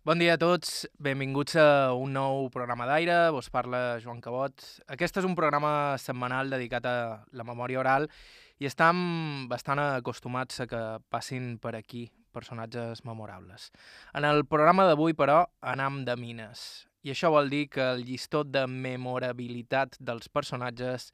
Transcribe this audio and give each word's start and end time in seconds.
Bon 0.00 0.16
dia 0.16 0.32
a 0.32 0.40
tots, 0.40 0.86
benvinguts 0.96 1.58
a 1.60 1.92
un 1.92 2.14
nou 2.16 2.46
programa 2.48 2.86
d'aire, 2.88 3.28
vos 3.36 3.50
parla 3.52 3.98
Joan 4.00 4.22
Cabot. 4.24 4.62
Aquest 4.88 5.20
és 5.20 5.26
un 5.28 5.34
programa 5.36 5.98
setmanal 6.00 6.48
dedicat 6.48 6.88
a 6.88 6.94
la 7.36 7.44
memòria 7.44 7.82
oral 7.82 8.08
i 8.56 8.64
estem 8.64 9.02
bastant 9.50 9.82
acostumats 9.82 10.64
a 10.64 10.68
que 10.70 10.80
passin 11.12 11.58
per 11.60 11.74
aquí 11.76 12.06
personatges 12.32 13.04
memorables. 13.04 13.68
En 14.16 14.24
el 14.24 14.46
programa 14.48 14.88
d'avui, 14.88 15.12
però, 15.12 15.42
anam 15.60 16.00
de 16.08 16.16
mines. 16.16 16.64
I 17.04 17.12
això 17.12 17.28
vol 17.36 17.52
dir 17.52 17.66
que 17.68 17.84
el 17.92 18.06
llistó 18.08 18.40
de 18.40 18.64
memorabilitat 18.64 20.00
dels 20.00 20.32
personatges 20.32 21.10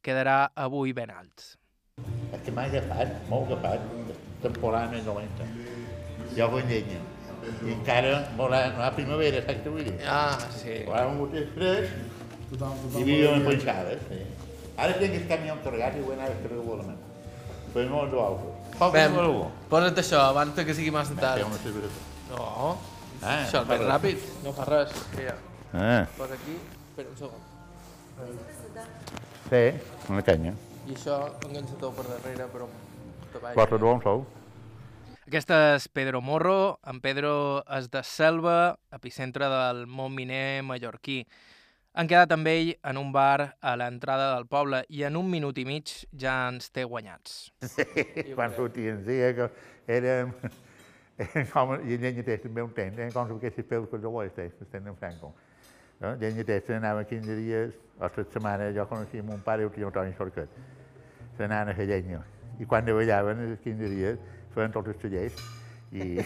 quedarà 0.00 0.46
avui 0.56 0.96
ben 0.96 1.12
alt. 1.12 1.58
És 2.32 2.40
que 2.40 2.56
m'ha 2.56 2.70
agafat, 2.72 3.18
molt 3.28 3.52
agafat, 3.52 3.84
temporada 4.40 4.96
més 4.96 5.04
dolenta. 5.04 5.52
Jo 6.32 6.48
vull 6.48 6.64
llenya. 6.64 7.19
I 7.40 7.72
encara 7.74 8.14
molt 8.36 8.52
a, 8.56 8.60
la 8.78 8.90
primavera, 8.96 9.40
saps 9.46 9.62
què 9.64 9.72
vull 9.72 9.84
dir? 9.86 9.96
Ah, 10.06 10.36
sí. 10.58 10.80
Quan 10.86 11.12
un 11.14 11.18
gotet 11.22 11.52
fresc 11.56 12.96
i 13.00 13.04
viu 13.06 13.30
en 13.32 13.44
penjades. 13.46 14.02
Sí. 14.10 14.20
Ara 14.80 14.96
tinc 15.00 15.14
el 15.18 15.26
camió 15.28 15.56
carregat 15.64 15.96
i 15.98 16.04
ho 16.04 16.12
he 16.12 16.16
anat 16.18 16.32
a 16.34 16.40
carregar 16.42 16.74
a 16.74 16.78
la 16.80 16.88
mà. 16.90 16.96
Però 17.74 17.86
no 17.88 18.00
ho 18.02 18.24
altre. 18.26 18.54
Poc 18.80 18.92
Bem, 18.94 19.10
número 19.12 19.32
1. 19.44 19.50
posa't 19.70 19.98
això 20.02 20.22
abans 20.30 20.56
que 20.56 20.74
sigui 20.74 20.90
massa 20.94 21.14
tard. 21.14 21.44
No, 22.30 22.78
Ah, 23.20 23.42
això 23.44 23.60
és 23.60 23.68
més 23.68 23.82
ràpid. 23.84 24.22
No 24.44 24.52
fa 24.56 24.64
res. 24.64 24.92
Que 25.12 25.26
ja. 25.26 25.34
Ah, 25.76 26.06
Posa 26.16 26.34
aquí, 26.34 26.54
espera 26.88 27.08
un 27.10 27.16
segon. 27.18 27.42
sí, 29.50 29.62
una 30.08 30.22
canya. 30.22 30.54
I 30.88 30.94
això 30.96 31.18
enganxa-t'ho 31.46 31.90
per 31.98 32.06
darrere, 32.08 32.46
però... 32.52 32.68
Quatre 33.54 33.78
d'on 33.78 34.00
sou? 34.02 34.24
Aquest 35.30 35.52
és 35.54 35.84
Pedro 35.94 36.18
Morro. 36.20 36.80
En 36.90 36.98
Pedro 36.98 37.60
és 37.76 37.84
de 37.86 38.00
Selva, 38.02 38.74
epicentre 38.90 39.46
del 39.46 39.84
món 39.86 40.10
miner 40.10 40.64
mallorquí. 40.66 41.20
Han 41.94 42.08
quedat 42.10 42.34
amb 42.34 42.48
ell 42.50 42.72
en 42.90 42.98
un 42.98 43.12
bar 43.14 43.52
a 43.62 43.76
l'entrada 43.78 44.32
del 44.32 44.48
poble 44.50 44.80
i 44.90 45.04
en 45.06 45.14
un 45.20 45.28
minut 45.30 45.60
i 45.62 45.64
mig 45.68 45.92
ja 46.18 46.32
ens 46.50 46.72
té 46.74 46.82
guanyats. 46.82 47.36
Quan 48.34 48.56
sortien, 48.56 48.98
sí, 49.06 49.20
eh, 49.22 49.30
que 49.38 49.46
érem... 49.98 50.34
Com, 51.52 51.76
I 51.78 52.00
llenya 52.00 52.26
testa 52.26 52.48
també 52.48 52.66
un 52.66 52.74
temps, 52.74 52.98
eh, 52.98 53.08
com 53.14 53.30
si 53.30 53.38
aquestes 53.38 53.70
peus 53.70 53.86
que 53.92 54.02
jo 54.02 54.10
ho 54.10 54.24
estic, 54.24 54.58
que 54.58 54.66
estem 54.66 54.90
en 54.90 54.98
Franco. 54.98 55.30
No? 56.00 56.16
Llenya 56.18 56.48
testa 56.48 56.74
anava 56.80 57.06
15 57.06 57.38
dies, 57.38 57.78
o 58.00 58.10
set 58.16 58.34
setmanes, 58.34 58.74
jo 58.74 58.88
coneixia 58.90 59.22
mon 59.30 59.46
pare 59.46 59.62
i 59.62 59.70
el 59.70 59.74
tio 59.78 59.92
Antoni 59.94 60.18
Sorquet. 60.18 60.58
Se 61.36 61.46
n'anaven 61.46 61.70
a 61.70 61.78
fer 61.78 61.86
llenya. 61.92 62.24
I 62.58 62.66
quan 62.66 62.88
treballaven, 62.88 63.46
els 63.46 63.62
15 63.62 63.94
dies, 63.94 64.38
feien 64.54 64.74
tots 64.74 64.92
els 64.92 65.00
tallers 65.02 65.42
i... 65.92 66.18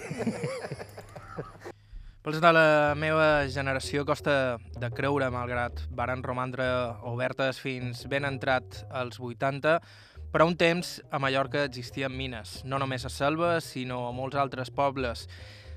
Pels 2.24 2.38
de 2.40 2.50
la 2.56 2.94
meva 2.96 3.44
generació 3.52 4.06
costa 4.08 4.56
de 4.80 4.88
creure, 4.96 5.26
malgrat 5.28 5.82
varen 5.92 6.22
romandre 6.24 6.64
obertes 7.04 7.58
fins 7.60 8.06
ben 8.08 8.24
entrat 8.24 8.78
als 8.88 9.18
80, 9.20 9.74
però 10.32 10.46
un 10.48 10.56
temps 10.56 10.94
a 11.12 11.20
Mallorca 11.20 11.66
existien 11.68 12.16
mines, 12.16 12.62
no 12.64 12.80
només 12.80 13.04
a 13.04 13.10
Selva, 13.12 13.58
sinó 13.60 14.06
a 14.08 14.14
molts 14.16 14.40
altres 14.40 14.72
pobles, 14.72 15.26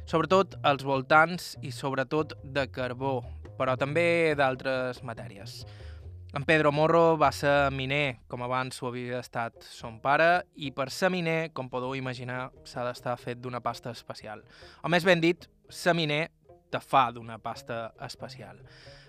sobretot 0.07 0.55
als 0.63 0.87
voltants 0.87 1.57
i 1.67 1.73
sobretot 1.75 2.37
de 2.55 2.63
carbó, 2.71 3.19
però 3.59 3.75
també 3.75 4.33
d'altres 4.39 5.03
matèries. 5.03 5.65
En 6.37 6.43
Pedro 6.45 6.71
Morro 6.71 7.17
va 7.17 7.31
ser 7.33 7.71
miner, 7.73 8.19
com 8.29 8.43
abans 8.45 8.77
ho 8.83 8.91
havia 8.91 9.23
estat 9.23 9.55
son 9.65 9.95
pare, 10.03 10.43
i 10.53 10.69
per 10.69 10.91
ser 10.93 11.09
miner, 11.09 11.49
com 11.49 11.65
podeu 11.65 11.95
imaginar, 11.97 12.51
s'ha 12.61 12.83
d'estar 12.85 13.15
fet 13.17 13.41
d'una 13.41 13.57
pasta 13.65 13.89
especial. 13.89 14.43
O 14.85 14.91
més 14.93 15.07
ben 15.07 15.17
dit, 15.23 15.47
ser 15.65 15.95
miner 15.97 16.27
te 16.69 16.77
fa 16.77 17.07
d'una 17.15 17.39
pasta 17.41 17.87
especial. 18.05 18.59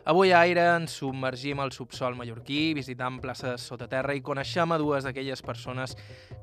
Avui 0.08 0.32
a 0.32 0.40
Aire 0.40 0.64
ens 0.78 0.94
submergim 1.02 1.60
al 1.60 1.74
subsol 1.76 2.16
mallorquí, 2.16 2.72
visitant 2.78 3.20
places 3.20 3.66
sota 3.74 3.90
terra 3.92 4.16
i 4.16 4.24
coneixem 4.24 4.72
a 4.72 4.80
dues 4.80 5.04
d'aquelles 5.04 5.44
persones 5.44 5.98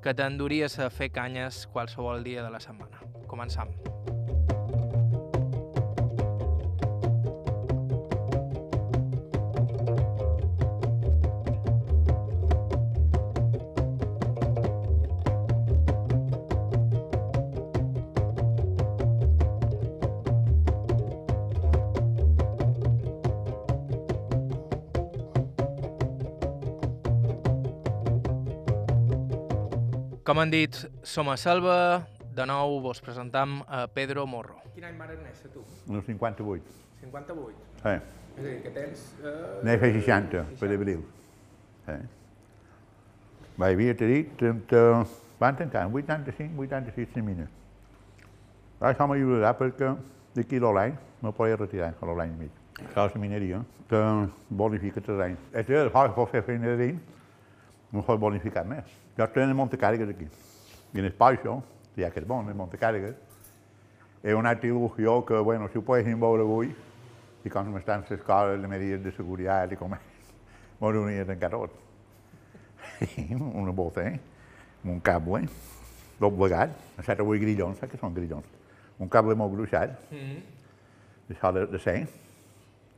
que 0.05 0.13
t'enduries 0.13 0.77
a 0.77 0.91
fer 0.93 1.09
canyes 1.09 1.65
qualsevol 1.73 2.21
dia 2.21 2.45
de 2.45 2.53
la 2.53 2.61
setmana. 2.61 3.01
Començam. 3.25 3.73
Com 30.35 30.41
han 30.41 30.49
dit, 30.51 30.75
som 31.07 31.29
a 31.31 31.37
Selva, 31.39 32.03
de 32.35 32.43
nou 32.43 32.81
vos 32.83 32.97
presentam 32.99 33.61
a 33.71 33.85
Pedro 33.87 34.25
Morro. 34.27 34.57
Quin 34.73 34.83
any 34.83 34.97
vas 34.99 35.13
néixer 35.15 35.47
tu? 35.53 35.61
No 35.87 36.01
58. 36.03 36.73
58. 37.05 37.61
Sí. 37.79 37.93
És 37.93 38.41
a 38.41 38.43
dir, 38.43 38.55
que 38.65 38.73
tens... 38.75 39.03
Eh... 39.21 39.31
N'he 39.63 39.75
fet 39.79 39.95
60, 39.95 40.41
per 40.59 40.69
abril. 40.75 41.05
Sí. 41.85 41.95
Vaig 43.63 43.77
havia 43.77 43.93
dit, 44.01 44.33
30... 44.41 44.81
Van 45.39 45.55
tancar, 45.61 45.85
en 45.87 45.95
85, 46.01 46.59
86 46.67 47.23
mines. 47.29 47.55
Això 48.91 49.07
m'ajudarà 49.07 49.53
perquè 49.55 49.93
d'aquí 50.35 50.59
a 50.59 50.75
l'any 50.81 50.99
me 51.23 51.31
podré 51.39 51.55
retirar 51.63 51.93
a 51.95 52.19
l'any 52.19 52.35
i 52.35 52.41
mig. 52.41 52.59
Això 52.89 53.07
és 53.07 53.15
la 53.15 53.23
mineria, 53.23 53.63
que 53.87 54.03
bonifica 54.51 54.99
terreny. 54.99 55.39
És 55.55 55.71
el 55.71 55.95
que 55.95 56.05
pot 56.19 56.35
fer 56.35 56.43
feina 56.51 56.75
de 56.75 56.77
dins, 56.83 57.17
no 57.95 58.03
pot 58.03 58.19
bonificar 58.19 58.67
més. 58.67 59.04
Jo 59.17 59.23
estic 59.23 59.43
en 59.43 59.55
Montecàrregues 59.55 60.09
aquí. 60.11 60.27
I 60.93 60.99
en 60.99 61.05
el 61.05 61.13
Paixo, 61.13 61.61
ja 61.95 62.09
que 62.11 62.19
és 62.19 62.27
bon, 62.27 62.49
en 62.49 62.57
Montecàrregues, 62.57 63.15
és 64.23 64.35
una 64.35 64.51
altra 64.51 64.67
il·lusió 64.67 65.21
que, 65.25 65.39
bueno, 65.39 65.69
si 65.69 65.79
ho 65.79 65.83
poguéssim 65.85 66.19
veure 66.19 66.43
avui, 66.43 66.73
i 67.45 67.51
com 67.53 67.77
estan 67.77 68.03
les 68.09 68.21
coses, 68.25 68.59
les 68.59 68.69
medides 68.69 69.03
de 69.03 69.13
seguretat 69.15 69.71
i 69.71 69.77
com 69.79 69.93
és, 69.95 70.03
m'ho 70.79 70.89
hauria 70.89 71.23
de 71.23 71.27
tancar 71.29 71.51
tot. 71.53 71.77
una 73.61 73.71
bota, 73.71 74.03
eh? 74.03 74.19
Un 74.83 74.99
cable, 74.99 75.45
doblegat, 76.19 76.75
set 77.05 77.21
o 77.21 77.29
vuit 77.29 77.41
grillons, 77.41 77.79
saps 77.79 77.93
què 77.93 78.01
són 78.01 78.13
grillons? 78.13 78.51
Un 78.99 79.09
cable 79.09 79.35
molt 79.35 79.53
gruixat, 79.53 79.95
Mm 80.11 80.17
-hmm. 80.17 80.41
d'això 81.29 81.53
de, 81.53 81.65
de 81.67 81.79
ser, 81.79 82.07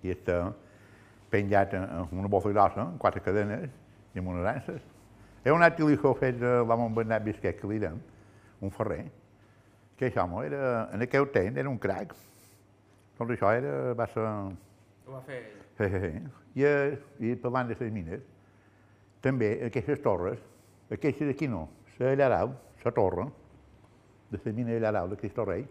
i 0.04 0.12
està 0.12 0.54
penjat 1.30 1.74
en 1.74 1.84
en 1.84 2.20
una 2.20 2.28
bossa 2.28 2.50
grossa, 2.50 2.82
amb 2.82 3.00
quatre 3.00 3.22
cadenes 3.22 3.70
i 4.16 4.20
amb 4.20 4.28
unes 4.28 4.46
anses. 4.46 4.97
És 5.48 5.54
un 5.56 5.64
altre 5.64 5.86
il·lusió 5.86 6.12
fet 6.20 6.42
de 6.42 6.50
l'home 6.68 6.90
Bernat 6.98 7.24
Bisquet 7.24 7.56
que 7.56 7.68
li 7.72 7.78
deien, 7.80 8.02
un 8.60 8.72
ferrer, 8.76 9.06
que 9.96 10.10
això 10.10 10.26
era, 10.44 10.90
en 10.92 11.06
aquell 11.06 11.30
temps 11.32 11.62
era 11.62 11.72
un 11.72 11.78
crac. 11.80 12.12
Tot 13.16 13.32
això 13.32 13.54
era, 13.56 13.94
va 13.96 14.08
ser 14.12 14.26
Ho 14.26 15.14
va 15.14 15.22
fer 15.24 15.38
ell. 15.40 16.26
I, 16.58 16.66
eh, 16.68 16.98
I 17.24 17.36
parlant 17.40 17.70
de 17.70 17.78
les 17.80 17.94
mines, 17.96 18.26
també 19.24 19.54
aquestes 19.70 20.02
torres, 20.04 20.42
aquestes 20.92 21.32
d'aquí 21.32 21.48
no, 21.48 21.64
la 22.02 22.12
Llarau, 22.20 22.52
la 22.84 22.94
torre, 23.00 23.30
de 24.34 24.42
la 24.44 24.54
mina 24.60 24.74
de 24.74 24.82
Llarau, 24.84 25.08
de 25.08 25.16
Cristo 25.16 25.46
Rei, 25.48 25.64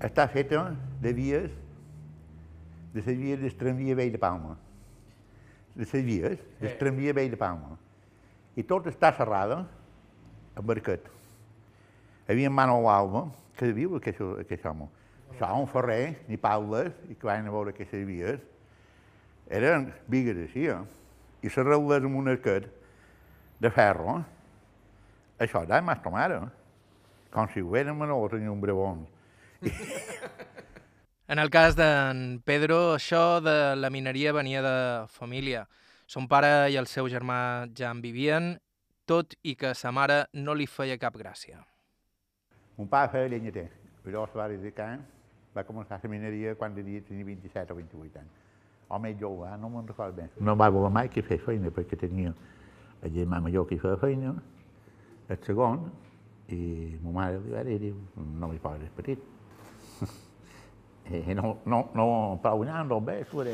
està 0.00 0.26
feta 0.32 0.64
de 1.02 1.12
vies, 1.12 1.52
de 2.94 3.04
les 3.04 3.20
vies 3.20 3.44
del 3.44 3.54
tramvia 3.60 4.00
vell 4.00 4.16
de 4.16 4.24
Palma. 4.24 4.56
De 5.76 5.84
les 5.84 6.04
vies 6.08 6.40
del 6.58 6.70
Sí. 6.70 6.78
tramvia 6.80 7.12
vell 7.12 7.30
de 7.30 7.36
Palma. 7.36 7.76
I 8.58 8.64
tot 8.66 8.88
està 8.90 9.12
serrada 9.14 9.62
amb 10.58 10.66
barquet. 10.66 11.04
Hi 12.26 12.34
havia 12.34 12.50
Manuel 12.50 12.88
Alba, 12.90 13.24
que 13.58 13.70
viu 13.76 13.96
aquest, 13.98 14.22
aquest 14.42 14.66
home. 14.66 14.88
Un 15.40 15.68
ferrer, 15.70 16.18
ni 16.28 16.36
paules, 16.36 16.92
i 17.08 17.14
que 17.14 17.28
van 17.28 17.46
a 17.48 17.52
veure 17.52 17.72
aquestes 17.72 18.02
vies, 18.04 18.42
eren 19.48 19.88
vigues 20.10 20.36
així, 20.44 20.66
eh? 20.68 20.82
i 21.42 21.48
se 21.48 21.64
reules 21.64 22.04
amb 22.04 22.18
un 22.20 22.28
arquet 22.34 22.66
de 23.60 23.70
ferro, 23.72 24.18
eh? 24.18 25.46
això 25.46 25.62
era 25.64 25.80
més 25.84 26.02
ta 26.04 26.12
mare, 26.12 26.42
com 27.32 27.48
si 27.54 27.64
ho 27.64 27.76
érem 27.78 28.04
no 28.04 28.20
tenia 28.28 28.52
un 28.52 28.60
brebon. 28.60 29.06
En 31.30 31.38
el 31.38 31.46
cas 31.46 31.76
d'en 31.78 32.40
Pedro, 32.42 32.96
això 32.96 33.38
de 33.38 33.76
la 33.78 33.86
mineria 33.94 34.32
venia 34.34 34.58
de 34.64 34.78
família. 35.14 35.60
Son 36.10 36.26
pare 36.26 36.72
i 36.72 36.74
el 36.74 36.88
seu 36.90 37.06
germà 37.06 37.68
ja 37.78 37.92
en 37.94 38.00
vivien, 38.02 38.56
tot 39.06 39.36
i 39.46 39.52
que 39.54 39.70
sa 39.78 39.92
mare 39.94 40.24
no 40.34 40.56
li 40.58 40.66
feia 40.66 40.96
cap 40.98 41.14
gràcia. 41.14 41.60
Mon 42.74 42.88
pare 42.90 43.12
feia 43.12 43.28
llenyater, 43.30 43.68
es 44.02 44.34
va 44.40 44.48
dedicar, 44.50 44.88
va 45.54 45.64
començar 45.68 46.00
la 46.02 46.10
mineria 46.10 46.56
quan 46.58 46.74
tenia, 46.74 47.04
tenia 47.06 47.28
27 47.30 47.70
o 47.70 47.78
28 47.78 48.24
anys. 48.24 48.42
Més 49.06 49.16
jove, 49.22 49.46
eh? 49.46 49.56
no 49.62 49.70
me'n 49.70 49.86
recordo 49.86 50.16
bé. 50.16 50.28
No 50.42 50.56
va 50.58 50.68
voler 50.74 50.90
mai 50.90 51.08
que 51.14 51.22
fes 51.22 51.46
feina 51.46 51.70
perquè 51.70 51.94
tenia 51.94 52.34
el 53.06 53.14
germà 53.14 53.38
major 53.38 53.70
que 53.70 53.78
feia 53.78 54.02
feina, 54.02 54.34
el 55.30 55.42
segon, 55.46 55.92
i 56.50 56.98
ma 57.04 57.18
mare 57.22 57.38
li 57.38 57.54
va 57.54 57.62
dir, 57.62 57.94
no 58.18 58.50
m'hi 58.50 58.58
poses 58.58 58.90
petit. 58.98 59.22
I 61.06 61.34
no, 61.38 61.60
no, 61.66 61.84
no, 61.94 62.06
però 62.42 62.58
guanyàvem 62.58 62.96
molt 62.98 63.12
bé, 63.14 63.20
tu 63.30 63.46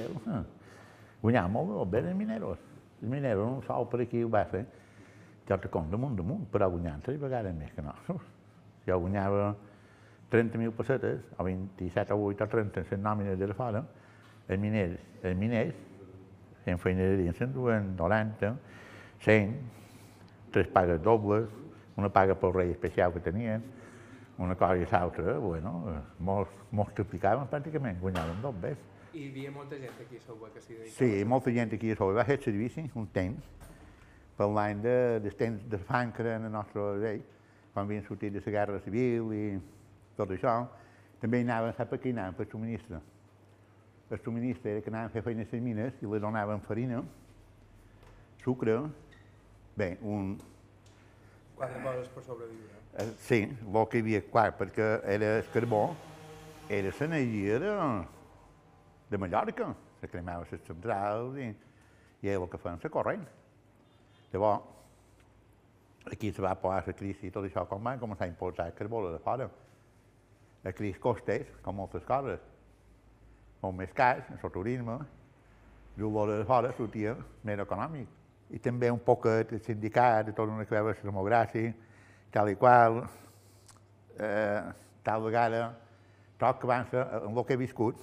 molt, 1.23 1.71
molt 1.71 1.91
bé 1.91 2.03
els 2.05 2.17
mineros. 2.17 2.59
Els 3.03 3.11
mineros, 3.11 3.47
un 3.47 3.63
sol 3.67 3.89
per 3.89 4.03
ho 4.07 4.29
va 4.29 4.45
fer, 4.45 4.65
que 5.47 5.55
altre 5.55 5.71
com 5.71 5.91
damunt, 5.91 6.17
damunt, 6.17 6.47
però 6.51 6.69
guanyant 6.71 7.03
tres 7.03 7.21
vegades 7.21 7.55
més 7.55 7.73
que 7.73 7.83
no. 7.83 7.95
Jo 8.87 8.99
guanyava 9.01 9.55
30.000 10.31 10.73
pessetes, 10.75 11.23
o 11.39 11.45
27 11.45 12.15
o 12.15 12.25
8 12.27 12.45
o 12.45 12.49
30 12.49 12.81
en 12.81 12.87
les 12.91 13.01
nòmines 13.01 13.39
de 13.39 13.47
la 13.47 13.55
fora, 13.55 13.83
els 14.49 14.61
miners, 14.61 14.99
els 15.23 15.39
miners, 15.39 15.75
en 16.67 16.79
feineria 16.83 17.33
s'enduen 17.35 17.95
90, 17.97 18.53
100, 19.23 19.55
tres 20.53 20.69
pagues 20.75 21.03
dobles, 21.03 21.49
una 21.97 22.11
paga 22.13 22.35
pel 22.35 22.55
rei 22.55 22.71
especial 22.75 23.13
que 23.15 23.23
tenien, 23.23 23.63
una 24.39 24.55
cosa 24.55 24.77
i 24.77 24.87
l'altra, 24.91 25.39
bueno, 25.41 25.73
molts, 26.19 26.53
molts 26.71 26.95
triplicaven 26.99 27.49
pràcticament, 27.49 28.01
guanyaven 28.03 28.43
dos 28.43 28.59
bé. 28.61 28.75
I 29.17 29.21
hi 29.23 29.29
havia 29.31 29.51
molta 29.51 29.79
gent 29.81 30.01
aquí 30.03 30.19
a 30.19 30.21
Sousa 30.21 30.51
que 30.53 30.61
s'hi 30.61 30.75
dedicava. 30.75 30.97
Sí, 30.99 31.25
molta 31.25 31.53
gent 31.55 31.71
aquí 31.73 31.91
a 31.91 31.97
Sousa 31.97 32.19
va 32.19 32.25
fer 32.29 32.37
servici 32.43 32.83
un 33.01 33.07
temps, 33.15 33.47
per 34.37 34.49
l'any 34.53 34.83
de, 34.85 34.97
del 35.25 35.37
temps 35.39 35.63
de 35.73 35.79
fang 35.89 36.11
que 36.13 36.21
era 36.21 36.35
el 36.37 36.51
nostre 36.53 36.83
rei, 37.01 37.23
quan 37.73 37.87
havien 37.87 38.05
sortit 38.05 38.35
de 38.35 38.43
la 38.45 38.53
guerra 38.59 38.81
civil 38.85 39.31
i 39.33 39.45
tot 40.19 40.35
això, 40.37 40.57
també 41.23 41.41
anaven, 41.41 41.73
sap 41.79 41.89
per 41.95 41.99
què 42.03 42.13
anaven? 42.13 42.37
Per 42.37 42.47
subministre. 42.51 43.01
El 44.11 44.21
subministre 44.21 44.75
era 44.75 44.83
que 44.85 44.93
anaven 44.93 45.09
a 45.09 45.15
fer 45.15 45.23
feina 45.25 45.47
a 45.47 45.49
les 45.49 45.63
mines 45.65 46.03
i 46.03 46.11
li 46.13 46.21
donaven 46.21 46.61
farina, 46.67 47.01
sucre, 48.45 48.77
bé, 49.77 49.97
un, 50.03 50.37
Quatre 51.57 51.81
coses 51.81 52.13
per 52.13 52.23
sobreviure. 52.27 52.83
Eh, 53.01 53.09
Sí, 53.17 53.41
el 53.49 53.89
que 53.89 53.97
hi 53.97 54.05
havia, 54.05 54.21
clar, 54.29 54.51
perquè 54.59 54.91
era 55.09 55.39
el 55.39 55.49
carbó, 55.55 55.97
era 56.69 56.93
l'energia 57.01 57.59
de, 57.65 57.73
de 59.11 59.19
Mallorca, 59.19 59.75
se 60.01 60.09
cremava 60.09 60.47
les 60.51 60.65
centrals 60.67 61.37
i, 61.39 61.51
i 62.23 62.29
era 62.29 62.43
el 62.43 62.49
que 62.51 62.59
feien 62.59 62.81
la 62.83 62.91
corrent. 62.91 63.27
Llavors, 64.33 64.65
aquí 66.11 66.33
se 66.33 66.43
va 66.43 66.55
posar 66.59 66.83
la 66.87 66.97
crisi 66.99 67.29
i 67.29 67.35
tot 67.35 67.47
això, 67.47 67.67
com 67.71 67.83
van 67.83 68.01
començar 68.03 68.27
a 68.27 68.33
importar 68.33 68.73
carbó 68.75 69.05
de 69.11 69.23
fora. 69.23 69.49
La 70.65 70.73
crisi 70.73 70.99
costés, 70.99 71.47
com 71.63 71.77
moltes 71.79 72.05
coses, 72.05 72.43
molt 73.63 73.77
més 73.79 73.93
cars, 73.95 74.27
el 74.37 74.53
turisme, 74.53 74.99
el 75.97 76.33
de 76.33 76.45
fora 76.45 76.73
sortia 76.77 77.15
més 77.45 77.61
econòmic. 77.63 78.09
I 78.51 78.59
també 78.63 78.91
un 78.91 79.01
poc 79.03 79.27
el 79.27 79.61
sindicat, 79.63 80.29
tot 80.35 80.51
una 80.51 80.65
que 80.65 80.75
veure 80.75 80.95
la 80.95 81.11
democràcia, 81.11 81.73
tal 82.31 82.51
i 82.51 82.57
qual, 82.59 83.01
eh, 84.19 84.61
tal 85.03 85.23
vegada, 85.23 85.71
tot 86.39 86.61
que 86.61 86.67
van 86.67 86.87
ser, 86.91 87.07
en 87.23 87.33
el 87.37 87.45
que 87.47 87.55
he 87.55 87.57
viscut, 87.57 88.03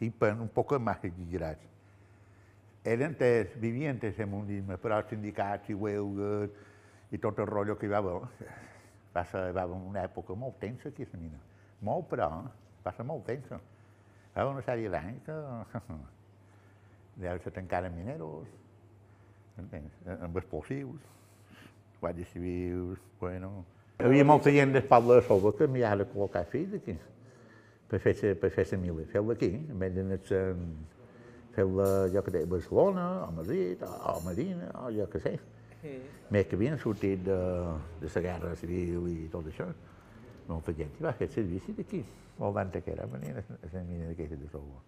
sí, 0.00 0.12
un 0.30 0.48
poc 0.48 0.72
massa 0.80 1.06
exagerats. 1.06 1.68
Eren 2.84 3.14
tes, 3.14 3.52
vivien 3.60 3.98
tes 4.00 4.18
el 4.18 4.26
mundisme, 4.26 4.78
però 4.80 5.02
sindicats 5.08 5.68
i 5.68 5.76
huelgues 5.76 6.50
i 7.12 7.18
tot 7.20 7.38
el 7.38 7.46
rotllo 7.46 7.76
que 7.76 7.86
hi 7.86 7.92
va 7.92 8.00
haver, 8.00 8.14
va 9.14 9.24
ser, 9.28 9.50
va 9.52 9.66
haver 9.66 9.76
una 9.76 10.04
època 10.08 10.34
molt 10.34 10.56
tensa 10.62 10.88
aquí 10.88 11.04
a 11.04 11.12
la 11.12 11.20
mina. 11.20 11.40
Molt, 11.84 12.08
però, 12.08 12.30
va 12.84 12.92
ser 12.96 13.04
molt 13.04 13.26
tensa. 13.28 13.60
Va 14.34 14.42
haver 14.42 14.54
una 14.54 14.64
sèrie 14.64 14.88
d'anys 14.88 15.20
que 15.26 15.36
deu 17.20 17.42
ser 17.44 17.52
tancaren 17.52 17.92
mineros, 17.92 18.48
entens? 19.60 19.92
amb 20.16 20.36
explosius, 20.40 21.04
guàrdies 22.00 22.32
civils, 22.32 22.98
bueno... 23.20 23.64
Hi 24.00 24.06
havia 24.08 24.24
molta 24.24 24.48
gent 24.48 24.72
del 24.72 24.86
de 24.88 25.22
Solva 25.26 25.52
que 25.52 25.66
enviava 25.68 26.06
a 26.06 26.08
col·locar 26.08 26.46
fills 26.48 26.78
aquí, 26.78 26.94
per 27.90 27.98
fer, 27.98 28.34
per 28.38 28.50
fer 28.54 28.66
la 28.72 28.78
mila. 28.78 29.04
Feu-la 31.50 31.86
jo 32.14 32.22
que 32.22 32.30
sé, 32.30 32.42
a 32.44 32.46
Barcelona, 32.46 33.06
o 33.26 33.32
Madrid, 33.34 33.82
o, 33.82 33.86
o 34.12 34.20
o 34.86 34.90
jo 34.94 35.08
que 35.10 35.20
sé. 35.20 35.38
Més 36.30 36.46
que 36.46 36.56
havien 36.56 36.78
sortit 36.78 37.24
de, 37.24 37.38
de 38.00 38.10
la 38.14 38.22
guerra 38.22 38.54
civil 38.56 39.08
i 39.10 39.28
tot 39.32 39.46
això. 39.50 39.66
Molta 40.48 40.74
gent 40.76 40.92
hi 40.98 41.04
va 41.06 41.12
fer 41.16 41.28
servici 41.32 41.74
d'aquí. 41.76 42.04
Molt 42.38 42.56
d'antes 42.56 42.84
que 42.84 42.92
era, 42.92 43.06
venien 43.10 43.38
a 43.40 43.44
la 43.72 43.82
mina 43.84 44.08
d'aquesta 44.10 44.36
de 44.36 44.48
Solva. 44.52 44.80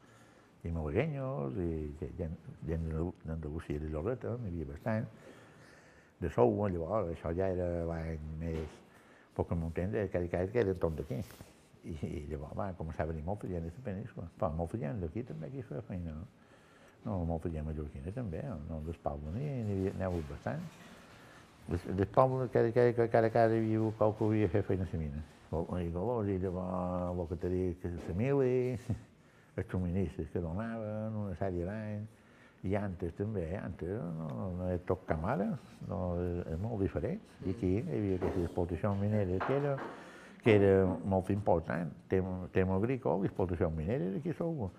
I 0.62 0.70
malaguenyos, 0.70 1.58
i 1.58 2.12
gent, 2.19 2.37
gent 2.69 2.87
d'Andalusia 3.26 3.82
de 3.82 3.90
Lloreta, 3.90 4.37
n'hi 4.40 4.52
havia 4.52 4.70
bastant. 4.70 5.08
De 6.22 6.31
Solva, 6.31 6.70
llavors, 6.70 7.10
això 7.16 7.34
ja 7.34 7.50
era 7.50 7.69
l'any 7.88 8.22
més 8.38 8.78
poc 9.34 9.50
muntem 9.56 9.90
de 9.90 10.06
cada 10.12 10.28
cas 10.28 10.52
que 10.52 10.62
eren 10.62 10.78
tots 10.78 11.00
d'aquí. 11.00 11.20
I, 11.84 11.96
I 12.06 12.25
llavors 12.31 12.56
va 12.58 12.70
començar 12.79 13.06
a 13.06 13.11
venir 13.11 13.25
molta 13.26 13.50
gent 13.50 13.67
de 13.67 13.73
la 13.75 13.84
península. 13.84 14.29
Però 14.38 14.52
molta 14.55 14.79
gent 14.79 15.02
d'aquí 15.02 15.25
també 15.26 15.50
aquí 15.50 15.64
feia 15.67 15.82
feina. 15.88 16.14
No? 16.14 16.26
no, 17.05 17.19
molta 17.26 17.50
gent 17.50 17.67
mallorquina 17.67 18.14
també, 18.14 18.43
no 18.69 18.81
del 18.87 18.99
poble 19.02 19.34
n'hi 19.34 19.46
n'hi 19.67 19.76
havia 19.90 20.08
hagut 20.08 20.29
bastant. 20.31 20.62
Des, 21.69 21.84
del 21.99 22.08
poble, 22.14 22.49
cada, 22.55 22.73
cada, 22.75 23.06
cada 23.11 23.31
casa 23.31 23.56
hi 23.56 23.62
havia 23.64 23.93
qualque 23.99 24.19
que 24.19 24.31
havia 24.31 24.50
fet 24.55 24.67
feina 24.69 24.87
a 24.87 24.93
la 24.93 25.00
mina. 25.00 25.23
I 25.52 25.90
llavors, 25.93 26.29
i 26.32 26.38
llavors, 26.40 27.20
el 27.20 27.29
que 27.29 27.38
te 27.43 27.52
dic, 27.52 27.81
que 27.82 27.93
la 27.93 28.17
mili, 28.19 28.79
els 29.58 29.70
subministres 29.70 30.31
que 30.32 30.43
donaven, 30.43 31.19
una 31.26 31.34
sèrie 31.40 31.67
d'anys, 31.69 32.19
i 32.62 32.76
antes 32.79 33.14
també, 33.19 33.44
antes 33.58 33.90
no, 33.90 34.29
no 34.55 34.69
era 34.70 34.79
tot 34.87 35.02
com 35.08 35.25
ara, 35.26 35.49
no, 35.88 35.99
és 36.46 36.61
molt 36.62 36.79
diferent. 36.84 37.19
I 37.43 37.56
aquí 37.56 37.73
hi 37.81 37.82
havia 37.82 38.20
aquesta 38.20 38.46
explotació 38.46 38.94
minera 39.00 39.40
que 39.43 39.56
era, 39.58 39.75
que 40.42 40.56
era 40.58 40.86
molt 40.86 41.30
important, 41.30 41.92
tema, 42.10 42.48
tema 42.52 42.76
agrícola, 42.80 43.26
explotació 43.28 43.70
minera 43.70 44.10
d'aquí 44.10 44.34
sou. 44.34 44.70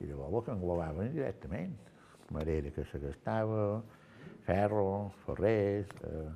I 0.00 0.08
llavors 0.08 0.46
que 0.46 0.52
englobaven 0.52 1.12
directament, 1.14 1.74
madera 2.30 2.70
que 2.72 2.84
se 2.88 3.00
gastava, 3.00 3.82
ferro, 4.46 5.12
ferrers, 5.24 5.88
eh, 6.04 6.30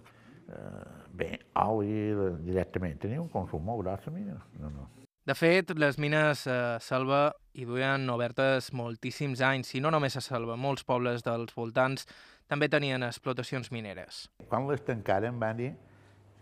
eh, 0.48 0.84
bé, 1.12 1.30
oli, 1.60 2.12
directament. 2.44 3.00
Tenia 3.00 3.22
un 3.22 3.30
consum 3.32 3.64
molt 3.64 3.84
gros, 3.84 4.06
la 4.06 4.12
mina. 4.12 4.38
No, 4.60 4.70
no. 4.70 4.88
De 5.24 5.32
fet, 5.32 5.70
les 5.80 5.96
mines 5.96 6.42
a 6.52 6.76
Selva 6.84 7.30
hi 7.56 7.64
duien 7.64 8.04
obertes 8.12 8.68
moltíssims 8.76 9.40
anys, 9.40 9.72
i 9.72 9.80
no 9.80 9.92
només 9.94 10.18
a 10.20 10.22
Selva, 10.24 10.56
molts 10.60 10.84
pobles 10.84 11.24
dels 11.24 11.54
voltants 11.56 12.04
també 12.50 12.68
tenien 12.68 13.02
explotacions 13.06 13.70
mineres. 13.72 14.26
Quan 14.50 14.68
les 14.68 14.84
tancaren 14.84 15.38
van 15.40 15.56
dir 15.56 15.70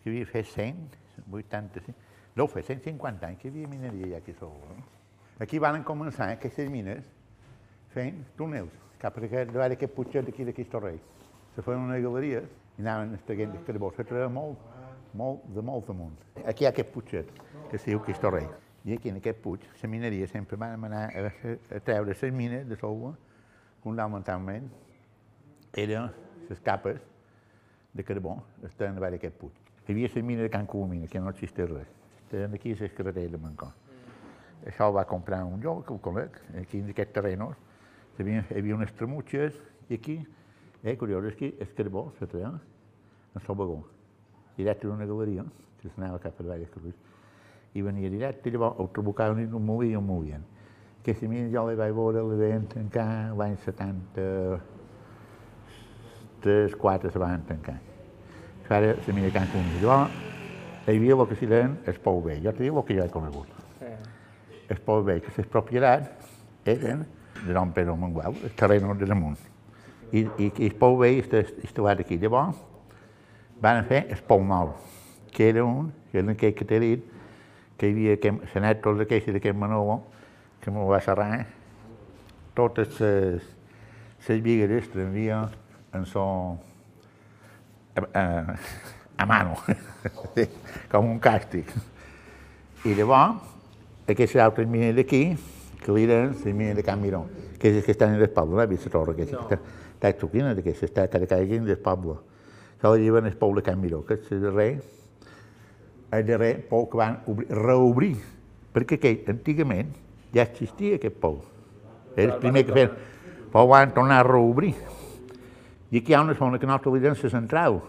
que 0.03 0.11
havia 0.11 0.27
fet 0.27 0.51
185, 0.51 1.95
no, 2.37 2.47
fer 2.49 2.65
150 2.65 3.27
anys 3.29 3.41
que 3.41 3.49
hi 3.49 3.53
havia 3.53 3.69
mineria 3.69 4.15
ja 4.15 4.23
aquí 4.23 4.33
Selva. 4.33 4.77
No? 4.77 4.85
Aquí 5.43 5.59
van 5.61 5.83
començar 5.85 6.31
aquestes 6.33 6.71
mines 6.71 7.09
fent 7.93 8.23
túnels 8.39 8.73
cap 9.03 9.17
a 9.19 9.25
aquest, 9.27 9.53
davant 9.53 9.75
aquest 9.75 9.95
putxet 9.97 10.25
d'aquí 10.29 10.47
d'aquí 10.49 10.65
Torrell. 10.71 11.01
Se 11.55 11.65
feien 11.65 11.83
una 11.85 11.99
galeria 12.01 12.41
i 12.79 12.83
anaven 12.85 13.15
estraguent 13.19 13.57
el 13.59 13.65
carbó. 13.67 13.91
Se 13.97 14.05
treia 14.09 14.29
molt, 14.33 14.61
molt, 15.19 15.45
de 15.53 15.65
molt 15.67 15.91
amunt. 15.93 16.17
Aquí 16.47 16.65
hi 16.65 16.69
ha 16.69 16.73
aquest 16.73 16.93
putxet 16.95 17.33
que 17.69 17.77
es 17.77 17.85
diu 17.89 18.01
Quistorrell. 18.07 18.51
I 18.85 18.97
aquí 18.97 19.11
en 19.13 19.21
aquest 19.21 19.39
puig, 19.43 19.63
la 19.83 19.89
mineria 19.89 20.27
sempre 20.27 20.57
van 20.59 20.85
anar 20.89 21.05
a, 21.15 21.31
a 21.77 21.81
treure 21.81 22.11
les 22.11 22.23
mines 22.35 22.67
de 22.67 22.79
soua, 22.81 23.13
fonamentalment 23.85 24.71
eren 25.79 26.11
les 26.49 26.61
capes 26.61 26.99
de 27.95 28.05
carbó 28.05 28.39
estaven 28.65 28.97
davant 28.97 29.15
d'aquest 29.15 29.37
puig. 29.39 29.59
Hi 29.87 29.93
havia 29.93 30.11
la 30.15 30.23
mina 30.23 30.43
de 30.43 30.51
Can 30.51 30.67
Colomina, 30.67 31.07
que 31.07 31.21
no 31.21 31.31
existeix 31.31 31.71
res. 31.71 32.02
Estaven 32.33 32.55
aquí 32.55 32.75
les 32.75 32.93
carreteres 32.93 33.31
de 33.31 33.37
Mancó. 33.37 33.67
Mm. 33.67 34.69
Això 34.71 34.87
ho 34.89 34.93
va 34.97 35.03
comprar 35.05 35.43
un 35.45 35.61
lloc, 35.61 35.91
el 35.93 35.99
col·leg, 36.01 36.39
aquí 36.63 36.79
en 36.81 36.89
aquests 36.89 37.13
terrenos, 37.13 37.59
hi 38.17 38.39
havia, 38.57 38.77
unes 38.79 38.95
tramutxes, 38.97 39.59
i 39.91 39.99
aquí, 39.99 40.17
eh, 40.83 40.97
curiós, 40.97 41.27
és 41.29 41.37
que 41.37 41.51
el 41.61 41.75
carbó 41.77 42.07
se 42.19 42.27
treia 42.27 42.49
en 42.49 43.37
el 43.37 43.55
vagó, 43.61 43.83
directe 44.57 44.89
d'una 44.89 45.05
galeria, 45.05 45.45
que 45.83 45.93
s'anava 45.93 46.19
cap 46.25 46.41
a 46.41 46.49
Vall 46.49 46.65
Cruz, 46.73 46.97
i 47.75 47.83
venia 47.83 48.09
directe, 48.09 48.49
i 48.49 48.57
llavors 48.57 48.81
el 48.81 48.89
trabucaven 48.97 49.45
i 49.45 49.47
no 49.53 49.61
movien, 49.61 50.01
el 50.01 50.09
movien. 50.09 50.49
Aquesta 51.03 51.29
mina 51.29 51.53
jo 51.53 51.69
la 51.69 51.77
vaig 51.77 51.93
veure, 51.93 52.25
la 52.33 52.41
vam 52.47 52.65
tancar 52.73 53.09
l'any 53.37 53.61
70, 53.69 54.61
3, 56.41 56.81
4 56.81 57.13
se 57.13 57.19
van 57.19 57.45
tancar. 57.45 57.81
Era 58.71 58.97
la 58.97 59.13
mina 59.13 59.29
Can 59.29 59.53
Cunha. 59.53 59.81
Llavors, 59.83 60.32
hi 60.87 60.97
havia 60.97 61.15
el 61.15 61.29
que 61.31 61.39
s'hi 61.39 61.47
deien 61.47 61.77
el 61.87 61.99
pou 62.03 62.23
vell, 62.25 62.43
jo 62.43 62.53
te 62.53 62.65
dic 62.65 62.75
el 62.75 62.87
que 62.89 62.97
jo 62.99 63.05
he 63.05 63.13
conegut. 63.13 63.49
El 64.73 64.81
pou 64.83 65.03
vell, 65.07 65.21
que 65.23 65.31
les 65.37 65.49
propietats 65.51 66.33
eren 66.67 67.05
de 67.43 67.55
Don 67.55 67.73
Pedro 67.75 67.97
Manguel, 67.97 68.37
el 68.43 68.55
terreno 68.59 68.95
de 68.99 69.07
damunt. 69.07 69.39
I, 70.13 70.25
i, 70.25 70.49
i 70.49 70.69
el 70.69 70.77
pou 70.81 70.99
vell 71.01 71.21
està 71.23 71.43
instal·lat 71.63 72.03
aquí. 72.03 72.19
Llavors, 72.21 72.59
van 73.63 73.85
fer 73.89 74.05
el 74.11 74.23
pou 74.27 74.43
nou, 74.45 74.75
que 75.33 75.49
era 75.53 75.65
un, 75.65 75.93
que 76.11 76.19
era 76.21 76.35
aquell 76.35 76.55
que 76.59 76.67
t'he 76.69 76.81
dit, 76.83 77.07
que 77.79 77.89
hi 77.89 77.95
havia 77.95 78.17
aquest, 78.19 78.43
la 78.55 78.65
net 78.67 78.83
tots 78.85 79.05
aquells 79.05 79.31
d'aquest 79.37 79.59
Manolo, 79.59 80.01
que 80.63 80.71
m'ho 80.75 80.89
va 80.91 81.01
serrar, 81.03 81.45
totes 82.59 82.99
les, 83.01 83.47
les 84.29 84.43
vigues 84.43 84.91
travia 84.93 85.45
en 85.95 86.05
son 86.07 86.59
a, 87.97 88.05
a, 88.19 88.25
a 89.23 89.27
mano, 89.27 89.57
com 90.93 91.09
un 91.11 91.21
càstig. 91.23 91.71
I 92.85 92.97
llavors, 92.99 93.39
aquesta 94.11 94.43
altra 94.45 94.67
mina 94.67 94.91
d'aquí, 94.97 95.23
que 95.83 95.95
l'era 95.95 96.25
la 96.31 96.55
mina 96.55 96.75
de 96.75 96.83
Can 96.83 97.01
Miró, 97.01 97.25
que 97.59 97.71
és 97.71 97.79
el 97.79 97.87
que 97.87 97.95
està 97.95 98.09
en 98.11 98.19
el 98.19 98.31
poble, 98.31 98.57
no 98.57 98.63
ha 98.63 98.67
vist 98.71 98.87
la 98.87 98.95
torre 98.95 99.15
aquesta, 99.15 99.39
no. 99.39 99.47
que 99.49 99.59
està, 99.59 99.79
està 99.95 100.13
xuquina 100.19 100.55
d'aquesta, 100.59 100.89
està 100.91 101.07
cada 101.11 101.29
caiguin 101.31 101.67
del 101.67 101.79
poble. 101.83 102.19
Això 102.79 102.91
la 102.91 102.99
lleven 102.99 103.31
el 103.31 103.39
poble 103.39 103.63
de 103.63 103.69
Can 103.71 103.81
Miró, 103.81 104.03
que 104.07 104.19
és 104.19 104.31
el 104.35 104.43
darrer, 104.43 104.71
el 106.13 106.27
darrer 106.27 106.53
pou 106.71 106.89
que 106.91 106.99
van 106.99 107.21
obrir, 107.31 107.49
reobrir, 107.55 108.17
perquè 108.75 108.99
aquell, 108.99 109.23
antigament, 109.31 109.95
ja 110.35 110.47
existia 110.47 110.99
aquest 110.99 111.19
pou. 111.23 111.39
Era 112.17 112.35
el 112.35 112.43
primer 112.43 112.67
que 112.67 112.75
feien, 112.75 112.99
però 113.53 113.67
van 113.71 113.95
tornar 113.95 114.21
a 114.21 114.27
reobrir. 114.27 114.75
I 115.93 116.01
aquí 116.01 116.13
hi 116.13 116.17
ha 116.17 116.23
una 116.25 116.35
zona 116.35 116.59
que 116.59 116.67
nosaltres 116.67 116.99
li 116.99 117.09
la 117.09 117.31
central, 117.31 117.83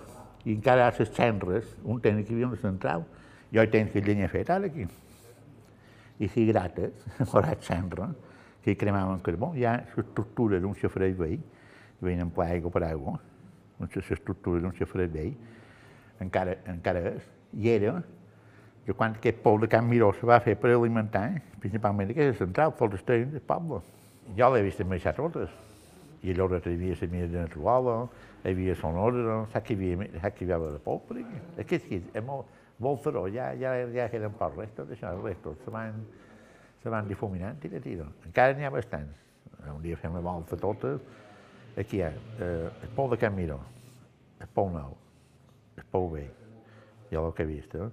i 0.45 0.53
encara 0.55 0.87
ha 0.87 0.93
les 0.97 1.11
cendres, 1.15 1.69
un 1.83 2.01
tècnic 2.03 2.27
que 2.27 2.33
hi 2.33 2.37
havia 2.39 2.51
una 2.51 2.59
central, 2.61 3.05
jo 3.53 3.63
hi 3.63 3.71
tens 3.71 3.91
que 3.91 4.01
llenya 4.01 4.29
fet 4.31 4.49
ara 4.51 4.67
aquí. 4.67 4.87
I 6.19 6.29
si 6.29 6.45
grates, 6.47 7.05
forat 7.31 7.63
cendra, 7.63 8.09
que 8.63 8.71
hi 8.71 8.79
cremaven 8.79 9.21
carbó, 9.23 9.53
hi 9.55 9.67
ha 9.67 9.77
l'estructura 9.95 10.59
d'un 10.63 10.75
xafrell 10.79 11.15
veí, 11.19 11.39
veien 12.03 12.31
per 12.35 12.49
aigua 12.49 12.71
per 12.71 12.83
aigua, 12.89 13.17
l'estructura 13.83 14.61
d'un 14.63 14.75
xafrell 14.75 15.11
veí, 15.11 15.33
encara, 16.23 16.57
encara 16.71 17.07
és, 17.13 17.31
i 17.59 17.69
era 17.73 17.97
que 18.85 18.93
quan 18.93 19.15
aquest 19.15 19.39
pou 19.43 19.59
de 19.59 19.69
Can 19.71 19.85
Miró 19.87 20.11
se 20.17 20.27
va 20.27 20.41
fer 20.43 20.57
per 20.59 20.73
alimentar, 20.73 21.29
principalment 21.63 22.09
aquesta 22.11 22.45
central, 22.45 22.73
pel 22.75 22.91
restaurant 22.91 23.31
del 23.31 23.43
poble. 23.47 23.79
Jo 24.37 24.49
l'he 24.51 24.63
vist 24.65 24.83
marxar 24.87 25.15
totes. 25.15 25.51
I 26.23 26.31
allò 26.31 26.47
hi 26.47 26.59
havia 26.71 26.95
la 26.99 27.07
mina 27.11 27.27
de 27.27 27.39
Natuala, 27.39 27.95
hi 28.43 28.51
havia 28.51 28.75
Sonora, 28.79 29.41
saps 29.51 29.67
que 29.67 29.75
havia, 29.75 30.07
saps 30.21 30.37
que 30.37 30.45
hi 30.45 30.51
havia 30.51 30.71
de 30.71 30.79
pou 30.83 31.01
per 31.03 31.17
aquí. 31.19 31.41
Aquest 31.59 31.89
que 31.89 31.99
és 31.99 32.23
molt, 32.23 32.47
molt 32.79 33.03
feró, 33.03 33.25
ja, 33.27 33.49
ja, 33.59 33.73
ja 33.91 34.07
eren 34.07 34.37
pocs 34.39 34.55
restos 34.61 34.87
d'això, 34.87 35.11
els 35.17 35.25
restos 35.27 35.59
se 35.65 35.73
van, 35.73 35.99
se 36.83 36.93
van 36.93 37.09
difuminant, 37.11 37.59
tira, 37.59 37.81
tira. 37.83 38.07
Encara 38.29 38.55
n'hi 38.55 38.63
ha 38.63 38.71
bastants. 38.71 39.19
Un 39.67 39.81
dia 39.83 39.99
fem 39.99 40.15
la 40.15 40.23
volta 40.23 40.59
totes. 40.59 41.03
Aquí 41.79 41.99
hi 41.99 42.05
ha 42.05 42.13
eh, 42.13 42.69
el 42.69 42.95
pou 42.95 43.11
de 43.11 43.19
Can 43.19 43.35
Miró, 43.35 43.59
el 44.39 44.49
pou 44.55 44.71
nou, 44.71 44.95
el 45.75 45.85
pou 45.91 46.07
vell, 46.13 46.31
jo 47.11 47.27
el 47.27 47.35
que 47.35 47.43
he 47.43 47.49
vist, 47.49 47.75
eh? 47.75 47.89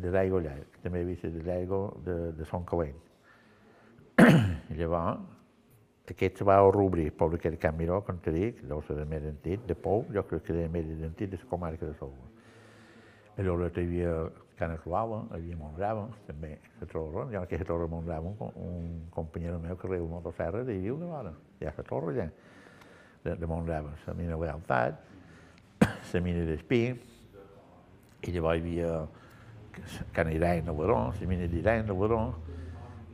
de 0.00 0.12
l'aigua 0.14 0.40
llarg, 0.40 0.78
també 0.80 1.02
he 1.02 1.08
vist 1.10 1.26
de 1.28 1.42
l'aigua 1.44 1.90
de, 2.06 2.16
de 2.38 2.46
Son 2.48 2.64
Calent. 2.64 2.96
I 4.22 4.78
llavors, 4.78 5.33
aquest 6.12 6.38
se 6.38 6.44
va 6.44 6.58
reobrir, 6.70 7.06
el 7.06 7.12
poble 7.12 7.38
que 7.38 7.48
era 7.48 7.56
Can 7.56 7.76
Miró, 7.78 8.02
com 8.04 8.18
te 8.20 8.32
dic, 8.32 8.60
deu 8.68 8.82
ser 8.84 8.98
de 8.98 9.06
més 9.08 9.24
antic, 9.24 9.62
de 9.64 9.74
Pou, 9.74 10.04
jo 10.12 10.22
crec 10.28 10.44
que 10.44 10.52
era 10.52 10.68
més 10.68 10.90
antic 11.00 11.30
de 11.32 11.38
la 11.40 11.48
comarca 11.48 11.86
de 11.86 11.94
Solva. 11.96 12.28
I 13.38 13.42
llavors 13.46 13.78
hi 13.78 13.86
havia 13.86 14.12
Can 14.58 14.74
Esloava, 14.76 15.22
hi 15.30 15.38
havia 15.38 15.56
Montgrava, 15.58 16.04
també, 16.26 16.52
la 16.80 16.90
torre, 16.92 17.24
ja 17.32 17.46
que 17.48 17.58
la 17.58 17.68
torre 17.70 17.88
Montgrava, 17.88 18.34
un, 18.34 18.60
un 18.68 18.92
companyero 19.16 19.58
meu 19.62 19.80
que 19.80 19.88
riu 19.88 20.06
motosserra, 20.10 20.60
hi 20.68 20.78
viu 20.84 21.00
de 21.00 21.08
vora, 21.08 21.32
hi 21.60 21.70
ha 21.70 21.72
la 21.78 21.88
torre 21.88 22.14
ja, 22.20 22.28
de, 23.24 23.36
de 23.40 23.48
Montgrava, 23.48 23.96
la 24.04 24.14
mina 24.20 24.36
de 24.36 24.40
Lealtat, 24.44 25.00
la 26.12 26.24
mina 26.28 26.44
d'Espí, 26.50 26.84
i 28.24 28.36
llavors 28.36 28.60
hi 28.60 28.76
havia 28.84 30.04
Can 30.12 30.30
Irene 30.36 30.68
de 30.68 30.76
Baró, 30.76 31.00
la 31.16 31.32
mina 31.32 31.48
d'Irene 31.48 31.88
de 31.88 31.96
Baró, 31.96 32.20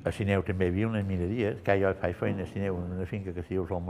a 0.05 0.13
Sineu 0.13 0.43
també 0.47 0.69
hi 0.69 0.75
havia 0.75 0.89
una 0.89 1.03
mineria, 1.05 1.55
que 1.65 1.77
jo 1.81 1.93
faig 2.01 2.17
feina 2.17 2.45
a 2.45 2.51
Sineu 2.51 2.79
en 2.81 2.95
una 2.97 3.07
finca 3.07 3.35
que 3.37 3.43
s'hi 3.43 3.57
diu 3.59 3.67
Sol 3.69 3.83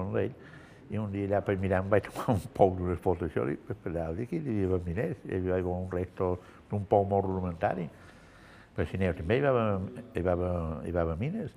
i 0.90 0.98
un 0.98 1.12
dia 1.12 1.28
allà 1.28 1.40
per 1.46 1.54
mirar 1.62 1.84
em 1.84 1.90
vaig 1.90 2.02
trobar 2.02 2.34
un 2.34 2.40
pou 2.54 2.72
d'una 2.74 2.96
explotació 2.96 3.44
i 3.46 3.54
per 3.68 3.92
allà 3.92 4.08
aquí 4.10 4.40
hi 4.40 4.64
havia 4.64 4.80
miners, 4.86 5.20
hi 5.22 5.36
havia 5.38 5.62
un 5.70 5.86
resto 5.90 6.32
d'un 6.70 6.82
pou 6.90 7.04
molt 7.06 7.28
rudimentari. 7.28 7.86
Per 8.74 8.86
Sineu 8.90 9.14
també 9.14 9.36
hi 9.38 9.44
va, 9.44 9.52
hi 10.18 10.24
va, 10.26 10.34
hi 10.86 10.94
va 10.96 11.04
mines, 11.20 11.54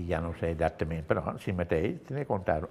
i 0.00 0.06
ja 0.08 0.22
no 0.24 0.32
sé 0.40 0.54
exactament, 0.54 1.04
però 1.06 1.36
si 1.42 1.52
mateix 1.52 2.00
tenia 2.08 2.24
que 2.24 2.30
comptar 2.30 2.62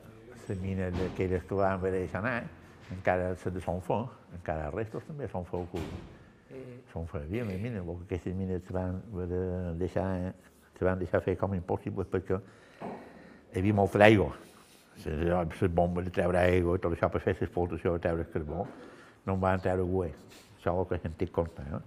mines 0.60 0.92
d'aquelles 0.98 1.46
que 1.48 1.56
van 1.56 1.78
haver 1.78 1.94
deixar 1.94 2.20
anar, 2.20 2.48
encara 2.92 3.36
se 3.40 3.52
de 3.52 3.62
Son 3.62 3.80
Fó, 3.82 4.02
encara 4.34 4.68
els 4.68 4.76
restos 4.76 5.06
també 5.08 5.30
són 5.32 5.46
Fó 5.46 5.62
Són 6.92 7.06
Fó, 7.08 7.22
hi 7.22 7.40
havia 7.40 7.46
mines, 7.46 7.86
perquè 7.86 8.10
aquestes 8.10 8.36
mines 8.36 8.74
van 8.74 9.00
deixar 9.80 10.34
se 10.78 10.86
van 10.86 11.00
deixar 11.00 11.22
fer 11.26 11.36
com 11.40 11.54
impossibles 11.56 12.10
perquè 12.12 12.40
hi 12.40 13.60
havia 13.62 13.78
molta 13.78 14.02
aigua. 14.06 14.32
Les 15.06 15.64
bombes 15.74 16.06
de 16.06 16.14
treure 16.14 16.40
aigua 16.40 16.78
tot 16.82 16.94
això 16.94 17.10
per 17.10 17.22
fer 17.24 17.36
l'explotació 17.40 17.96
de 17.96 18.04
treure 18.04 18.28
carbó 18.34 18.68
no 19.26 19.36
en 19.36 19.42
van 19.42 19.62
treure 19.64 19.86
guai. 19.88 20.14
Això 20.58 20.74
és 20.74 20.80
el 20.80 20.88
que 20.90 21.02
sentit 21.02 21.32
compte. 21.34 21.64
Eh? 21.64 21.82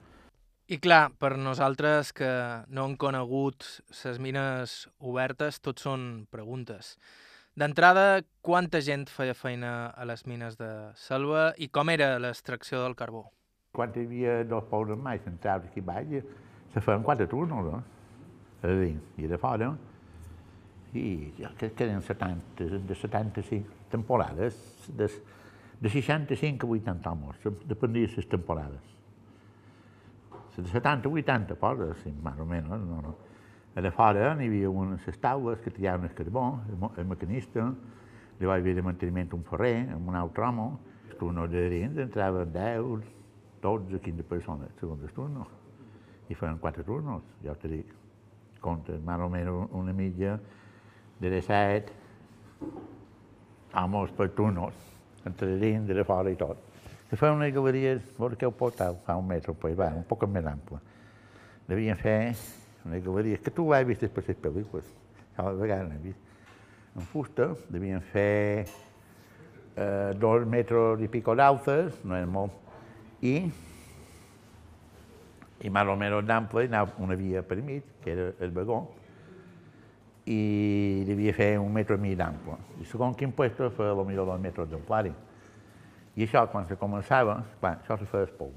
I 0.67 0.81
clar, 0.83 1.13
per 1.23 1.37
nosaltres 1.39 2.11
que 2.17 2.29
no 2.75 2.89
hem 2.89 2.97
conegut 2.99 3.67
les 4.03 4.19
mines 4.19 4.75
obertes, 4.99 5.61
tot 5.63 5.79
són 5.79 6.27
preguntes. 6.33 6.97
D'entrada, 7.57 8.21
quanta 8.45 8.83
gent 8.85 9.07
feia 9.09 9.33
feina 9.33 9.93
a 9.97 10.05
les 10.05 10.27
mines 10.27 10.59
de 10.59 10.71
Selva 11.01 11.53
i 11.57 11.71
com 11.73 11.89
era 11.89 12.17
l'extracció 12.21 12.83
del 12.83 12.97
carbó? 12.99 13.23
Quan 13.77 13.95
hi 13.95 14.05
havia 14.05 14.35
dos 14.45 14.67
pobles 14.69 14.99
mai 15.01 15.23
centrals 15.25 15.71
aquí 15.71 15.81
baix, 15.81 16.19
se 16.75 16.83
feien 16.85 17.07
quatre 17.07 17.29
turnos, 17.31 17.65
no? 17.65 17.81
A 18.67 18.81
dins 18.81 19.21
i 19.23 19.31
de 19.31 19.39
fora, 19.39 19.71
i 20.97 21.33
que 21.59 21.71
queden 21.77 22.03
70, 22.03 22.65
de 22.87 22.95
75 22.95 23.89
temporades, 23.91 24.57
de, 24.89 25.09
de 25.81 25.89
65 25.91 26.67
a 26.67 26.71
80 26.71 27.11
homes, 27.11 27.37
dependia 27.67 28.07
de 28.07 28.17
les 28.17 28.29
temporades. 28.29 28.95
De 30.57 30.65
70 30.65 31.09
a 31.09 31.13
80 31.13 31.59
poses, 31.61 31.99
sí, 32.03 32.13
més 32.25 32.39
o 32.41 32.47
menys, 32.49 32.71
no, 32.71 33.01
no. 33.05 33.15
A 33.77 33.83
de 33.85 33.91
fora 33.93 34.31
n'hi 34.39 34.47
havia 34.49 34.71
unes 34.73 35.05
taules 35.21 35.61
que 35.61 35.71
tiraven 35.71 36.09
el 36.09 36.15
carbó, 36.17 36.47
el, 36.71 36.79
el 37.03 37.11
maquinista, 37.11 37.67
li 38.41 38.49
va 38.49 38.57
haver 38.57 38.75
de 38.77 38.85
manteniment 38.85 39.35
un 39.37 39.45
ferrer, 39.45 39.91
amb 39.93 40.09
un 40.09 40.17
altre 40.17 40.47
home, 40.49 40.71
els 41.11 41.19
turnos 41.21 41.53
de 41.53 41.69
dins 41.73 42.01
entraven 42.01 42.53
10, 42.57 43.05
12, 43.61 44.01
15 44.01 44.27
persones, 44.31 44.73
segons 44.81 45.05
els 45.05 45.13
turnos, 45.17 45.53
i 46.33 46.35
feien 46.35 46.57
quatre 46.59 46.85
turnos, 46.89 47.23
ja 47.45 47.55
te 47.61 47.69
dic 47.69 47.93
comptes 48.63 49.01
més 49.05 49.23
o 49.23 49.29
menys 49.33 49.75
una 49.77 49.95
mitja 49.97 50.37
de 51.21 51.31
17 51.33 51.93
homes 53.77 54.13
per 54.17 54.31
turnos, 54.33 54.75
entre 55.27 55.57
dins, 55.61 55.87
de 55.89 56.05
fora 56.05 56.33
i 56.33 56.39
tot. 56.41 56.61
Se 57.11 57.17
feia 57.17 57.33
una 57.37 57.49
galeria, 57.55 57.97
veure 58.19 58.37
que 58.37 58.49
ho 58.49 58.53
portava, 58.53 58.97
fa 59.07 59.17
un 59.17 59.27
metre, 59.29 59.55
pues, 59.55 59.77
va, 59.79 59.93
un 59.95 60.05
poc 60.09 60.25
més 60.31 60.47
ample. 60.49 60.81
Devien 61.69 61.99
fer 61.99 62.35
una 62.87 62.99
galeria, 63.03 63.39
que 63.43 63.53
tu 63.55 63.69
l'has 63.71 63.87
vist 63.87 64.07
per 64.09 64.25
les 64.27 64.41
pel·lícules, 64.43 64.89
cada 65.37 65.55
vegada 65.59 65.87
n'he 65.91 66.01
vist. 66.03 66.19
En 66.97 67.07
fusta, 67.07 67.51
devien 67.69 68.01
fer 68.01 68.65
eh, 69.77 70.13
dos 70.17 70.47
metres 70.49 71.03
i 71.05 71.09
pico 71.13 71.37
d'altes, 71.37 72.01
no 72.05 72.17
era 72.17 72.27
molt, 72.27 72.55
i 73.21 73.37
i 75.67 75.73
més 75.73 75.91
o 75.91 75.97
menys 75.99 76.27
d'ample 76.29 76.65
hi 76.65 76.71
anava 76.71 76.95
una 77.03 77.17
via 77.19 77.43
per 77.43 77.59
mig, 77.65 77.85
que 78.05 78.13
era 78.15 78.27
el 78.45 78.55
vagó, 78.55 78.85
i 80.27 81.05
devia 81.07 81.35
fer 81.35 81.53
un 81.63 81.73
metre 81.75 81.99
i 81.99 82.03
mig 82.03 82.17
d'ample. 82.19 82.59
I 82.83 82.87
segons 82.91 83.19
quin 83.19 83.33
puesto 83.35 83.71
feia 83.75 83.95
potser 83.95 84.19
dos 84.19 84.41
metres 84.43 84.71
d'amplari. 84.71 85.13
I 86.17 86.25
això, 86.25 86.47
quan 86.51 86.67
se 86.67 86.79
començava, 86.81 87.41
clar, 87.61 87.77
això 87.83 87.99
se 88.01 88.07
feia 88.11 88.29
pou. 88.39 88.53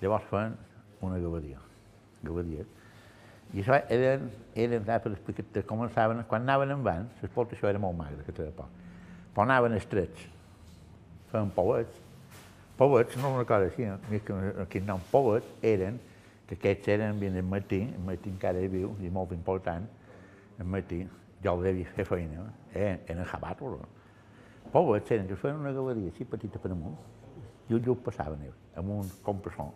Llavors 0.00 0.26
feien 0.30 0.56
una 1.04 1.20
galeria, 1.22 1.60
galeria. 2.24 2.64
I 3.54 3.62
això 3.62 3.76
eren, 3.92 4.30
eren 4.58 4.84
per 4.88 5.12
explicar 5.12 5.44
que 5.52 5.62
començaven, 5.68 6.24
quan 6.28 6.42
anaven 6.42 6.74
en 6.74 6.82
van, 6.84 7.08
l'explotació 7.22 7.70
era 7.70 7.80
molt 7.80 7.96
magra, 7.96 8.24
que 8.26 8.34
té 8.34 8.48
poc, 8.56 8.72
però 9.34 9.44
anaven 9.46 9.76
estrets, 9.78 10.26
feien 11.30 11.52
pouets, 11.54 12.03
Poets, 12.76 13.16
no 13.22 13.30
una 13.30 13.44
cosa 13.46 13.68
així, 13.68 13.84
quin 14.66 14.86
nom 14.88 15.02
poets 15.12 15.46
eren, 15.62 16.00
que 16.48 16.56
aquests 16.56 16.88
eren, 16.96 17.20
bien 17.20 17.36
el 17.38 17.44
Martí, 17.46 17.78
el 17.86 18.00
Martí 18.02 18.32
encara 18.32 18.58
hi 18.58 18.70
viu, 18.72 18.88
i 18.98 19.10
molt 19.14 19.30
important, 19.36 19.84
el 20.58 20.66
Martí, 20.66 21.04
jo 21.44 21.52
el 21.54 21.62
devia 21.68 21.92
fer 21.94 22.06
feina, 22.08 22.48
eh, 22.72 22.96
eren 23.06 23.28
jabatos. 23.30 23.84
Poets 24.72 25.12
eren 25.14 25.28
que 25.28 25.38
feien 25.38 25.60
una 25.62 25.70
galeria 25.76 26.10
així 26.10 26.26
petita 26.26 26.58
per 26.58 26.72
amunt, 26.74 26.96
i 27.68 27.76
un 27.78 27.84
llup 27.84 28.02
passaven 28.08 28.42
amb 28.74 28.90
un 28.96 29.12
compressor, 29.22 29.70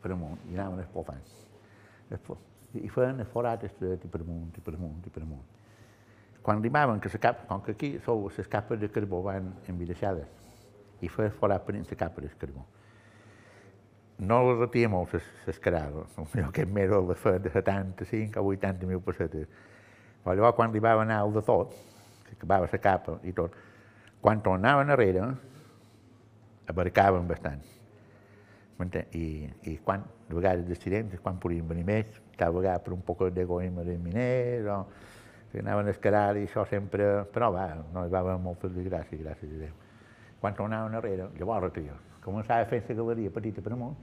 per 0.00 0.12
amunt, 0.14 0.40
i 0.48 0.56
anaven 0.56 0.80
explotant. 0.86 1.20
I 2.80 2.88
feien 2.88 3.20
el 3.20 3.28
forat 3.28 3.66
estret 3.68 4.08
i 4.08 4.08
per 4.08 4.22
amunt, 4.24 4.56
i 4.56 4.64
per 4.64 4.74
amunt, 4.78 5.04
i 5.04 5.12
per 5.12 5.26
amunt. 5.26 5.44
Quan 6.40 6.64
arribaven, 6.64 6.96
que 7.00 7.12
cap, 7.18 7.44
com 7.46 7.60
que 7.60 7.76
aquí 7.76 7.92
sou 8.06 8.24
les 8.28 8.48
capes 8.48 8.80
de 8.80 8.88
carbó 8.88 9.20
van 9.28 9.52
envidaixades, 9.68 10.43
i 11.02 11.08
per 11.08 11.30
dins 11.72 11.90
la 11.90 11.96
capa 11.96 12.20
del 12.20 12.36
carbó. 12.38 12.64
No 14.18 14.42
la 14.46 14.54
retia 14.60 14.88
molt, 14.88 15.14
les 15.46 15.58
carades, 15.58 16.06
potser 16.14 16.44
aquest 16.44 16.70
mes 16.70 16.90
la 16.90 17.14
feia 17.18 17.38
de 17.38 17.50
75 17.50 18.40
o 18.40 18.52
80 18.52 18.86
mil 18.86 19.00
pessetes. 19.00 19.48
Però 20.22 20.34
llavors, 20.34 20.56
quan 20.56 20.70
arribava 20.70 21.02
a 21.02 21.04
anar 21.04 21.24
de 21.34 21.42
tot, 21.42 21.74
que 22.28 22.36
acabava 22.36 22.68
la 22.70 22.78
capa 22.78 23.18
i 23.24 23.32
tot, 23.32 23.56
quan 24.22 24.40
tornaven 24.42 24.90
enrere, 24.90 25.26
abarcaven 26.68 27.26
bastant. 27.28 27.60
I, 29.12 29.48
I 29.70 29.76
quan, 29.84 30.04
de 30.28 30.34
vegades 30.34 30.66
d'accidents, 30.68 31.18
quan 31.22 31.38
podien 31.42 31.66
venir 31.68 31.84
més, 31.84 32.06
cada 32.38 32.52
vegada 32.52 32.82
per 32.82 32.94
un 32.94 33.02
poc 33.02 33.26
d'egoisme 33.34 33.84
de 33.84 33.98
miners, 33.98 34.66
o 34.70 34.78
que 35.54 35.60
anaven 35.62 35.86
a 35.86 35.92
escalar 35.94 36.36
i 36.40 36.48
això 36.48 36.64
sempre... 36.66 37.04
Però 37.30 37.52
va, 37.54 37.68
no 37.94 38.02
hi 38.02 38.10
va 38.10 38.24
haver 38.24 38.34
moltes 38.42 38.72
desgràcies, 38.74 39.20
gràcies 39.22 39.52
a 39.52 39.60
Déu. 39.60 39.83
Quan 40.44 40.52
tornaven 40.52 40.92
enrere, 40.92 41.30
llavors 41.40 41.72
jo 41.80 41.94
començava 42.20 42.66
fer 42.68 42.82
la 42.90 42.94
galeria 42.98 43.30
petita 43.32 43.62
per 43.64 43.70
amunt, 43.72 43.94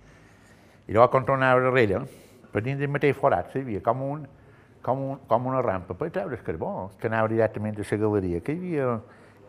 i 0.87 0.95
llavors 0.95 1.11
quan 1.13 1.25
tornava 1.27 1.61
enrere, 1.61 1.99
per 2.49 2.63
dins 2.65 2.79
del 2.81 2.89
mateix 2.89 3.13
forat, 3.13 3.51
hi 3.53 3.61
havia 3.61 3.81
com, 3.85 4.01
un, 4.01 4.23
com, 4.81 5.03
un, 5.11 5.19
com 5.29 5.45
una 5.51 5.59
rampa 5.61 5.93
per 5.93 6.09
treure 6.09 6.33
el 6.39 6.41
carbó, 6.47 6.89
que 6.97 7.11
anava 7.11 7.29
directament 7.29 7.77
a 7.77 7.85
la 7.91 7.99
galeria, 8.07 8.41
que 8.41 8.57
hi 8.57 8.57
havia, 8.57 8.97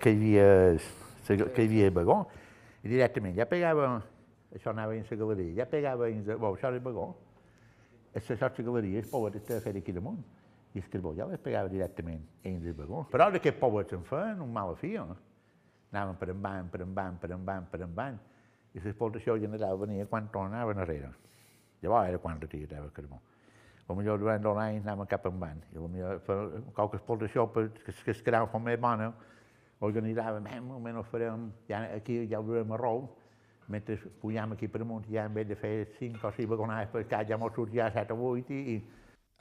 que 0.04 0.12
hi 0.12 0.36
havia, 0.36 1.48
que 1.56 1.64
hi 1.64 1.64
havia 1.64 1.90
vagó, 1.96 2.18
i 2.84 2.92
directament 2.92 3.40
ja 3.40 3.48
pegava 3.48 3.88
això 4.52 4.76
anava 4.76 4.92
dins 4.92 5.08
la 5.16 5.20
galeria, 5.24 5.56
ja 5.62 5.70
pegava 5.72 6.12
dins, 6.12 6.28
de, 6.28 6.36
bueno, 6.36 6.60
això 6.60 6.68
era 6.68 6.76
el 6.76 6.84
vagó, 6.84 7.08
la 8.12 8.70
galeria, 8.70 9.00
el 9.00 9.08
poble 9.16 9.40
de 9.40 9.60
fer 9.64 9.76
aquí 9.80 9.96
damunt, 9.96 10.20
i 10.76 10.84
el 10.84 10.92
carbó 10.92 11.16
ja 11.16 11.24
les 11.24 11.40
pegava 11.40 11.72
directament 11.72 12.20
dins 12.44 12.60
del 12.60 12.76
vagó. 12.76 13.06
Però 13.08 13.32
d'aquest 13.32 13.56
poble 13.56 13.88
se'n 13.88 14.04
feien 14.04 14.44
un 14.44 14.52
mal 14.52 14.76
fi, 14.76 14.98
no? 15.00 15.16
Anaven 15.92 16.16
per 16.16 16.30
envant, 16.32 16.70
per 16.72 16.80
envant, 16.82 17.18
per 17.20 17.30
envant, 17.36 17.66
per 17.70 17.82
envant, 17.84 18.16
i 18.72 18.80
l'explotació 18.80 19.36
general 19.40 19.78
venia 19.80 20.06
quan 20.08 20.30
tornaven 20.32 20.80
enrere. 20.80 21.12
Llavors 21.82 22.08
era 22.08 22.18
quan 22.22 22.40
retirava 22.40 22.86
el 22.88 22.94
carbó. 22.96 23.20
O 23.88 23.94
millor 23.98 24.18
durant 24.22 24.42
dos 24.42 24.56
anys 24.56 24.86
anaven 24.86 25.10
cap 25.10 25.26
envant, 25.28 25.60
i 25.74 25.78
potser 25.78 26.18
per 26.26 26.38
qualque 26.72 26.96
explotació 27.00 27.48
que, 27.52 27.68
que 27.84 28.14
es 28.14 28.22
quedava 28.24 28.48
com 28.48 28.64
més 28.64 28.80
bona, 28.80 29.10
organitzàvem, 29.82 30.46
almenys 30.62 31.10
farem, 31.10 31.50
ja, 31.68 31.82
aquí 31.96 32.22
ja 32.30 32.40
ho 32.40 32.46
durem 32.46 32.72
a 32.72 32.78
rou, 32.80 33.04
mentre 33.68 33.98
pujam 34.20 34.52
aquí 34.54 34.68
per 34.68 34.82
amunt, 34.82 35.06
ja 35.10 35.26
en 35.26 35.34
vez 35.34 35.48
de 35.48 35.56
fer 35.58 35.74
5 35.98 36.26
o 36.26 36.32
6 36.32 36.48
vagonades 36.48 36.90
per 36.92 37.04
cas, 37.10 37.26
ja 37.28 37.38
mos 37.38 37.54
sortia 37.56 37.90
7 37.90 38.14
o 38.14 38.34
8 38.34 38.60
i... 38.74 38.76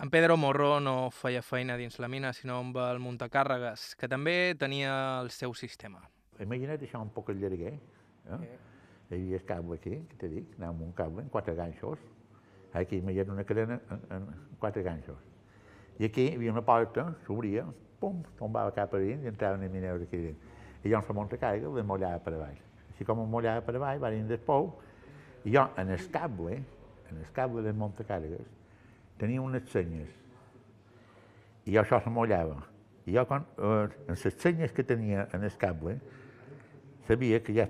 En 0.02 0.10
Pedro 0.10 0.38
Morro 0.38 0.80
no 0.82 1.12
feia 1.14 1.44
feina 1.46 1.76
dins 1.78 2.00
la 2.02 2.10
mina, 2.10 2.34
sinó 2.34 2.58
amb 2.64 2.80
el 2.82 3.00
muntacàrregues, 3.04 3.92
que 4.00 4.10
també 4.10 4.56
tenia 4.58 5.22
el 5.22 5.30
seu 5.30 5.54
sistema. 5.54 6.02
Imagina't 6.42 6.82
això 6.82 7.02
un 7.02 7.12
poc 7.14 7.30
el 7.34 7.42
llarguer. 7.42 7.74
Eh? 7.76 8.38
Okay. 8.38 8.58
Hi 9.12 9.18
havia 9.18 9.38
el 9.42 9.46
cable 9.46 9.78
aquí, 9.78 9.98
que 10.10 10.18
t'he 10.18 10.32
dit, 10.32 10.58
anava 10.58 10.72
amb 10.76 10.88
un 10.88 10.96
cable, 10.98 11.26
en 11.26 11.30
quatre 11.30 11.56
ganxos. 11.56 12.00
Aquí 12.74 13.02
imagina't 13.04 13.34
una 13.34 13.44
cadena 13.44 13.80
en, 13.92 14.04
en 14.16 14.28
quatre 14.60 14.84
ganxos. 14.84 15.20
I 16.00 16.08
aquí 16.08 16.30
hi 16.30 16.36
havia 16.40 16.56
una 16.56 16.66
porta, 16.66 17.12
s'obria, 17.28 17.66
pum, 18.00 18.24
tombava 18.40 18.74
cap 18.74 18.96
a 18.96 19.04
dins 19.04 19.28
i 19.28 19.32
entraven 19.34 19.68
els 19.68 19.74
miners 19.74 20.08
aquí 20.08 20.26
dins. 20.30 20.52
I 20.82 20.90
llavors 20.90 21.12
la 21.12 21.18
muntacàrrega 21.20 21.74
les 21.76 21.86
mollava 21.86 22.24
per 22.24 22.38
avall 22.40 22.62
així 23.02 23.08
com 23.08 23.24
em 23.24 23.30
mullava 23.34 23.64
per 23.66 23.76
avall, 23.76 24.00
va 24.02 24.12
dins 24.14 24.30
del 24.30 24.42
pou, 24.46 24.76
i 25.44 25.56
jo, 25.56 25.66
en 25.82 25.90
el 25.90 26.04
cable, 26.14 26.60
en 27.10 27.18
el 27.18 27.30
cable 27.34 27.64
de 27.66 27.74
Montecàrregues, 27.74 28.50
tenia 29.18 29.42
unes 29.42 29.70
senyes, 29.74 30.12
i 31.66 31.74
jo 31.74 31.82
això 31.82 32.02
se 32.04 32.14
mullava. 32.14 32.60
I 33.10 33.16
jo, 33.16 33.26
quan, 33.26 33.48
eh, 33.58 33.88
en 34.06 34.14
les 34.14 34.38
senyes 34.38 34.72
que 34.72 34.84
tenia 34.84 35.28
en 35.34 35.44
el 35.44 35.56
cable, 35.58 35.98
sabia 37.08 37.42
que 37.44 37.54
ja 37.54 37.68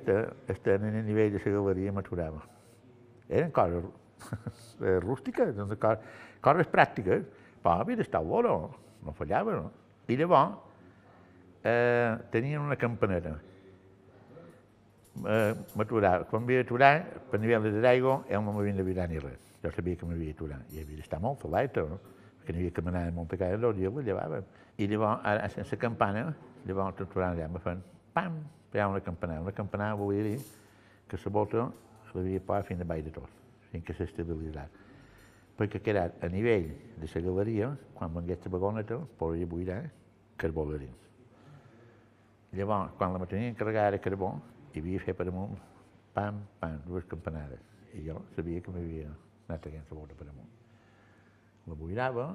estaven 0.47 0.89
en 0.89 0.95
el 0.95 1.05
nivell 1.05 1.33
de 1.33 1.39
la 1.39 1.61
galeria 1.61 1.91
m'aturava. 1.91 2.41
Eren 3.29 3.51
coses 3.51 3.85
rústiques, 5.05 5.55
coses, 5.55 5.99
coses 6.41 6.67
pràctiques, 6.67 7.23
però 7.61 7.79
havia 7.79 8.01
d'estar 8.01 8.23
bo, 8.23 8.41
no 8.41 9.13
fallava. 9.17 9.55
No? 9.55 9.71
I 10.07 10.17
llavors 10.17 10.57
eh, 11.63 12.17
tenien 12.31 12.61
una 12.61 12.75
campanera 12.75 13.37
eh, 15.25 15.53
m'aturava. 15.75 16.25
Quan 16.29 16.45
d'aturar, 16.45 16.95
per 17.31 17.39
nivell 17.39 17.81
d'aigua, 17.81 18.23
ell 18.29 18.43
no 18.43 18.55
m'havia 18.55 18.75
d'avirar 18.79 19.07
ni 19.09 19.19
res. 19.19 19.39
Jo 19.63 19.71
sabia 19.71 19.95
que 19.95 20.05
m'havia 20.05 20.33
d'aturar. 20.33 20.59
I 20.71 20.83
havia 20.83 20.97
d'estar 20.99 21.21
molt 21.21 21.45
l'aigua, 21.45 21.87
no? 21.87 21.99
perquè 22.41 22.53
n'hi 22.53 22.65
havia 22.65 22.73
que 22.73 22.81
anar 22.89 23.07
a 23.07 23.11
Montecaire 23.13 23.57
dos 23.61 23.75
dies, 23.77 23.93
la 23.93 24.01
llevava. 24.01 24.43
I 24.77 24.87
llavors, 24.87 25.21
ara, 25.23 25.49
sense 25.49 25.77
campana, 25.77 26.33
llavors 26.65 26.97
t'aturant 26.97 27.35
allà, 27.35 27.47
me 27.47 27.59
fan 27.61 27.81
pam, 28.13 28.41
pegar 28.71 28.87
una 28.89 29.01
campanada. 29.01 29.41
Una 29.41 29.51
campanada 29.51 29.93
volia 29.93 30.23
dir 30.23 30.39
que 31.07 31.17
la 31.17 31.31
bota 31.31 31.71
l'havia 32.13 32.39
posat 32.39 32.67
fins 32.67 32.81
a 32.81 32.87
baix 32.87 33.03
de 33.05 33.11
tot, 33.15 33.29
fins 33.71 33.85
que 33.87 33.95
s'estabilitzat. 33.95 34.79
Perquè 35.57 35.79
ha 35.79 35.85
quedat 35.85 36.23
a 36.23 36.29
nivell 36.31 36.69
de 36.97 37.07
la 37.07 37.21
galeria, 37.27 37.71
quan 37.95 38.13
vengués 38.13 38.39
la 38.45 38.51
vagoneta, 38.51 38.97
podria 39.17 39.47
buidar 39.47 39.81
carbó 40.37 40.65
de 40.71 40.79
dins. 40.85 41.01
Llavors, 42.51 42.91
quan 42.97 43.13
la 43.13 43.25
tenia 43.25 43.51
encarregada 43.51 43.91
de 43.91 43.99
carbó, 43.99 44.33
hi 44.73 44.79
havia 44.79 44.99
fet 44.99 45.17
per 45.17 45.27
amunt, 45.27 45.59
pam, 46.13 46.41
pam, 46.59 46.79
dues 46.87 47.05
campanades. 47.07 47.61
I 47.95 48.03
jo 48.07 48.21
sabia 48.35 48.63
que 48.63 48.71
m'havia 48.71 49.11
anat 49.47 49.61
traient 49.63 49.87
la 49.91 49.97
bota 49.99 50.15
per 50.15 50.27
amunt. 50.27 50.49
La 51.67 51.77
buirava, 51.77 52.25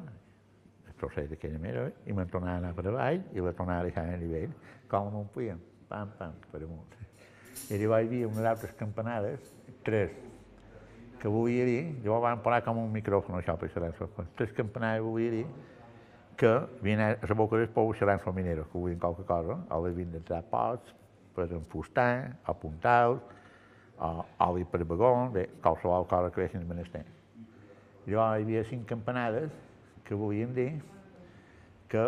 trosset 1.00 1.30
d'aquella 1.30 1.58
manera, 1.60 1.86
i 2.06 2.14
me'n 2.16 2.30
tornava 2.32 2.72
per 2.76 2.86
avall 2.90 3.22
i 3.34 3.44
la 3.44 3.52
tornava 3.56 3.84
a 3.84 3.88
deixar 3.88 4.06
a 4.08 4.16
nivell, 4.20 4.52
com 4.90 5.10
m'omplien, 5.12 5.60
pam, 5.90 6.12
pam, 6.18 6.34
per 6.52 6.62
amunt. 6.62 6.96
I 7.70 7.78
llavors 7.80 8.04
hi 8.04 8.08
havia 8.08 8.28
unes 8.28 8.48
altres 8.52 8.74
campanades, 8.78 9.52
tres, 9.84 10.12
que 11.20 11.28
volia 11.32 11.64
dir, 11.64 11.80
llavors 12.04 12.26
van 12.26 12.42
posar 12.44 12.60
com 12.66 12.82
un 12.82 12.92
micròfon 12.94 13.38
això 13.38 13.56
per 13.58 13.70
xerrar 13.72 13.92
tres 14.36 14.52
campanades 14.56 15.02
volia 15.02 15.32
dir 15.38 15.46
que 16.36 16.52
havien 16.52 17.00
a 17.00 17.08
la 17.16 17.34
boca 17.34 17.56
del 17.56 17.70
pou 17.72 17.94
xerrant 17.96 18.20
els 18.20 18.36
mineros, 18.36 18.68
que 18.68 18.78
volien 18.78 19.00
qualque 19.00 19.24
cosa, 19.24 19.56
o 19.70 19.80
les 19.84 19.94
havien 19.94 20.12
d'entrar 20.12 20.42
pots, 20.50 20.92
per 21.34 21.48
enfustar, 21.52 22.36
o 22.46 22.54
puntals, 22.60 23.22
o 23.96 24.10
oli 24.44 24.64
per 24.68 24.84
vagó, 24.84 25.30
bé, 25.32 25.46
qualsevol 25.64 26.04
cosa 26.08 26.30
que 26.30 26.42
veixin 26.44 26.66
menester. 26.68 27.04
Llavors 28.06 28.38
hi 28.38 28.44
havia 28.44 28.64
cinc 28.68 28.84
campanades 28.88 29.50
que 30.06 30.14
volien 30.14 30.54
dir 30.54 30.70
que 31.90 32.02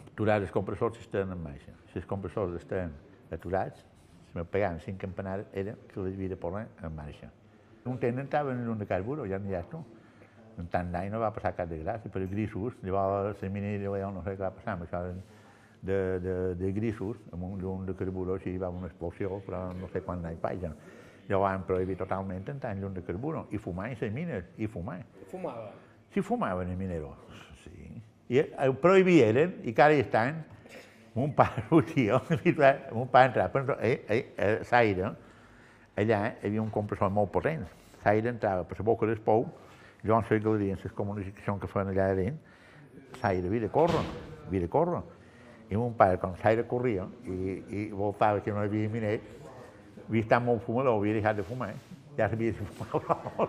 aturats 0.00 0.46
els 0.46 0.54
compressors 0.54 0.98
estaven 1.02 1.34
en 1.34 1.42
marxa. 1.42 1.74
Si 1.90 1.98
els 1.98 2.06
compressors 2.06 2.54
estaven 2.58 2.94
aturats, 3.34 3.82
si 4.30 4.38
me 4.38 4.44
pegaven 4.44 4.80
cinc 4.84 5.00
campanades, 5.02 5.48
era 5.52 5.74
que 5.90 6.00
les 6.04 6.14
havia 6.14 6.34
de 6.34 6.38
posar 6.38 6.66
en 6.82 6.94
marxa. 6.94 7.30
Un 7.84 7.98
temps 7.98 8.22
entraven 8.22 8.60
en 8.60 8.68
un 8.68 8.78
de 8.78 8.86
carburo, 8.86 9.26
ja 9.26 9.38
n'hi 9.38 9.56
ha 9.56 9.64
tu. 9.66 9.80
En 10.60 10.68
tant 10.68 10.90
d'any 10.92 11.08
no 11.10 11.20
va 11.22 11.32
passar 11.32 11.54
cap 11.56 11.68
de 11.70 11.80
gràcia, 11.80 12.12
però 12.12 12.26
grisos, 12.28 12.76
llavors 12.84 13.42
la 13.42 13.50
minera 13.50 14.10
no 14.12 14.22
sé 14.22 14.36
què 14.36 14.44
va 14.44 14.54
passar 14.54 14.76
amb 14.76 14.84
això 14.84 15.02
de, 15.82 15.98
de, 16.20 16.54
de 16.60 16.72
grisos, 16.76 17.16
amb 17.32 17.46
un 17.48 17.60
llum 17.60 17.86
de 17.86 17.94
carburo, 17.96 18.36
així 18.36 18.58
va 18.58 18.68
una 18.68 18.90
explosió, 18.90 19.40
però 19.46 19.70
no 19.74 19.88
sé 19.88 20.02
quan 20.04 20.24
anys 20.26 20.42
paja. 20.42 20.74
Jo 21.30 21.40
van 21.40 21.64
prohibir 21.64 21.96
totalment 21.96 22.44
en 22.52 22.80
llum 22.82 22.92
de 22.94 23.02
carburo 23.06 23.46
i 23.50 23.58
fumar 23.58 23.88
en 23.90 23.96
les 24.00 24.12
mines, 24.12 24.44
i 24.58 24.66
fumar. 24.66 25.00
Fumava? 25.30 25.70
Sí, 26.10 26.22
fumaven 26.26 26.70
els 26.72 26.78
mineros, 26.78 27.18
sí. 27.62 28.00
I 28.34 28.42
ho 28.66 28.72
prohibien, 28.82 29.54
i 29.62 29.74
cada 29.74 29.94
estan, 29.94 30.40
un 31.14 31.32
pare 31.34 31.62
tio, 31.92 32.20
un 33.02 33.06
pare 33.10 33.28
entrava, 33.28 33.48
però 33.48 33.76
eh, 33.78 34.04
eh, 34.08 34.32
eh, 34.36 34.58
l'aire, 34.70 35.12
allà 35.94 36.20
hi 36.32 36.48
havia 36.48 36.62
un 36.62 36.70
compressor 36.70 37.10
molt 37.14 37.30
potent. 37.30 37.62
L'aire 38.02 38.32
entrava 38.32 38.64
per 38.64 38.78
la 38.80 38.84
boca 38.84 39.06
del 39.06 39.20
pou, 39.22 39.46
llavors 40.02 40.30
les 40.30 40.42
galeries, 40.42 40.82
les 40.82 40.96
comunicacions 40.98 41.60
que 41.60 41.70
feien 41.70 41.92
allà 41.92 42.08
dins, 42.18 42.38
l'aire 43.22 43.46
havia 43.46 43.66
de 43.66 43.70
córrer, 43.70 44.02
havia 44.48 44.64
de 44.66 44.70
córrer. 44.72 45.02
I 45.70 45.78
mon 45.78 45.94
pare, 45.94 46.18
quan 46.18 46.34
l'aire 46.42 46.66
corria 46.66 47.06
i, 47.22 47.62
i 47.70 47.84
voltava 47.94 48.42
que 48.42 48.50
no 48.50 48.64
hi 48.64 48.72
havia 48.72 48.90
minet, 48.90 49.30
havia 50.08 50.26
estat 50.26 50.42
molt 50.42 50.66
fumador, 50.66 50.98
havia 50.98 51.20
deixat 51.20 51.38
de 51.38 51.46
fumar, 51.46 51.70
ja 52.18 52.26
sabia 52.34 52.50
si 52.58 52.66
fumava 52.66 53.46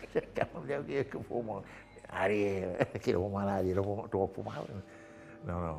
un 0.54 0.68
lloc 0.68 0.86
que 1.10 1.24
fuma. 1.28 1.62
Ara, 2.08 2.86
que 3.02 3.14
fuma 3.14 3.44
nadie, 3.44 3.74
no, 3.74 4.08
no 4.12 4.26
fumava. 4.28 4.82
No, 5.46 5.60
no. 5.60 5.76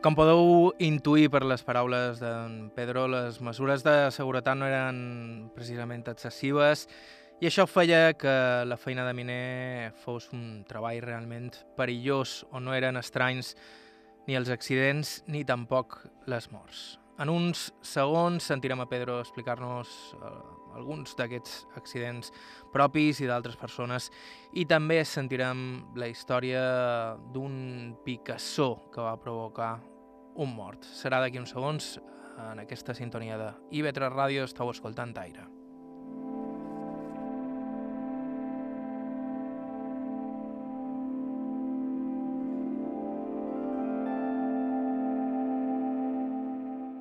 Com 0.00 0.14
podeu 0.16 0.70
intuir 0.80 1.28
per 1.28 1.42
les 1.44 1.60
paraules 1.60 2.22
d'en 2.22 2.70
Pedro, 2.72 3.02
les 3.12 3.36
mesures 3.44 3.82
de 3.84 3.96
seguretat 4.16 4.56
no 4.56 4.64
eren 4.64 5.50
precisament 5.52 6.06
excessives 6.08 6.86
i 7.40 7.48
això 7.48 7.66
feia 7.68 8.14
que 8.16 8.32
la 8.64 8.76
feina 8.80 9.04
de 9.04 9.12
miner 9.16 9.92
fos 10.00 10.30
un 10.36 10.62
treball 10.68 11.02
realment 11.04 11.52
perillós 11.76 12.46
on 12.48 12.64
no 12.68 12.76
eren 12.76 12.96
estranys 13.00 13.54
ni 14.24 14.36
els 14.40 14.48
accidents 14.52 15.18
ni 15.28 15.44
tampoc 15.44 16.00
les 16.28 16.48
morts. 16.52 16.99
En 17.20 17.28
uns 17.28 17.66
segons 17.84 18.46
sentirem 18.48 18.80
a 18.80 18.88
Pedro 18.88 19.18
explicar-nos 19.20 19.90
eh, 20.16 20.30
alguns 20.78 21.12
d'aquests 21.18 21.66
accidents 21.76 22.32
propis 22.72 23.20
i 23.20 23.28
d'altres 23.28 23.58
persones 23.60 24.08
i 24.56 24.64
també 24.64 25.02
sentirem 25.04 25.60
la 26.00 26.08
història 26.08 26.64
d'un 27.34 27.92
picassó 28.06 28.72
que 28.94 29.04
va 29.04 29.18
provocar 29.20 29.74
un 30.40 30.54
mort. 30.56 30.86
Serà 30.96 31.20
d'aquí 31.20 31.42
uns 31.42 31.52
segons 31.52 31.96
en 32.50 32.64
aquesta 32.64 32.96
sintonia 32.96 33.36
de 33.36 33.54
IB3 33.82 34.14
Ràdio 34.14 34.48
estàu 34.48 34.72
escoltant 34.72 35.12
Aire. 35.20 35.59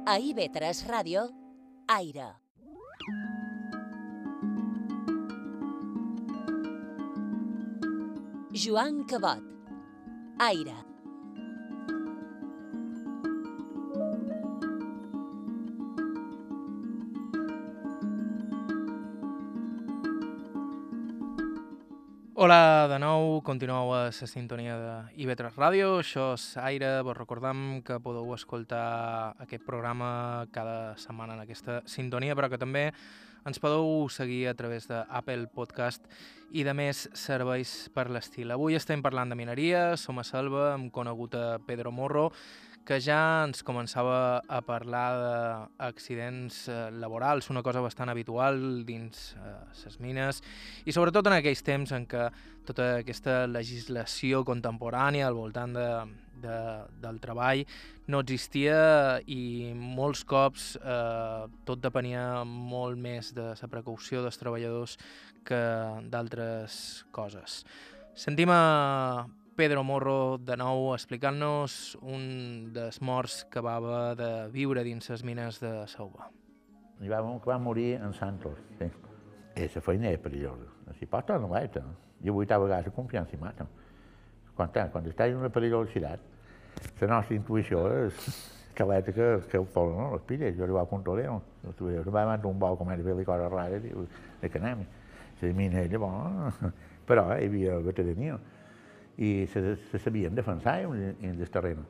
A 0.09 0.17
IB3 0.17 0.87
Ràdio, 0.89 1.27
Aire. 1.85 2.29
Joan 8.51 9.03
Cabot. 9.05 9.45
Aire. 10.39 10.88
Hola 22.39 22.87
de 22.87 22.95
nou, 23.03 23.41
continueu 23.43 23.89
a 23.91 24.05
la 24.05 24.27
sintonia 24.31 24.77
de 24.79 24.91
IB3 25.25 25.57
Ràdio, 25.59 25.89
això 25.99 26.29
és 26.37 26.45
Aire, 26.55 27.01
vos 27.03 27.17
recordam 27.17 27.81
que 27.83 27.97
podeu 27.99 28.31
escoltar 28.31 29.35
aquest 29.43 29.65
programa 29.67 30.45
cada 30.55 30.93
setmana 30.95 31.35
en 31.35 31.41
aquesta 31.43 31.81
sintonia, 31.83 32.37
però 32.39 32.47
que 32.47 32.61
també 32.61 32.85
ens 33.43 33.59
podeu 33.59 34.07
seguir 34.07 34.45
a 34.47 34.55
través 34.55 34.87
d'Apple 34.87 35.49
Podcast 35.51 36.07
i 36.55 36.63
de 36.63 36.71
més 36.71 37.09
serveis 37.11 37.73
per 37.91 38.07
l'estil. 38.07 38.55
Avui 38.55 38.79
estem 38.79 39.03
parlant 39.03 39.35
de 39.35 39.35
mineria, 39.35 39.97
som 39.99 40.23
a 40.23 40.23
Selva, 40.23 40.77
hem 40.77 40.87
conegut 40.95 41.35
a 41.35 41.59
Pedro 41.67 41.91
Morro, 41.91 42.29
que 42.89 42.97
ja 42.97 43.45
ens 43.45 43.61
començava 43.61 44.41
a 44.49 44.59
parlar 44.65 45.09
d'accidents 45.77 46.63
eh, 46.73 46.77
laborals, 46.97 47.51
una 47.53 47.61
cosa 47.61 47.83
bastant 47.85 48.09
habitual 48.09 48.57
dins 48.87 49.35
les 49.37 49.93
eh, 49.93 50.01
mines, 50.01 50.39
i 50.89 50.95
sobretot 50.95 51.29
en 51.29 51.35
aquells 51.37 51.61
temps 51.61 51.93
en 51.93 52.07
què 52.09 52.25
tota 52.65 52.87
aquesta 53.03 53.43
legislació 53.49 54.41
contemporània 54.45 55.27
al 55.27 55.37
voltant 55.37 55.77
de, 55.77 55.87
de, 56.41 56.57
del 57.05 57.21
treball 57.21 57.61
no 58.09 58.23
existia 58.25 58.79
i 59.29 59.69
molts 59.77 60.25
cops 60.25 60.71
eh, 60.81 61.45
tot 61.69 61.85
depenia 61.85 62.41
molt 62.43 62.97
més 62.97 63.35
de 63.37 63.51
la 63.53 63.69
precaució 63.69 64.25
dels 64.25 64.41
treballadors 64.41 64.97
que 65.45 65.61
d'altres 66.09 67.03
coses. 67.13 67.61
Sentim 68.17 68.49
a 68.49 68.63
Pedro 69.59 69.81
Morro 69.83 70.37
de 70.39 70.55
nou 70.55 70.93
explicant-nos 70.93 71.73
un 71.99 72.21
dels 72.71 73.01
morts 73.03 73.41
que 73.51 73.59
va 73.59 73.73
de 74.15 74.27
viure 74.53 74.85
dins 74.87 75.09
les 75.11 75.23
mines 75.27 75.57
de 75.59 75.71
Sauva. 75.91 76.29
Hi 77.03 77.09
va 77.11 77.17
que 77.43 77.49
va 77.51 77.57
morir 77.59 77.97
en 77.97 78.13
Santos. 78.15 78.61
Sí. 78.77 78.85
La 79.59 79.81
feina 79.83 80.13
és 80.15 80.21
perillosa. 80.23 80.63
Si 80.95 81.09
pot 81.11 81.33
no 81.43 81.49
vaig. 81.51 81.75
Jo 82.23 82.35
vull 82.37 82.47
a 82.47 82.59
vegades 82.63 82.95
confiança 82.95 83.35
i 83.35 83.39
mata. 83.41 83.65
Quan, 84.55 84.71
quan 84.93 85.09
estàs 85.11 85.33
en 85.33 85.41
una 85.41 85.49
perillositat, 85.51 86.23
la 87.01 87.09
nostra 87.11 87.35
intuïció 87.35 87.81
és 88.05 88.29
vaig 88.79 89.09
que, 89.11 89.27
que 89.51 89.59
ho 89.59 89.65
posen 89.73 89.99
no? 89.99 90.13
les 90.13 90.23
pilles. 90.29 90.55
Jo 90.55 90.69
li 90.69 90.77
vaig 90.77 90.87
controlar. 90.87 91.41
Jo 91.65 92.05
va 92.15 92.23
mandar 92.31 92.47
un 92.47 92.63
bou 92.63 92.79
com 92.79 92.93
era 92.95 93.03
fer 93.03 93.17
coses 93.27 93.51
rares, 93.51 93.83
diu, 93.83 94.07
de 94.39 94.53
que 94.53 94.63
anem. 94.63 94.87
La 95.41 95.51
mina, 95.59 95.83
llavors, 95.91 96.63
però 97.11 97.27
hi 97.35 97.51
havia 97.51 97.75
veterania 97.83 98.39
i 99.19 99.47
se, 99.51 99.75
se 99.91 99.99
sabien 99.99 100.35
defensar 100.35 100.79
en, 100.81 101.15
en 101.21 101.41
el 101.41 101.49
terreny. 101.49 101.81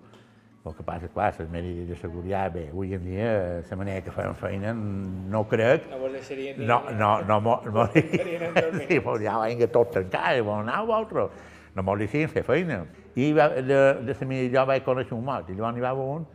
El 0.65 0.73
que 0.75 0.83
passa, 0.83 1.07
clar, 1.07 1.29
les 1.39 1.47
mèdiques 1.49 1.85
de 1.87 1.95
seguretat, 1.95 2.51
bé, 2.51 2.65
avui 2.73 2.91
en 2.97 3.05
dia, 3.05 3.29
la 3.69 3.77
manera 3.79 4.01
que 4.03 4.11
fan 4.11 4.33
feina, 4.35 4.73
no 4.73 5.45
crec... 5.47 5.85
No 5.91 6.01
vos 6.01 6.11
deixarien 6.11 6.57
dir... 6.57 6.67
No, 6.67 6.81
no, 6.91 7.21
no, 7.21 7.39
no, 7.45 7.55
no, 7.71 7.85
sí, 7.93 8.99
pues 8.99 9.23
ja 9.23 9.37
venga 9.39 9.69
tot 9.71 9.93
tancat, 9.95 10.41
bon 10.43 10.65
anar 10.65 10.81
vosaltres. 10.89 11.47
No 11.77 11.85
m'ho 11.85 11.95
deixarien 12.01 12.33
fer 12.33 12.43
feina. 12.43 12.81
I 13.15 13.31
va, 13.37 13.47
de, 13.55 13.79
de 14.03 14.17
la 14.19 14.29
meva 14.33 14.51
jo 14.57 14.67
vaig 14.73 14.83
conèixer 14.89 15.15
un 15.15 15.25
mort, 15.31 15.47
i 15.47 15.55
llavors 15.55 15.77
n'hi 15.77 15.85
va 15.85 15.93
un, 15.93 16.27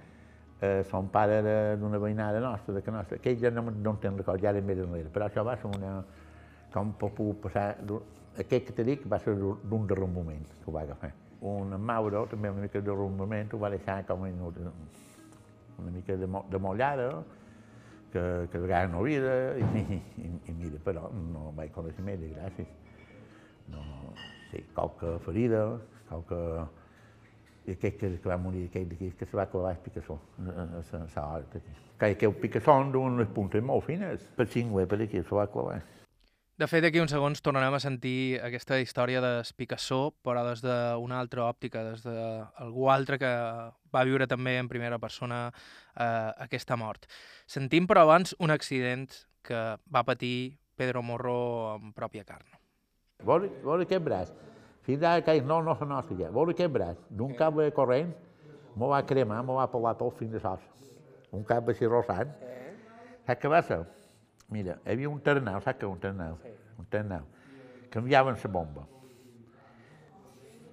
eh, 0.64 0.82
son 0.88 1.10
pare 1.12 1.42
d'una 1.76 2.00
veïnada 2.00 2.40
nostra, 2.40 2.78
de 2.78 2.82
que 2.82 2.94
nostra, 2.94 3.18
que 3.18 3.36
ja 3.36 3.50
no, 3.50 3.66
no 3.68 3.98
en 4.00 4.18
record, 4.22 4.40
ja 4.40 4.54
era 4.54 4.62
més 4.62 4.80
enrere, 4.80 5.10
però 5.12 5.28
això 5.28 5.44
va 5.44 5.58
ser 5.58 5.68
una... 5.74 5.98
com 6.74 6.90
pot 6.98 7.20
passar 7.44 7.68
aquest 8.42 8.66
que 8.66 8.74
t'he 8.74 8.86
dit 8.88 9.06
va 9.06 9.20
ser 9.22 9.36
d'un 9.38 9.86
derrumbament 9.86 10.46
que 10.58 10.66
ho 10.66 10.74
va 10.74 10.82
agafar. 10.82 11.12
Un 11.44 11.76
Mauro, 11.78 12.24
també 12.26 12.50
una 12.50 12.64
mica 12.64 12.80
de 12.80 12.88
derrumbament, 12.88 13.52
ho 13.54 13.60
va 13.62 13.70
deixar 13.70 14.00
com 14.08 14.26
en 14.26 14.40
una 15.78 15.90
mica 15.90 16.16
de, 16.16 16.26
de 16.26 16.58
mollada, 16.58 17.08
que, 18.12 18.22
que 18.50 18.58
de 18.58 18.62
vegades 18.62 18.90
no 18.90 19.02
havia, 19.02 19.34
i, 19.58 19.98
i, 20.22 20.30
i 20.50 20.54
mira, 20.54 20.78
però 20.86 21.08
no 21.14 21.50
vaig 21.56 21.72
conèixer 21.74 22.04
més, 22.06 22.22
gràcies. 22.34 22.70
No, 23.70 23.82
sí, 24.50 24.64
qualque 24.74 25.18
ferida, 25.26 25.66
qualque... 26.08 26.40
I 27.64 27.72
aquest 27.72 27.96
que, 27.96 28.10
que 28.20 28.28
va 28.28 28.36
morir, 28.36 28.66
aquell 28.68 28.90
d'aquí, 28.90 29.14
que 29.16 29.24
se 29.24 29.36
va 29.38 29.46
clavar 29.48 29.72
el 29.72 29.78
picassó, 29.80 30.18
a 30.36 30.66
la 30.68 31.22
hora 31.24 31.46
aquí. 31.48 31.76
Que 31.98 32.10
aquell 32.12 32.34
picassó 32.42 32.76
d'unes 32.92 33.30
puntes 33.34 33.64
molt 33.64 33.86
fines, 33.86 34.26
per 34.36 34.46
cinc 34.52 34.76
per 34.90 35.00
aquí, 35.00 35.22
se 35.22 35.34
va 35.34 35.46
clavar. 35.48 35.80
De 36.54 36.68
fet, 36.70 36.84
d'aquí 36.84 37.00
uns 37.02 37.10
segons 37.10 37.40
tornarem 37.42 37.74
a 37.74 37.80
sentir 37.82 38.38
aquesta 38.38 38.76
història 38.78 39.18
d'Espicassó, 39.18 40.12
però 40.22 40.44
des 40.46 40.60
d'una 40.62 41.16
altra 41.18 41.48
òptica, 41.48 41.82
des 41.82 42.04
d'algú 42.06 42.86
altre 42.94 43.18
que 43.18 43.30
va 43.90 44.02
viure 44.06 44.28
també 44.30 44.52
en 44.60 44.68
primera 44.70 45.00
persona 45.02 45.48
eh, 45.50 46.30
aquesta 46.44 46.78
mort. 46.78 47.08
Sentim, 47.50 47.88
però, 47.90 48.04
abans 48.06 48.36
un 48.38 48.54
accident 48.54 49.08
que 49.42 49.64
va 49.90 50.04
patir 50.06 50.54
Pedro 50.78 51.02
Morro 51.02 51.34
en 51.74 51.90
pròpia 51.96 52.22
carn. 52.22 52.46
Vol, 53.26 53.50
vol 53.66 53.82
aquest 53.82 54.06
braç? 54.06 54.30
Fins 54.86 55.02
ara 55.02 55.26
que 55.26 55.40
no, 55.42 55.58
no 55.66 55.74
se 55.74 56.14
ja. 56.22 56.30
Vol 56.30 56.54
aquest 56.54 56.70
braç? 56.70 57.02
D'un 57.10 57.34
cable 57.34 57.66
corrent, 57.74 58.14
m'ho 58.76 58.94
va 58.94 59.02
cremar, 59.02 59.42
m'ho 59.42 59.58
va 59.58 59.66
pelar 59.74 59.98
tot 59.98 60.22
fins 60.22 60.38
a 60.38 60.46
sos. 60.46 60.70
Un 61.34 61.42
cable 61.42 61.74
així 61.74 61.90
rosant. 61.90 62.30
Saps 63.26 63.42
què 63.42 63.50
va 63.50 63.62
ser? 63.66 63.82
Mira, 64.52 64.78
hi 64.84 64.92
havia 64.92 65.10
un 65.10 65.20
ternau, 65.24 65.60
saps 65.64 65.80
què 65.80 65.88
un 65.88 66.00
ternau? 66.00 66.36
Sí. 66.42 66.52
Un 66.78 66.88
ternau. 66.90 67.24
Canviaven 67.90 68.36
la 68.42 68.50
bomba. 68.50 68.86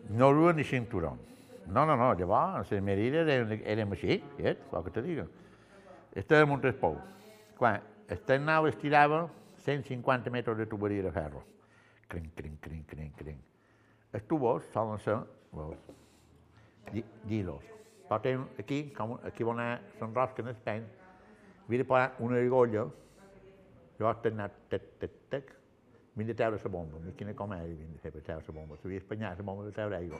No 0.09 0.31
duia 0.33 0.53
ni 0.53 0.63
cinturó. 0.63 1.17
No, 1.67 1.85
no, 1.85 1.95
no, 1.95 2.13
llavors 2.17 2.71
les 2.71 2.81
medides 2.83 3.27
eren, 3.27 3.61
eren 3.63 3.91
així, 3.91 4.17
eh? 4.39 4.57
el 4.57 4.83
que 4.83 4.91
te 4.91 5.01
digo. 5.01 5.27
Estàvem 6.17 6.51
un 6.51 6.61
respou. 6.61 6.97
Quan 7.57 7.79
el 8.09 8.19
ternau 8.27 8.67
estirava 8.67 9.27
150 9.63 10.31
metres 10.31 10.57
de 10.57 10.65
tuberia 10.65 11.03
de 11.03 11.11
ferro. 11.11 11.43
Crin, 12.09 12.31
crin, 12.35 12.57
crin, 12.59 12.83
crin, 12.83 13.11
crin. 13.15 13.37
Els 14.11 14.25
tubos 14.27 14.65
solen 14.73 14.99
ser 14.99 15.21
veus, 15.55 15.77
llisos. 17.29 17.63
Portem 18.09 18.43
aquí, 18.59 18.89
com 18.97 19.15
aquí 19.23 19.45
on 19.47 19.61
s'enrosquen 19.99 20.51
els 20.51 20.59
pens, 20.65 20.89
havia 21.63 21.79
de 21.79 21.87
posar 21.87 22.09
una 22.19 22.41
argolla 22.41 22.89
tec, 25.29 25.51
vinc 26.15 26.27
de 26.27 26.33
treure 26.33 26.57
la 26.63 26.69
bomba, 26.69 26.97
vinc 26.97 27.17
de 27.21 27.99
fer 28.01 28.11
per 28.11 28.21
treure 28.21 28.43
la 28.47 28.53
bomba, 28.53 28.77
s'havia 28.77 28.97
espanyat 28.97 29.37
la 29.37 29.43
bomba 29.43 29.65
de 29.65 29.71
treure 29.71 29.95
aigua. 29.97 30.19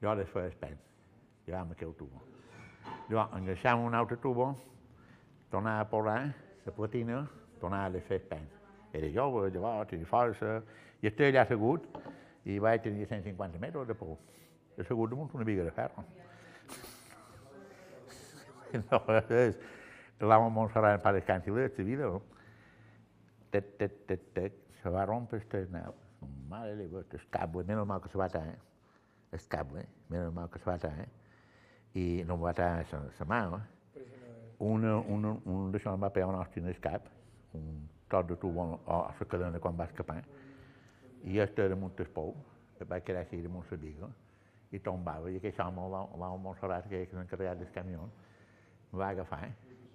Jo 0.00 0.10
ara 0.10 0.24
feia 0.28 0.52
espany, 0.52 0.76
llevàvem 1.46 1.72
aquell 1.72 1.94
tubo. 1.98 2.22
Jo 3.10 3.24
enganxàvem 3.38 3.86
un 3.86 3.94
altre 3.94 4.16
tubo, 4.22 4.50
tornava 5.50 5.80
a 5.80 5.88
posar 5.90 6.20
la 6.66 6.72
platina, 6.76 7.22
tornava 7.60 7.98
a 7.98 8.04
fer 8.08 8.20
espany. 8.20 8.46
Era 8.92 9.10
jove, 9.12 9.50
llavors, 9.50 9.90
tenia 9.90 10.06
força, 10.06 10.60
i 11.02 11.10
estava 11.10 11.32
allà 11.32 11.42
assegut, 11.42 11.88
i 12.46 12.60
vaig 12.62 12.84
tenir 12.84 13.08
150 13.08 13.58
metres 13.58 13.88
de 13.88 13.94
por. 13.98 14.16
Assegut 14.78 15.10
damunt 15.10 15.34
una 15.34 15.44
viga 15.44 15.64
de 15.64 15.72
ferro. 15.74 16.04
és, 18.76 19.58
l'home 20.20 20.50
Montserrat, 20.52 21.02
pare 21.02 21.20
descansi, 21.20 21.50
la 21.50 21.68
vida, 21.84 22.10
no? 22.12 22.35
Tec, 23.56 23.76
tec, 23.78 24.06
tec, 24.06 24.26
tec, 24.34 24.58
se 24.82 24.90
va 24.90 25.04
rompre 25.06 25.38
este 25.38 25.66
nau. 25.70 25.94
Mare 26.48 26.74
de 26.76 26.88
Déu, 26.88 26.98
el 27.00 27.28
cable, 27.30 27.64
menos 27.64 27.86
mal 27.86 28.00
que 28.00 28.08
se 28.08 28.18
va 28.18 28.28
tallar. 28.28 28.58
El 29.32 29.40
cable, 29.48 29.86
menos 30.08 30.34
mal 30.34 30.50
que 30.50 30.58
se 30.58 30.64
va 30.64 30.78
tallar. 30.78 31.08
I 31.94 32.24
no 32.26 32.36
em 32.36 32.42
va 32.42 32.52
tallar 32.52 32.84
la 32.92 33.26
mà, 33.26 33.40
eh? 33.56 34.02
Una, 34.58 34.96
una, 34.98 35.32
un 35.44 35.72
d'això 35.72 35.92
em 35.94 36.02
va 36.02 36.12
pegar 36.12 36.28
un 36.28 36.36
hòstia 36.36 36.62
en 36.62 36.68
el 36.68 36.80
cap, 36.80 37.08
un 37.54 37.88
tros 38.08 38.26
de 38.28 38.36
tubo 38.36 38.80
a 38.86 39.14
la 39.18 39.26
cadena 39.28 39.60
quan 39.60 39.76
va 39.76 39.84
escapar, 39.84 40.22
i 41.24 41.38
este 41.38 41.62
era 41.62 41.74
damunt 41.74 41.98
el 42.00 42.08
pou, 42.12 42.34
que 42.78 42.84
va 42.84 43.00
quedar 43.00 43.24
així 43.24 43.42
damunt 43.42 43.66
la 43.70 43.76
viga, 43.76 44.08
i 44.72 44.80
tombava, 44.80 45.30
i 45.30 45.36
aquest 45.36 45.60
home, 45.60 45.88
l'home 45.92 46.42
Montserrat, 46.42 46.88
que 46.88 47.02
és 47.02 47.12
l'encarregat 47.12 47.58
del 47.60 47.72
camió, 47.74 48.08
me 48.92 48.98
va 48.98 49.10
agafar 49.12 49.42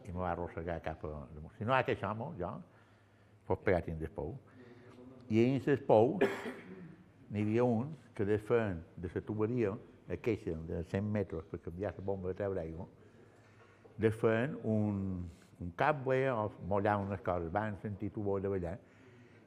i 0.05 0.11
me 0.11 0.19
va 0.19 0.31
arrossegar 0.31 0.79
cap 0.81 1.05
a... 1.05 1.25
Si 1.57 1.65
no 1.65 1.73
aquest 1.73 2.03
home, 2.03 2.31
jo, 2.39 2.51
fos 2.61 2.70
pegat 3.59 3.89
en 3.91 3.99
el 4.01 4.11
pou. 4.15 4.35
I 5.31 5.43
en 5.45 5.61
el 5.71 5.83
pou 5.87 6.17
n'hi 7.31 7.43
havia 7.43 7.63
un 7.63 7.91
que 8.15 8.25
desfeien 8.27 8.81
de 8.97 9.09
la 9.13 9.21
tuberia, 9.21 9.75
a 10.11 10.17
queixa 10.17 10.51
de 10.67 10.83
100 10.91 11.07
metres 11.07 11.45
per 11.47 11.61
canviar 11.63 11.93
la 11.97 12.03
bomba 12.03 12.31
de 12.31 12.35
treure 12.35 12.59
aigua, 12.59 12.87
desfeien 13.97 14.57
un, 14.63 15.23
un 15.61 15.71
cable 15.79 16.25
o 16.31 16.49
mollaven 16.67 17.07
unes 17.07 17.21
coses, 17.21 17.51
van 17.51 17.77
sentir 17.81 18.11
tu 18.11 18.23
de 18.39 18.49
ballar, 18.49 18.77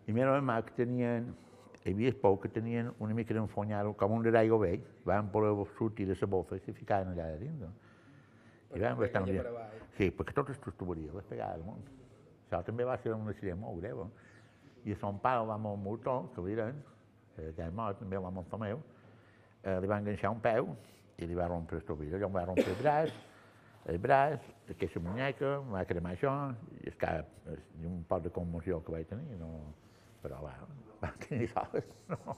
i 0.06 0.12
mira 0.12 0.40
mal 0.40 0.64
que 0.64 0.72
tenien, 0.72 1.34
hi 1.84 1.92
havia 1.92 2.08
el 2.08 2.16
pou 2.16 2.38
que 2.40 2.48
tenien 2.48 2.92
una 2.98 3.14
mica 3.14 3.34
d'enfonyar 3.34 3.84
com 3.96 4.12
un 4.12 4.22
d'aigua 4.24 4.58
vell, 4.58 4.80
van 5.04 5.28
poder 5.30 5.52
sortir 5.76 6.06
de 6.06 6.16
la 6.20 6.26
bofa 6.26 6.56
i 6.56 6.60
se 6.60 6.72
ficaven 6.72 7.12
allà 7.12 7.32
de 7.32 7.38
dins. 7.44 7.64
I 8.74 8.80
vam 8.80 9.02
estar 9.04 9.22
un 9.22 9.28
dia... 9.30 9.44
Sí, 9.96 10.10
perquè 10.10 10.34
totes 10.34 10.58
les 10.58 10.74
tuberies 10.76 11.12
les 11.14 11.26
pegava 11.28 11.54
al 11.54 11.62
món. 11.62 11.82
Això 12.54 12.68
també 12.70 12.84
va 12.86 12.94
ser 13.02 13.10
un 13.10 13.26
accident 13.28 13.58
molt 13.58 13.80
greu. 13.82 14.04
I 14.86 14.94
a 14.94 14.98
son 15.00 15.18
pare 15.18 15.42
va 15.48 15.56
el 15.56 15.78
motor, 15.82 16.28
que 16.34 16.42
l'eren, 16.44 16.82
eh, 17.36 17.52
que 17.56 17.66
és 17.66 17.72
mort, 17.72 17.98
també 17.98 18.16
el 18.16 18.30
Montomeu, 18.30 18.80
eh, 19.64 19.80
li 19.80 19.88
va 19.90 19.98
enganxar 19.98 20.30
un 20.30 20.40
peu 20.40 20.68
i 21.18 21.26
li 21.26 21.34
va 21.34 21.48
rompre 21.48 21.78
el 21.78 21.84
tobillo. 21.84 22.18
Jo 22.18 22.26
em 22.26 22.34
va 22.34 22.44
rompre 22.44 22.70
el 22.70 22.78
braç, 22.78 23.10
el 23.86 23.98
braç, 23.98 24.46
aquesta 24.70 25.00
muñeca, 25.00 25.56
em 25.58 25.72
va 25.74 25.84
cremar 25.84 26.14
això, 26.14 26.32
i 26.78 26.88
és 26.92 26.96
que 26.96 27.10
i 27.80 27.86
un 27.86 28.04
poc 28.04 28.22
de 28.22 28.30
commoció 28.30 28.80
que 28.84 28.92
vaig 28.92 29.08
tenir, 29.08 29.38
no... 29.40 29.50
però 30.22 30.40
va, 30.44 30.54
va 31.02 31.14
tenir 31.26 31.50
sort. 31.50 31.82
No. 32.14 32.36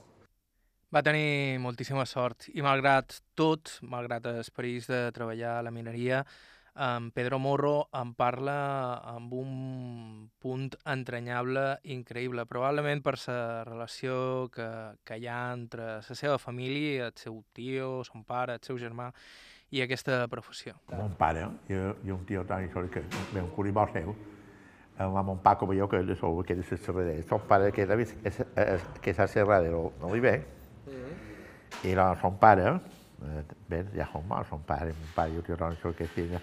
Va 0.95 1.01
tenir 1.03 1.59
moltíssima 1.59 2.05
sort 2.07 2.45
i 2.55 2.63
malgrat 2.63 3.17
tot, 3.35 3.73
malgrat 3.83 4.25
els 4.31 4.49
perills 4.55 4.87
de 4.87 5.09
treballar 5.11 5.57
a 5.57 5.65
la 5.67 5.71
mineria, 5.75 6.21
en 6.77 7.09
Pedro 7.11 7.39
Morro 7.39 7.89
en 7.97 8.13
parla 8.13 9.01
amb 9.15 9.33
un 9.33 10.29
punt 10.39 10.69
entranyable 10.85 11.79
increïble, 11.83 12.45
probablement 12.45 13.01
per 13.03 13.15
la 13.25 13.63
relació 13.65 14.49
que, 14.53 14.67
que 15.03 15.17
hi 15.17 15.27
ha 15.27 15.41
entre 15.53 15.89
la 16.05 16.17
seva 16.21 16.37
família, 16.37 17.09
el 17.09 17.17
seu 17.17 17.41
tio, 17.53 18.03
son 18.05 18.23
pare, 18.23 18.57
el 18.59 18.65
seu 18.65 18.77
germà 18.77 19.11
i 19.73 19.81
aquesta 19.83 20.23
professió. 20.31 20.77
Mon 20.93 21.15
pare 21.19 21.47
i, 21.67 21.77
i 22.07 22.13
un 22.13 22.25
tio 22.29 22.45
tan 22.47 22.69
sort 22.71 22.93
que 22.93 23.03
ve 23.33 23.41
un 23.41 23.49
curibó 23.55 23.87
seu, 23.91 24.13
amb 24.97 25.17
mon 25.25 25.41
Paco 25.43 25.67
veieu 25.67 25.89
que 25.89 26.03
de 26.03 26.15
sol, 26.15 26.43
que 26.45 26.55
és 26.57 26.71
el 26.71 26.79
serrader. 26.81 27.17
Son 27.29 27.41
pare 27.49 27.71
que, 27.71 27.85
és, 27.85 28.13
és, 28.23 28.39
que 29.01 29.11
és 29.11 29.19
el 29.19 29.33
serrader 29.33 29.73
no 29.73 30.13
li 30.13 30.21
ve, 30.23 30.37
i 31.85 31.93
la, 31.95 32.15
son 32.21 32.37
pare, 32.41 32.77
eh, 33.21 33.41
bé, 33.69 33.83
ja 33.95 34.07
som 34.11 34.25
morts, 34.27 34.49
son 34.49 34.63
pare, 34.65 34.93
mon 34.97 35.11
pare 35.15 35.35
i 35.35 35.41
el 35.41 35.45
tio 35.45 35.57
Toni 35.59 35.77
que 35.97 36.07
fill, 36.09 36.37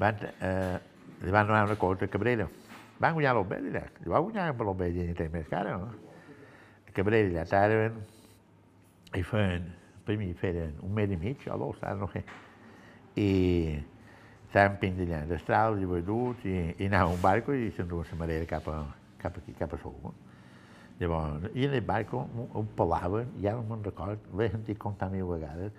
van, 0.00 0.16
eh, 0.40 0.78
li 1.20 1.30
van 1.30 1.46
donar 1.46 1.66
una 1.68 1.76
cosa 1.76 2.06
a 2.06 2.08
Cabrera. 2.08 2.48
Van 3.00 3.14
guanyar 3.16 3.34
l'Ombella, 3.36 3.84
li 4.00 4.12
va 4.12 4.20
guanyar 4.20 4.52
per 4.56 4.66
l'Ombella 4.66 5.04
i 5.08 5.16
té 5.16 5.28
més 5.32 5.48
cara, 5.48 5.76
no? 5.80 5.92
A 6.88 6.94
Cabrera 6.96 7.44
estaven 7.44 8.00
i 9.16 9.22
feien, 9.26 9.68
per 10.06 10.16
mi 10.16 10.32
feien 10.38 10.76
un 10.86 10.92
mes 10.94 11.10
i 11.10 11.18
mig 11.20 11.46
o 11.50 11.58
dos, 11.58 11.80
no 11.98 12.08
sé, 12.12 12.22
i 13.18 13.30
estaven 14.48 14.78
pendillant 14.82 15.28
d'estrals 15.30 15.80
i 15.82 15.88
veduts 15.88 16.44
i, 16.48 16.56
i 16.78 16.88
anava 16.90 17.12
un 17.14 17.20
barco 17.22 17.54
i 17.54 17.70
s'enduen 17.76 18.08
la 18.10 18.18
marera 18.18 18.48
cap 18.50 18.68
a, 18.70 18.80
cap 19.20 19.36
aquí, 19.38 19.54
cap 19.58 19.74
a 19.74 19.80
Sou. 19.82 20.12
Llavors, 21.00 21.48
i 21.56 21.64
en 21.64 21.74
el 21.78 21.84
barco 21.86 22.26
ho 22.52 22.64
pelaven, 22.76 23.30
ja 23.40 23.54
no 23.56 23.64
me'n 23.68 23.84
record, 23.86 24.26
l'he 24.36 24.50
sentit 24.52 24.78
contar 24.78 25.08
mil 25.12 25.28
vegades, 25.30 25.72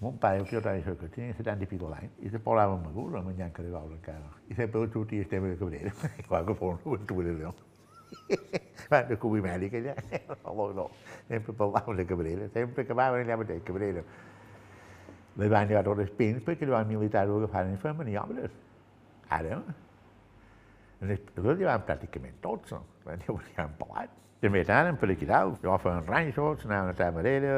mon 0.00 0.18
pare, 0.18 0.40
el 0.40 0.48
tio 0.48 0.60
tenia 0.60 0.84
que 0.84 1.08
tenia 1.08 1.34
70 1.34 1.64
i 1.64 1.68
pico 1.70 1.88
l'any, 1.88 2.10
i 2.20 2.30
se 2.30 2.38
posava 2.42 2.74
a 2.76 2.80
Maduro, 2.80 3.22
menjant 3.24 3.52
que 3.54 3.62
arribava 3.62 3.94
encara. 3.94 4.28
I 4.50 4.54
sempre 4.54 4.82
el 4.82 4.92
sortia 4.92 5.24
el 5.24 5.28
tema 5.28 5.48
de 5.48 5.56
Cabrera. 5.56 5.92
Clar 6.28 6.44
que 6.44 6.54
fos 6.54 6.84
una 6.84 6.96
aventura, 6.96 7.32
no? 7.40 7.54
Van 8.90 9.08
descobrir 9.08 9.42
Amèrica 9.42 9.80
allà. 9.80 9.94
No, 10.44 10.68
no. 10.76 10.90
Sempre 11.28 11.54
parlaven 11.56 11.96
de 11.96 12.06
Cabrera, 12.06 12.48
sempre 12.52 12.84
acabaven 12.84 13.24
allà 13.24 13.40
mateix, 13.40 13.62
Cabrera. 13.64 14.04
Les 15.36 15.50
van 15.52 15.68
llevar 15.68 15.84
tots 15.88 16.04
els 16.04 16.12
pins 16.20 16.44
perquè 16.44 16.68
els 16.68 16.92
militars 16.92 17.32
ho 17.32 17.40
agafaven 17.40 17.74
i 17.74 17.80
feien 17.80 17.96
maniobres. 17.96 18.60
Ara, 19.32 19.62
els 21.00 21.34
llevaven 21.40 21.88
pràcticament 21.88 22.38
tots, 22.44 22.76
no? 22.76 22.84
Van 23.08 23.24
llevar 23.24 23.68
pelats. 23.80 24.12
També 24.12 24.25
llavors 25.62 25.82
feien 25.82 26.04
ranxos, 26.04 26.64
anaven 26.66 26.92
a 26.92 26.98
Tamarera, 26.98 27.54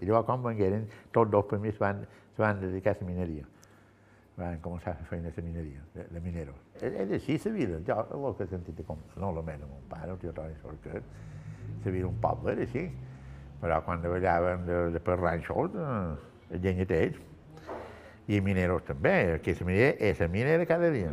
i 0.00 0.08
llavors 0.08 0.28
quan 0.28 0.42
vengueren, 0.44 0.84
tots 1.14 1.32
dos 1.32 1.46
per 1.48 1.58
mi 1.62 1.72
es 1.72 1.80
van, 1.80 2.04
van 2.36 2.60
a 2.60 2.68
la 2.68 3.06
mineria. 3.08 3.48
Van 4.36 4.60
començar 4.64 4.92
a 4.92 5.00
fer 5.00 5.08
feina 5.08 5.28
a 5.28 5.36
la 5.36 5.44
mineria, 5.44 5.80
de, 5.94 6.20
de. 6.20 6.54
És, 6.80 6.92
és 6.92 7.16
així 7.16 7.38
la 7.44 7.54
vida, 7.56 7.80
jo 7.88 8.28
el 8.28 8.36
que 8.36 8.46
sentit 8.50 8.76
de 8.76 8.84
com, 8.84 9.00
no 9.16 9.32
la 9.32 9.42
mena 9.42 9.66
mon 9.66 9.82
pare, 9.88 10.12
el 10.12 10.20
tio 10.20 10.32
Toni 10.36 10.56
Sorquet, 10.60 11.02
la 11.84 11.90
vida 11.90 12.06
un 12.08 12.20
poble 12.20 12.52
era 12.52 12.68
així, 12.68 12.86
però 13.60 13.82
quan 13.84 14.00
treballaven 14.04 14.64
de, 14.68 14.78
de 14.92 15.00
per 15.00 15.18
ranxos, 15.20 15.76
eh, 15.76 16.58
llenyaters, 16.58 17.20
i 18.28 18.40
mineros 18.40 18.84
també, 18.86 19.40
que 19.42 19.56
la 19.58 19.66
minera, 19.68 19.94
és 19.98 20.20
la 20.20 20.28
minera 20.28 20.66
cada 20.68 20.90
dia. 20.92 21.12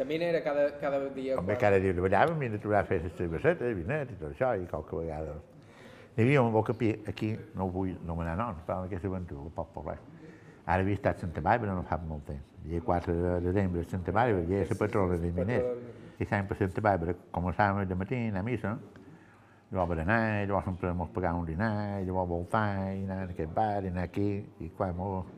La 0.00 0.06
mina 0.06 0.24
era 0.24 0.42
cada, 0.42 0.78
cada 0.80 0.98
dia... 1.12 1.34
També 1.36 1.58
cada 1.60 1.76
dia 1.76 1.92
treballàvem 1.92 2.46
i 2.46 2.48
de 2.48 2.58
trobar 2.62 2.78
a 2.78 2.86
fer 2.88 3.02
les 3.02 3.12
cervesetes, 3.18 3.74
vinet 3.76 4.14
i 4.14 4.14
tot 4.16 4.30
això, 4.30 4.54
i 4.56 4.62
qualque 4.70 4.96
vegada. 4.96 5.34
Hi 6.14 6.22
havia 6.24 6.40
un 6.40 6.54
bocapi, 6.54 6.88
aquí 7.10 7.28
no 7.52 7.66
ho 7.66 7.74
vull 7.74 7.90
nomenar 8.08 8.38
noms, 8.38 8.62
però 8.64 8.78
en 8.80 8.88
aquesta 8.88 9.10
aventura, 9.10 9.52
pot 9.58 9.68
parlar. 9.74 9.98
Ara 10.64 10.86
havia 10.86 10.96
estat 10.96 11.20
a 11.20 11.26
Santa 11.26 11.44
Bàrbara 11.44 11.76
no 11.76 11.84
fa 11.84 12.00
molt 12.00 12.24
temps. 12.30 12.48
El 12.62 12.72
dia 12.72 12.80
4 12.88 13.18
de 13.18 13.34
desembre 13.50 13.84
a 13.84 13.90
Santa 13.92 14.16
Bàrbara, 14.22 14.40
hi 14.48 14.58
era 14.62 14.72
la 14.72 14.80
patrona 14.86 15.20
dels 15.20 15.36
miners. 15.36 15.86
I 16.16 16.30
sempre 16.32 16.56
a 16.56 16.64
Santa 16.64 16.88
Bàrbara 16.88 17.18
començàvem 17.36 17.92
de 17.92 18.02
matí 18.06 18.24
a 18.24 18.40
a 18.40 18.48
missa, 18.48 18.74
llavors 19.68 19.92
berenar, 19.92 20.20
llavors 20.46 20.64
sempre 20.72 20.96
ens 20.96 21.12
pagàvem 21.12 21.44
un 21.44 21.48
dinar, 21.52 21.74
llavors 22.08 22.32
voltar, 22.38 22.66
i 22.96 23.04
anar 23.04 23.24
en 23.26 23.36
aquest 23.36 23.52
bar, 23.52 23.84
i 23.84 23.92
anar 23.92 24.08
aquí, 24.08 24.30
i 24.64 24.72
clar, 24.72 24.94
molt... 24.96 25.36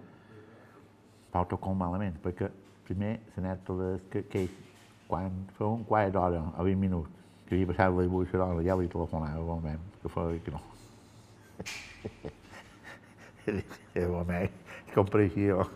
Pau 1.32 1.48
com 1.56 1.78
malament, 1.80 2.18
perquè 2.22 2.46
primer 2.86 3.18
l'anècdota 3.36 3.88
que, 4.10 4.22
que 4.30 4.46
quan 5.08 5.42
fa 5.56 5.68
un 5.68 5.84
quart 5.88 6.12
d'hora 6.14 6.40
o 6.56 6.64
20 6.64 6.80
minuts 6.80 7.10
que 7.46 7.56
havia 7.56 7.68
passat 7.68 7.92
la 7.92 8.06
dibuixa 8.06 8.38
d'hora, 8.40 8.62
ja 8.64 8.76
li 8.78 8.88
telefonava 8.88 9.42
igualment, 9.42 9.82
que 10.00 10.12
feia 10.14 10.38
que 10.46 10.54
no. 10.54 10.62
I 13.52 14.00
igualment, 14.00 14.56
com 14.94 15.12
pareixia 15.12 15.58
jo. 15.58 15.66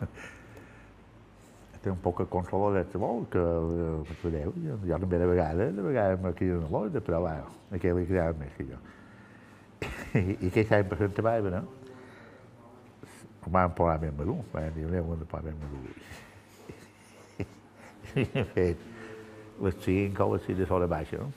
Té 1.85 1.93
un 1.93 2.01
poc 2.03 2.25
de 2.25 2.29
control 2.33 2.79
de 2.79 2.99
vol, 3.03 3.27
que, 3.31 3.43
que 4.09 4.19
podeu, 4.23 4.55
jo, 4.65 4.79
jo 4.89 5.01
també 5.05 5.21
de 5.21 5.31
vegades, 5.31 5.75
de 5.77 5.85
vegades 5.85 6.23
me 6.23 6.33
criden 6.39 6.65
a 6.67 6.73
l'ordre, 6.73 7.03
però 7.05 7.21
va, 7.27 7.37
aquell 7.77 8.01
li 8.01 8.09
cridava 8.09 8.39
més 8.41 8.55
que 8.57 8.71
jo. 8.73 8.81
I, 10.23 10.39
i 10.49 10.55
que 10.55 10.65
s'ha 10.65 10.81
passat 10.89 11.21
a 11.21 11.27
Bàrbara, 11.29 11.67
ho 13.45 13.53
van 13.53 13.77
posar 13.79 14.01
ben 14.03 14.17
madur, 14.17 14.41
van 14.55 14.73
dir, 14.75 14.89
anem 14.89 15.13
a 15.13 15.27
posar 15.27 15.45
ben 15.51 15.61
madur 15.61 16.25
fet 18.55 18.77
les 19.61 19.75
5 19.85 20.25
o 20.25 20.35
les 20.35 20.47
6 20.49 20.59
de 20.59 20.67
sola 20.67 20.87
baixa. 20.87 21.19
No? 21.19 21.33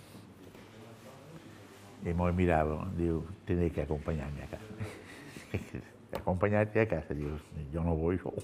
I 2.05 2.13
me'l 2.15 2.33
mirava, 2.33 2.85
diu, 2.95 3.23
tindré 3.45 3.69
que 3.75 3.83
acompanyar-me 3.83 4.43
a 4.43 4.47
casa. 4.47 4.71
Acompanyar-te 6.19 6.79
a 6.79 6.85
casa, 6.87 7.13
diu, 7.13 7.35
jo 7.73 7.83
no 7.83 7.95
vull 7.99 8.17
sol. 8.23 8.39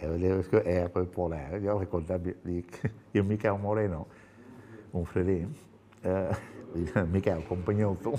Eu 0.00 0.16
lembro 0.16 0.42
que 0.44 0.56
é 0.56 0.88
para 0.88 1.04
polar, 1.04 1.62
eu 1.62 1.78
vou 1.78 1.86
contar, 1.86 2.20
e 3.14 3.20
o 3.20 3.24
Miquel 3.24 3.58
Moreno, 3.58 4.06
um 4.92 5.04
fredim, 5.04 5.52
uh, 6.02 7.06
Miquel, 7.06 7.38
acompanhou 7.38 7.96
tu? 7.96 8.14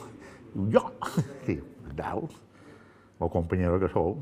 Jo! 0.70 0.92
Diu, 1.46 1.66
dau, 1.94 2.30
o 3.20 3.30
companheiro 3.30 3.80
que 3.80 3.90
sou, 3.90 4.18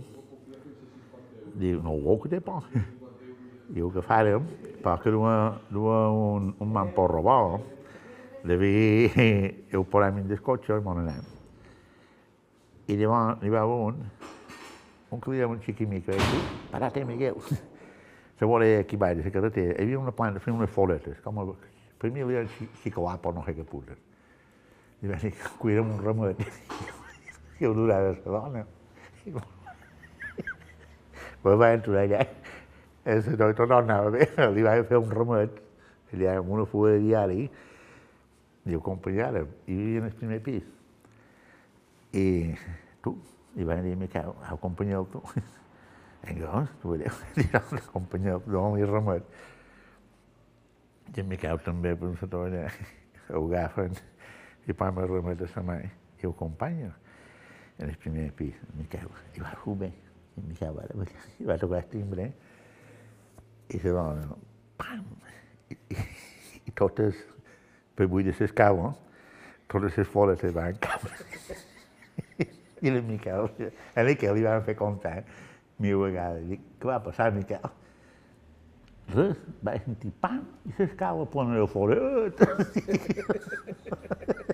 diu, 1.54 1.82
no 1.84 1.96
ho 1.96 2.18
que 2.22 2.32
té 2.32 2.40
por? 2.44 2.66
Diu 3.72 3.92
que 3.94 4.04
farem, 4.04 4.48
perquè 4.84 5.12
duia, 5.14 5.36
duia 5.72 6.00
un, 6.12 6.52
un 6.60 6.72
mamporro 6.74 7.22
bo, 7.24 7.38
devia, 8.44 9.12
ho 9.78 9.84
posem 9.88 10.22
en 10.22 10.32
el 10.32 10.42
cotxe 10.44 10.76
i 10.76 10.84
m'on 10.84 11.04
anem. 11.04 11.28
I 12.92 12.98
llavors 13.00 13.44
hi 13.46 13.52
va 13.54 13.66
un, 13.66 14.02
un 15.12 15.22
que 15.22 15.32
li 15.32 15.40
deia 15.40 15.50
un 15.52 15.62
xiquimic, 15.64 16.10
i 16.10 16.18
diu, 16.20 16.48
parate, 16.72 17.06
Miguel. 17.08 17.40
Se 18.40 18.48
vuole 18.50 18.80
aquí 18.80 18.98
baix 18.98 19.20
de 19.20 19.28
la 19.28 19.32
carretera, 19.32 19.76
hi 19.76 19.86
havia 19.86 20.00
una 20.02 20.16
planta 20.18 20.42
fent 20.42 20.58
unes 20.58 20.72
floretes, 20.74 21.20
com 21.22 21.44
a, 21.44 21.46
per 22.02 22.10
mi 22.10 22.26
li 22.26 22.34
deia 22.34 22.70
xicolapa 22.82 23.30
o 23.30 23.36
no 23.38 23.46
sé 23.46 23.54
què 23.54 23.68
puta. 23.70 23.94
I 25.02 25.10
va 25.10 25.22
dir, 25.22 25.34
cuida'm 25.62 25.94
un 25.94 26.04
ramet. 26.04 26.42
I 27.62 27.70
ho 27.70 27.74
durava 27.78 28.16
la 28.18 28.38
dona. 28.42 28.68
Però 31.41 31.58
va 31.58 31.71
entrar 31.75 32.01
allà, 32.06 32.25
el 33.12 33.23
senyor 33.25 33.56
tot 33.58 33.73
anava 33.73 34.12
bé, 34.13 34.27
li 34.54 34.65
va 34.65 34.75
fer 34.88 34.99
un 35.01 35.12
remet, 35.13 35.58
allà 36.13 36.38
amb 36.39 36.54
una 36.58 36.67
fuga 36.69 36.93
de 36.95 37.01
diari, 37.06 37.47
i 38.65 38.75
ho 38.75 38.82
acompanyàrem, 38.82 39.49
i 39.65 39.77
vivia 39.77 40.04
en 40.04 40.10
el 40.12 40.17
primer 40.19 40.39
pis. 40.45 40.67
I 42.13 42.25
tu, 43.01 43.15
i 43.58 43.65
va 43.65 43.80
dir, 43.82 43.95
Miquel, 43.97 44.34
acompanyeu 44.51 45.08
tu. 45.12 45.23
Vinga, 46.21 46.67
tu 46.82 46.91
veieu, 46.93 47.15
dirà, 47.39 47.63
acompanyeu, 47.80 48.43
dona 48.45 48.77
li 48.77 48.86
remet. 48.86 49.39
I 51.15 51.23
en 51.23 51.32
Miquel 51.32 51.63
també, 51.65 51.95
per 51.97 52.12
un 52.12 52.19
sector 52.19 52.51
allà, 52.51 52.67
ho 53.32 53.47
agafen 53.47 53.97
i 54.67 54.75
posen 54.77 55.01
el 55.01 55.10
remet 55.10 55.41
a 55.41 55.49
la 55.56 55.65
mà 55.65 55.80
i 55.82 56.27
ho 56.27 56.36
acompanya 56.36 56.91
en 57.80 57.89
el 57.89 57.97
primer 57.97 58.30
pis, 58.38 58.62
Miquel, 58.77 59.10
i 59.34 59.41
va 59.41 59.56
fer 59.65 59.91
bé. 60.36 60.38
I 60.38 60.41
Miquel 60.48 60.76
va, 60.76 60.84
i 61.39 61.46
va 61.46 61.58
tocar 61.60 61.82
el 61.82 61.89
timbre 61.91 62.32
i 63.72 63.80
se 63.80 63.89
dona, 63.89 64.36
pam! 64.78 65.06
I, 65.72 65.76
i, 65.96 65.98
i 66.67 66.72
totes, 66.76 67.15
per 67.96 68.08
buir 68.12 68.26
de 68.28 68.34
l'escala, 68.39 68.94
totes 69.72 69.98
les 69.98 70.08
foles 70.08 70.39
se 70.39 70.52
van 70.56 70.76
caure. 70.84 71.15
I 72.82 72.89
el 72.89 73.04
Miquel, 73.06 73.48
a 73.96 74.04
Miquel 74.08 74.36
li 74.36 74.44
van 74.48 74.63
fer 74.65 74.76
comptar 74.76 75.22
mil 75.82 75.98
vegades. 76.02 76.44
Dic, 76.50 76.60
què 76.82 76.86
va 76.89 77.00
passar, 77.04 77.32
Miquel? 77.36 77.70
Res, 79.12 79.38
vaig 79.63 79.84
sentir 79.86 80.12
pam 80.24 80.41
i 80.67 80.70
s'escala 80.78 81.26
plena 81.32 81.60
de 81.60 81.67
foret. 81.72 82.36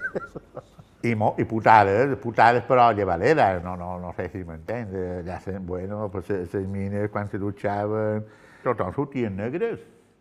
Mo, 1.16 1.36
i 1.38 1.46
putades, 1.46 2.16
putades 2.20 2.66
però 2.68 2.90
llevaderes, 2.92 3.62
no, 3.64 3.76
no, 3.78 3.98
no 4.00 4.14
sé 4.18 4.28
si 4.34 4.44
m'entens. 4.44 4.92
Se, 5.44 5.58
bueno, 5.60 6.10
pues 6.12 6.30
les 6.30 6.68
mines 6.68 7.10
quan 7.12 7.30
se 7.30 7.38
dutxaven, 7.38 8.26
tothom 8.64 8.94
sortien 8.94 9.36
negres. 9.36 9.80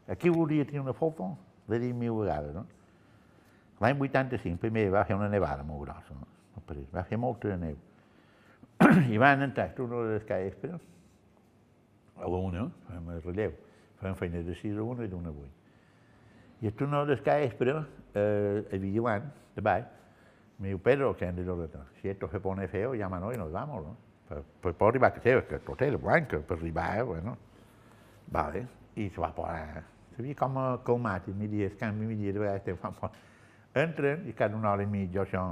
Aquí 0.09 0.29
volia 0.29 0.65
tenir 0.65 0.81
una 0.81 0.95
foto, 0.95 1.33
l'he 1.69 1.81
dit 1.83 1.95
mil 1.95 2.15
vegades, 2.21 2.55
no? 2.55 2.67
L'any 3.83 3.99
85 4.01 4.61
primer 4.61 4.87
va 4.93 5.05
fer 5.05 5.17
una 5.17 5.29
nevada 5.29 5.65
molt 5.67 5.83
grossa, 5.85 6.15
no? 6.15 6.29
a 6.57 6.77
va 6.95 7.03
fer 7.05 7.19
molta 7.21 7.49
de 7.49 7.57
neu. 7.61 7.77
I 9.13 9.19
van 9.19 9.43
entrar 9.45 9.69
tots 9.77 9.93
les 10.09 10.25
caespres, 10.29 10.81
a 12.17 12.25
la 12.25 12.41
una, 12.41 12.71
fem 12.89 13.11
el 13.13 13.21
relleu, 13.25 13.53
fem 14.01 14.17
feina 14.17 14.41
de 14.45 14.55
6 14.57 14.79
a 14.79 14.87
1 14.87 15.05
i 15.05 15.13
d'una 15.13 15.33
a 15.33 15.37
8. 15.37 15.51
I 16.65 16.71
a 16.71 16.73
una 16.87 17.03
de 17.05 17.13
les 17.13 17.23
caespres, 17.25 17.85
eh, 18.15 18.65
el 18.71 18.81
vigilant, 18.81 19.29
de 19.57 19.65
baix, 19.65 19.85
me 20.59 20.69
diu, 20.69 20.79
Pedro, 20.79 21.15
que 21.17 21.27
han 21.27 21.37
de 21.37 21.45
los 21.45 21.71
si 22.01 22.09
esto 22.09 22.29
se 22.29 22.41
pone 22.41 22.69
feo, 22.69 22.95
llámanos 22.95 23.35
y 23.35 23.39
nos 23.39 23.53
vamos, 23.53 23.85
¿no? 23.85 23.97
Pues, 24.29 24.45
pues 24.61 24.75
por 24.75 24.89
arribar 24.89 25.13
que 25.15 25.21
sea, 25.21 25.47
que 25.47 25.57
el 25.57 25.61
hotel 25.67 25.97
blanco, 25.99 26.41
per 26.41 26.57
arribar, 26.57 27.05
bueno, 27.05 27.37
vale, 28.27 28.67
i 28.97 29.11
se 29.11 29.21
va 29.21 29.29
posar, 29.37 29.85
s'havia 30.17 30.35
com 30.35 30.57
calmat, 30.85 31.29
i 31.29 31.35
mi 31.37 31.47
dia, 31.47 31.67
es 31.69 31.77
canvi, 31.77 32.07
mi 32.07 32.17
dia, 32.17 32.33
de 32.33 32.41
vegades, 32.41 32.65
te 32.65 32.75
fan 32.81 32.95
fort. 32.97 33.15
Entren 33.77 34.25
i 34.29 34.33
cada 34.33 34.57
una 34.57 34.73
hora 34.73 34.83
i 34.83 34.89
mitja 34.89 35.23
això, 35.23 35.43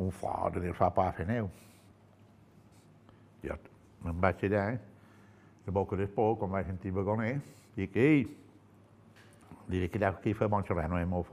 un 0.00 0.10
fort, 0.10 0.56
i 0.64 0.72
fa 0.72 0.88
pa 0.96 1.10
a 1.10 1.12
fer 1.12 1.28
neu. 1.28 1.50
Jo 3.44 3.58
me'n 4.00 4.20
vaig 4.20 4.46
allà, 4.48 4.64
de 5.66 5.72
boca 5.76 5.96
d'espò, 6.00 6.32
quan 6.40 6.50
vaig 6.56 6.66
sentir 6.72 6.94
vagoner, 6.96 7.34
dic, 7.76 7.96
ei, 8.00 8.24
li 9.68 9.84
dic, 9.84 10.00
allà 10.00 10.14
aquí 10.16 10.32
fa 10.32 10.48
bon 10.48 10.64
xerrar, 10.64 10.88
no 10.88 10.98
és 10.98 11.06
molt 11.06 11.28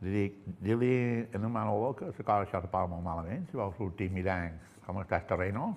fons 0.00 0.04
del 0.04 0.04
pou. 0.04 0.04
Li 0.04 0.12
dic, 0.12 0.34
diu-li 0.60 1.26
en 1.32 1.44
un 1.44 1.52
Manolo 1.52 1.94
que 1.94 2.06
la 2.06 2.12
cosa 2.12 2.44
això 2.44 2.60
se 2.60 2.68
parla 2.68 2.88
molt 2.88 3.02
malament, 3.02 3.46
si 3.48 3.56
vol 3.56 3.72
sortir 3.78 4.10
mirant 4.10 4.58
com 4.84 4.98
està 5.00 5.16
el 5.16 5.26
terreno, 5.26 5.76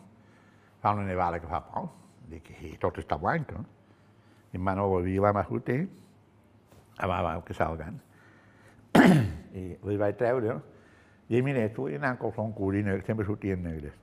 fa 0.82 0.94
una 0.94 1.06
nevada 1.06 1.40
que 1.40 1.48
fa 1.48 1.62
poc. 1.62 1.92
Dic, 2.30 2.50
i 2.62 2.78
tot 2.78 2.98
està 2.98 3.18
blanc, 3.18 3.52
no? 3.52 3.64
I 4.52 4.58
en 4.58 4.62
Manolo 4.62 5.00
havia 5.00 5.32
la 5.32 5.44
sortir, 5.44 5.88
va, 7.00 7.22
va, 7.22 7.42
que 7.46 7.54
salgan. 7.54 8.00
I 9.54 9.78
li 9.82 9.98
vaig 9.98 10.18
treure, 10.18 10.60
i 11.30 11.42
mira, 11.42 11.68
tu 11.74 11.88
i 11.90 11.96
anant 11.96 12.18
com 12.20 12.32
són 12.34 12.54
curi 12.54 12.84
negre, 12.84 13.06
sempre 13.06 13.26
sortien 13.26 13.64
negres. 13.64 13.94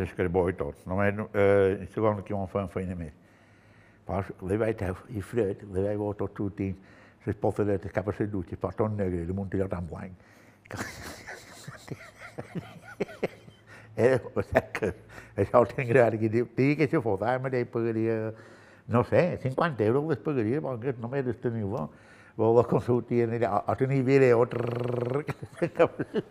L'escarbó 0.00 0.48
i 0.48 0.54
tot. 0.54 0.86
Només, 0.86 1.14
eh, 1.34 1.86
segon 1.94 2.22
que 2.22 2.34
vam 2.34 2.48
fer 2.48 2.66
feina 2.68 2.94
més. 2.96 3.12
Però 4.06 4.22
li 4.48 4.56
vaig 4.56 4.76
treure, 4.76 5.00
i 5.08 5.20
fred, 5.20 5.62
li 5.62 5.84
vaig 5.84 5.96
veure 5.96 6.16
tot 6.16 6.36
sortint, 6.36 6.76
les 7.26 7.36
pofadetes 7.36 7.92
cap 7.92 8.08
a 8.08 8.14
les 8.18 8.30
dutxes, 8.30 8.58
però 8.60 8.72
tot 8.76 8.96
negre, 8.96 9.26
damunt 9.28 9.52
allò 9.54 9.68
tan 9.68 9.86
blanc. 9.88 10.12
Era, 13.96 14.20
o 14.34 14.42
sigui 14.42 14.62
que 14.78 14.92
això 15.42 15.60
ho 15.60 15.66
tinc 15.68 15.88
gran, 15.90 16.16
que 16.20 16.30
diu, 16.32 16.46
digui 16.56 16.76
que 16.78 16.88
si 16.88 17.00
fos 17.04 17.20
ara 17.22 17.42
mateix 17.42 17.68
pagaria, 17.72 18.32
no 18.88 19.02
sé, 19.10 19.24
50 19.42 19.84
euros 19.84 20.08
les 20.12 20.22
pagaria, 20.24 20.62
perquè 20.64 20.96
només 21.02 21.26
les 21.26 21.42
teniu-ho. 21.42 21.88
Vol 22.40 22.56
la 22.56 22.64
consultia 22.64 23.26
allà, 23.26 23.50
o 23.68 23.76
tenir 23.76 24.02
vídeo, 24.06 24.46
cap 25.76 25.98
a 26.00 26.08
les 26.14 26.24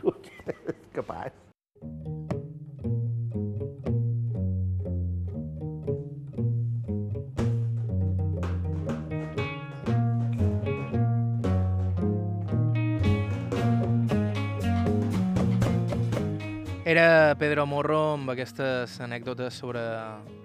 Era 16.90 17.36
Pedro 17.38 17.68
Morro 17.70 18.16
amb 18.16 18.32
aquestes 18.34 18.96
anècdotes 19.06 19.60
sobre 19.62 19.82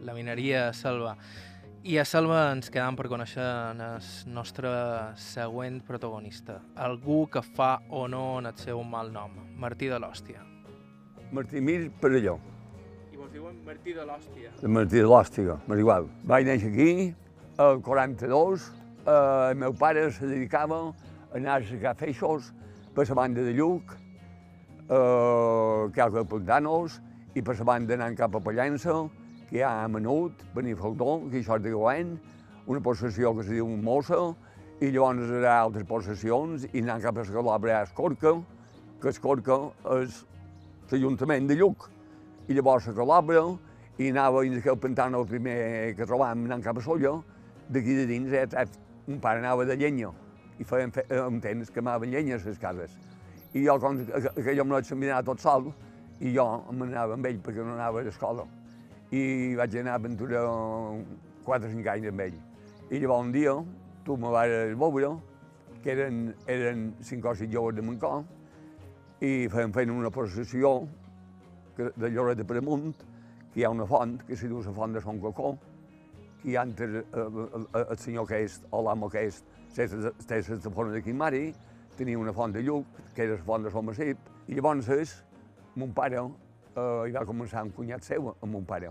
la 0.05 0.13
mineria 0.13 0.67
a 0.67 0.75
Selva. 0.77 1.15
I 1.89 1.97
a 1.97 2.05
Selva 2.05 2.43
ens 2.53 2.69
quedam 2.69 2.99
per 2.99 3.07
conèixer 3.09 3.47
el 3.73 3.81
nostre 4.29 4.73
següent 5.17 5.79
protagonista, 5.89 6.59
algú 6.77 7.23
que 7.33 7.41
fa 7.41 7.71
honor 7.89 8.45
al 8.45 8.61
seu 8.61 8.85
mal 8.85 9.09
nom, 9.15 9.41
Martí 9.57 9.89
de 9.89 10.03
l'Hòstia. 10.05 10.45
Martí 11.33 11.65
Mir 11.65 11.89
Perelló, 12.05 12.37
I 13.09 13.17
vos 13.17 13.33
diuen 13.33 13.65
Martí 13.65 13.97
de 13.97 14.05
l'Hòstia. 14.05 14.53
de 14.61 14.69
Martí 14.69 15.01
de 15.01 15.09
l'Hòstia, 15.09 15.59
igual. 15.81 16.13
Vaig 16.25 16.45
néixer 16.45 16.69
aquí, 16.75 17.15
el 17.57 17.81
42, 17.81 18.71
eh, 19.07 19.49
el 19.49 19.57
meu 19.65 19.73
pare 19.73 20.11
se 20.13 20.27
dedicava 20.27 20.93
a 20.93 21.37
anar 21.39 21.63
a 21.63 21.65
cercar 21.65 21.97
feixos 21.97 22.53
per 22.95 23.09
la 23.09 23.15
banda 23.15 23.41
de 23.41 23.55
Lluc, 23.55 24.04
eh, 24.89 26.01
ha 26.01 26.07
a 26.07 26.25
Pontanos, 26.25 27.01
i 27.35 27.43
per 27.43 27.59
la 27.59 27.65
banda 27.65 27.95
anant 27.95 28.17
cap 28.17 28.35
a 28.35 28.41
Pollença, 28.41 28.95
que 29.49 29.59
hi 29.59 29.63
ha 29.63 29.85
a 29.85 29.89
Menut, 29.89 30.45
Benifaldó, 30.55 31.19
que 31.31 31.41
això 31.41 31.59
és 31.59 31.65
de 31.65 31.73
Goen, 31.75 32.19
una 32.67 32.81
possessió 32.81 33.35
que 33.35 33.45
se 33.45 33.57
diu 33.57 33.69
Mossa, 33.69 34.35
i 34.81 34.91
llavors 34.91 35.31
hi 35.31 35.45
ha 35.47 35.59
altres 35.61 35.87
possessions, 35.89 36.69
i 36.73 36.83
anant 36.83 37.03
cap 37.03 37.19
a 37.19 37.25
Escalabra 37.25 37.73
hi 37.73 37.77
ha 37.77 37.83
Escorca, 37.89 38.35
que 39.01 39.13
Escorca 39.13 39.59
és 39.99 40.25
l'Ajuntament 40.91 41.49
de 41.49 41.59
Lluc. 41.59 41.89
I 42.49 42.57
llavors 42.57 42.89
a 42.89 42.95
Calabra, 42.97 43.45
i 43.99 44.11
anava 44.11 44.43
dins 44.43 44.59
aquell 44.59 44.79
pantano 44.81 45.23
el 45.23 45.29
primer 45.31 45.57
que 45.97 46.07
trobàvem 46.07 46.45
anant 46.49 46.65
cap 46.65 46.79
a 46.79 46.85
Solla, 46.85 47.15
d'aquí 47.69 47.95
de 47.97 48.07
dins, 48.11 48.33
eh, 48.33 48.67
un 49.09 49.21
pare 49.21 49.41
anava 49.41 49.65
de 49.65 49.77
llenya, 49.77 50.11
i 50.59 50.65
feien 50.65 50.93
fe, 50.93 51.07
eh, 51.09 51.21
un 51.21 51.41
temps 51.41 51.71
que 51.71 51.81
amaven 51.81 52.11
llenya 52.11 52.37
a 52.37 52.43
les 52.45 52.59
cases. 52.59 52.97
I 53.55 53.65
jo, 53.65 53.79
com 53.79 53.99
que 54.03 54.31
aquella 54.35 54.65
noche 54.65 54.91
se'm 54.91 55.03
anava 55.07 55.23
tot 55.31 55.41
sol, 55.41 55.69
i 56.21 56.33
jo 56.35 56.45
m'anava 56.75 57.15
amb 57.15 57.27
ell 57.31 57.39
perquè 57.43 57.63
no 57.63 57.77
anava 57.77 58.01
a 58.01 58.07
l'escola. 58.07 58.47
I 59.15 59.55
vaig 59.59 59.77
anar 59.79 59.95
a 59.95 60.01
aventura 60.01 60.43
4 61.47 61.69
o 61.69 61.75
5 61.75 61.93
anys 61.93 62.11
amb 62.11 62.25
ell. 62.27 62.39
I 62.91 62.99
llavors 62.99 63.27
un 63.29 63.33
dia, 63.33 63.55
tu 64.05 64.17
me 64.17 64.33
vas 64.35 64.51
veure, 64.81 65.13
que 65.83 65.93
eren, 65.93 66.35
eren 66.49 66.89
5 67.01 67.31
o 67.31 67.35
6 67.35 67.53
joves 67.53 67.77
de 67.77 67.83
Mancó, 67.83 68.25
i 69.21 69.47
feien 69.53 69.73
feina 69.73 69.95
una 69.95 70.11
processió 70.11 70.81
de 71.77 72.11
Lloret 72.11 72.39
de 72.39 72.47
Premunt, 72.49 72.95
que 73.53 73.61
hi 73.61 73.65
ha 73.65 73.71
una 73.71 73.87
font, 73.87 74.19
que 74.27 74.37
se 74.37 74.49
diu 74.51 74.63
la 74.65 74.75
font 74.75 74.95
de 74.95 75.03
Son 75.05 75.21
Cocó, 75.23 75.55
que 76.43 76.51
hi 76.51 76.57
ha 76.57 76.65
entre 76.67 77.05
eh, 77.05 77.05
el, 77.23 77.69
el 77.85 77.99
senyor 77.99 78.27
que 78.29 78.43
és, 78.45 78.59
o 78.71 78.83
l'amo 78.83 79.09
que 79.11 79.23
és, 79.29 79.43
té 79.75 79.87
la 79.87 80.71
forma 80.71 80.93
de 80.93 81.03
Quimari, 81.03 81.45
tenia 81.99 82.19
una 82.19 82.33
font 82.33 82.53
de 82.55 82.63
Lluc, 82.63 82.87
que 83.15 83.25
era 83.25 83.37
la 83.37 83.45
font 83.45 83.65
de 83.65 83.83
Massip, 83.83 84.19
i 84.49 84.55
llavors 84.55 85.23
mon 85.77 85.93
pare 85.93 86.21
eh, 86.21 87.09
hi 87.09 87.15
va 87.15 87.25
començar 87.27 87.65
un 87.65 87.73
cunyat 87.75 88.05
seu, 88.05 88.31
amb 88.35 88.53
mon 88.53 88.65
pare, 88.65 88.91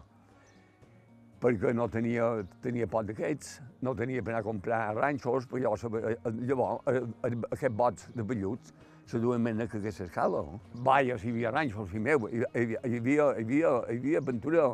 perquè 1.43 1.73
no 1.75 1.89
tenia, 1.91 2.29
tenia 2.63 2.87
pot 2.87 3.07
d'aquests, 3.07 3.59
no 3.83 3.93
tenia 3.95 4.23
per 4.23 4.33
anar 4.33 4.41
a 4.43 4.47
comprar 4.47 4.81
ranxos, 4.95 5.47
perquè 5.47 5.63
llavors, 5.65 5.83
eh, 5.83 6.15
llavors 6.47 6.81
eh, 6.87 7.03
eh, 7.27 7.35
aquests 7.51 7.77
bots 7.77 8.09
de 8.15 8.23
velluts 8.23 8.73
se 9.05 9.19
duen 9.19 9.43
més 9.43 9.69
que 9.69 9.81
aquesta 9.81 10.07
escala. 10.07 10.43
Si 10.73 11.27
hi 11.27 11.35
havia 11.35 11.51
ranxos, 11.51 11.89
fill 11.91 12.01
meu, 12.01 12.27
hi, 12.29 12.43
hi, 12.55 12.67
hi, 12.71 12.97
havia, 12.99 13.31
hi, 13.35 13.43
havia, 13.43 13.73
hi 13.91 13.99
havia 13.99 14.23
aventura 14.23 14.73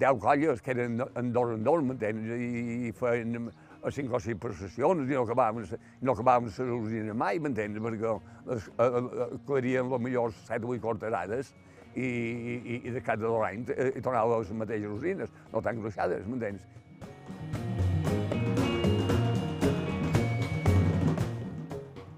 deu 0.00 0.18
colles 0.18 0.62
que 0.64 0.72
eren 0.72 1.02
en 1.04 1.32
dos 1.32 1.52
en 1.52 1.64
dos, 1.64 1.82
m'entens? 1.84 2.30
I, 2.32 2.88
i 2.88 2.92
feien 2.96 3.50
a 3.82 3.92
cinc 3.92 4.12
o 4.12 4.20
sis 4.22 4.38
processions 4.40 5.10
i 5.10 5.14
no 5.14 5.24
acabàvem, 5.26 5.66
no 6.02 6.14
acabàvem 6.16 6.48
les 6.48 6.58
usines 6.78 7.16
mai, 7.16 7.40
m'entens? 7.42 7.78
Perquè 7.82 8.14
eh, 8.14 8.58
eh, 8.86 9.28
clarien 9.48 9.90
les 9.92 10.04
millors 10.08 10.40
set 10.48 10.64
o 10.64 10.72
vuit 10.72 10.82
corterades 10.82 11.52
i, 11.94 12.06
i, 12.06 12.80
i 12.82 12.94
de 12.94 13.02
cap 13.04 13.20
de 13.20 13.28
dos 13.28 13.44
anys 13.46 13.72
eh, 13.76 13.92
tornava 14.00 14.40
les 14.40 14.52
mateixes 14.64 14.98
usines, 14.98 15.32
no 15.52 15.62
tan 15.64 15.80
gruixades, 15.80 16.26
m'entens? 16.28 16.66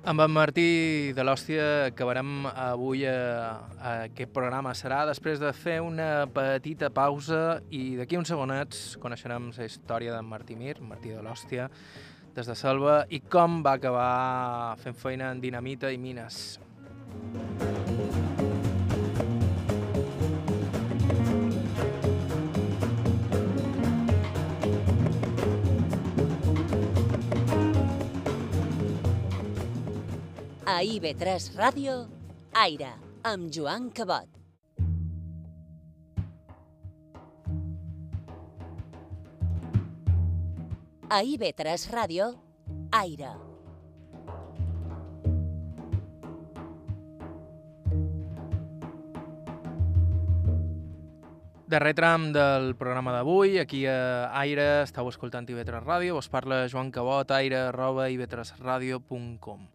Amb 0.09 0.23
en 0.25 0.31
Martí 0.33 0.69
de 1.13 1.21
l'Hòstia 1.21 1.65
acabarem 1.91 2.47
avui 2.49 3.03
a, 3.05 3.17
a 3.77 3.91
aquest 4.07 4.31
programa. 4.33 4.71
Serà 4.73 5.03
després 5.05 5.37
de 5.43 5.51
fer 5.53 5.83
una 5.85 6.25
petita 6.33 6.89
pausa 6.89 7.59
i 7.69 7.83
d'aquí 7.99 8.17
uns 8.17 8.33
segonets 8.33 8.97
coneixerem 9.03 9.51
la 9.53 9.67
història 9.69 10.15
d'en 10.17 10.25
Martí 10.25 10.57
Mir, 10.57 10.79
Martí 10.81 11.13
de 11.13 11.21
l'Hòstia, 11.21 11.69
des 12.39 12.49
de 12.49 12.57
Selva, 12.57 13.03
i 13.13 13.21
com 13.21 13.61
va 13.67 13.77
acabar 13.77 14.79
fent 14.81 14.97
feina 14.97 15.29
en 15.29 15.45
dinamita 15.45 15.93
i 15.93 16.01
mines. 16.01 16.57
A 30.69 30.83
IB3 30.85 31.57
Ràdio, 31.57 31.93
Aire. 32.53 32.91
amb 33.25 33.49
Joan 33.51 33.87
Cabot. 33.89 34.29
A 41.09 41.23
IB3 41.25 41.87
Ràdio, 41.95 42.27
Aire. 42.93 43.33
Darrer 51.69 51.95
tram 51.95 52.29
del 52.33 52.75
programa 52.77 53.17
d'avui, 53.17 53.57
aquí 53.59 53.87
a 53.87 54.29
Aire, 54.45 54.83
estàu 54.83 55.09
escoltant 55.09 55.49
IB3 55.49 55.81
Ràdio, 55.81 56.21
us 56.21 56.29
parla 56.29 56.67
Joan 56.69 56.93
Cabot, 56.93 57.33
aire 57.41 57.71
arroba 57.73 58.11
ib3radio.com. 58.13 59.67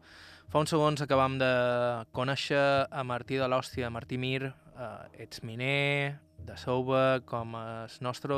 Fa 0.53 0.61
uns 0.61 0.69
segons 0.69 1.01
acabam 1.01 1.39
de 1.41 1.47
conèixer 2.13 2.85
a 2.85 3.01
Martí 3.01 3.39
de 3.41 3.47
l'Hòstia, 3.49 3.87
Martí 3.89 4.19
Mir, 4.21 4.51
eh, 4.53 5.23
ets 5.23 5.41
miner, 5.41 6.19
de 6.45 6.57
Souba, 6.61 7.21
com 7.25 7.55
el 7.57 7.95
nostre 8.05 8.35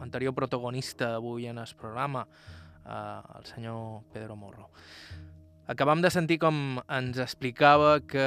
anterior 0.00 0.32
protagonista 0.32 1.10
avui 1.16 1.44
en 1.46 1.58
el 1.58 1.74
programa, 1.76 2.26
eh, 2.86 3.20
el 3.36 3.44
senyor 3.44 4.00
Pedro 4.14 4.34
Morro. 4.34 4.70
Acabam 5.66 6.00
de 6.00 6.08
sentir 6.08 6.38
com 6.38 6.80
ens 6.88 7.18
explicava 7.18 8.00
que 8.00 8.24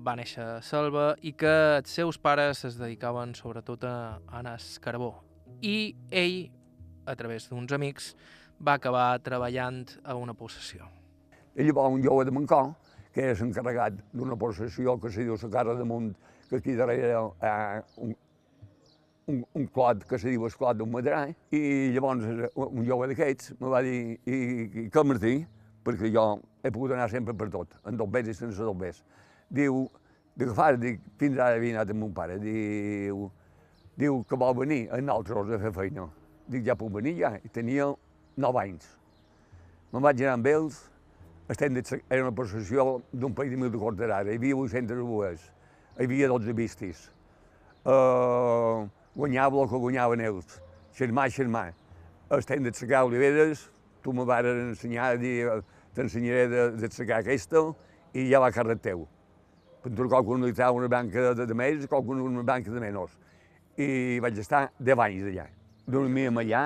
va 0.00 0.14
néixer 0.16 0.42
a 0.42 0.62
Selva 0.62 1.16
i 1.20 1.34
que 1.34 1.52
els 1.82 1.90
seus 1.92 2.16
pares 2.16 2.64
es 2.64 2.78
dedicaven 2.78 3.34
sobretot 3.34 3.84
a 3.84 4.22
al 4.32 4.48
carbó. 4.80 5.12
I 5.60 5.94
ell, 6.10 6.48
a 7.04 7.14
través 7.16 7.50
d'uns 7.50 7.70
amics, 7.70 8.16
va 8.66 8.78
acabar 8.80 9.20
treballant 9.20 9.84
a 10.04 10.14
una 10.14 10.32
possessió. 10.32 10.88
I 11.60 11.66
llavors 11.68 11.92
un 11.92 12.00
jove 12.00 12.24
de 12.24 12.32
Mancó, 12.32 12.62
que 13.12 13.32
és 13.34 13.40
encarregat 13.44 13.98
d'una 14.16 14.36
possessió 14.40 14.94
que 15.00 15.10
se 15.12 15.26
diu 15.26 15.36
la 15.36 15.48
Carra 15.52 15.74
de 15.76 15.84
Munt, 15.84 16.14
que 16.48 16.56
aquí 16.56 16.72
darrere 16.78 17.10
hi 17.10 17.16
ha 17.44 17.82
un, 18.00 18.14
un, 19.28 19.42
un 19.60 19.66
clot 19.66 20.06
que 20.08 20.18
se 20.18 20.30
diu 20.32 20.46
el 20.48 20.54
clot 20.56 20.78
d'un 20.78 20.88
madrà, 20.90 21.26
i 21.52 21.90
llavors 21.92 22.24
un 22.64 22.86
jove 22.86 23.10
d'aquests 23.10 23.58
me 23.60 23.72
va 23.74 23.82
dir, 23.84 23.98
i, 24.24 24.38
i 24.84 24.84
que 24.88 25.04
Martí, 25.04 25.34
perquè 25.84 26.08
jo 26.14 26.24
he 26.62 26.72
pogut 26.72 26.94
anar 26.96 27.10
sempre 27.12 27.34
per 27.36 27.50
tot, 27.52 27.76
en 27.84 27.98
dobbers 28.00 28.30
i 28.32 28.36
sense 28.38 28.64
dobbers. 28.64 29.02
Diu, 29.50 29.82
diu, 30.38 30.54
fare, 30.56 30.80
dic, 30.80 31.02
fins 31.20 31.36
ara 31.36 31.58
havia 31.60 31.76
anat 31.76 31.92
amb 31.92 32.06
mon 32.06 32.14
pare, 32.16 32.38
diu, 32.40 33.26
diu 34.00 34.22
que 34.24 34.38
vol 34.40 34.56
venir 34.62 34.86
a 34.88 35.02
nosaltres 35.04 35.58
a 35.58 35.60
fer 35.66 35.74
feina. 35.76 36.08
Dic, 36.48 36.64
ja 36.66 36.78
puc 36.78 36.94
venir 36.96 37.18
ja, 37.20 37.34
i 37.44 37.52
tenia 37.52 37.92
9 38.40 38.64
anys. 38.64 38.88
Me'n 39.92 40.08
vaig 40.08 40.24
anar 40.24 40.38
amb 40.38 40.48
ells, 40.50 40.80
estem 41.50 41.74
era 42.08 42.22
una 42.22 42.32
possessió 42.32 43.02
d'un 43.12 43.34
país 43.34 43.50
de 43.50 43.56
mil 43.58 43.70
de 43.70 43.78
Corterara, 43.78 44.30
hi 44.30 44.38
havia 44.38 44.56
800 44.56 45.02
bues, 45.02 45.42
hi 45.98 46.06
havia 46.06 46.28
12 46.30 46.54
vistis. 46.54 47.08
Uh, 47.82 48.86
guanyava 49.16 49.64
el 49.64 49.68
que 49.68 49.80
guanyaven 49.82 50.22
ells, 50.28 50.60
xermà, 50.94 51.26
xermà. 51.28 51.70
Estem 52.38 52.62
de 52.62 52.72
secar 52.76 53.02
oliveres, 53.08 53.66
tu 54.02 54.12
me 54.14 54.24
vas 54.24 54.46
ensenyar 54.46 55.16
t'ensenyaré 55.94 56.46
de, 56.48 56.66
de 56.78 56.90
secar 56.94 57.18
aquesta 57.24 57.64
i 58.14 58.28
ja 58.30 58.38
va 58.38 58.52
carrer 58.54 58.78
teu. 58.78 59.08
Tu 59.82 60.06
qualcun 60.06 60.44
utilitzava 60.44 60.76
una 60.76 60.88
banca 60.92 61.32
de, 61.34 61.46
de 61.46 61.56
més, 61.56 61.86
qualcun 61.90 62.20
una 62.22 62.44
banca 62.46 62.70
de 62.70 62.80
menys. 62.80 63.16
I 63.80 64.20
vaig 64.22 64.38
estar 64.38 64.68
10 64.78 65.02
anys 65.06 65.28
allà. 65.32 65.46
Dormíem 65.90 66.38
allà, 66.38 66.64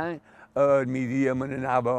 al 0.55 0.87
migdia 0.87 1.35
me 1.35 1.49
n'anava 1.51 1.93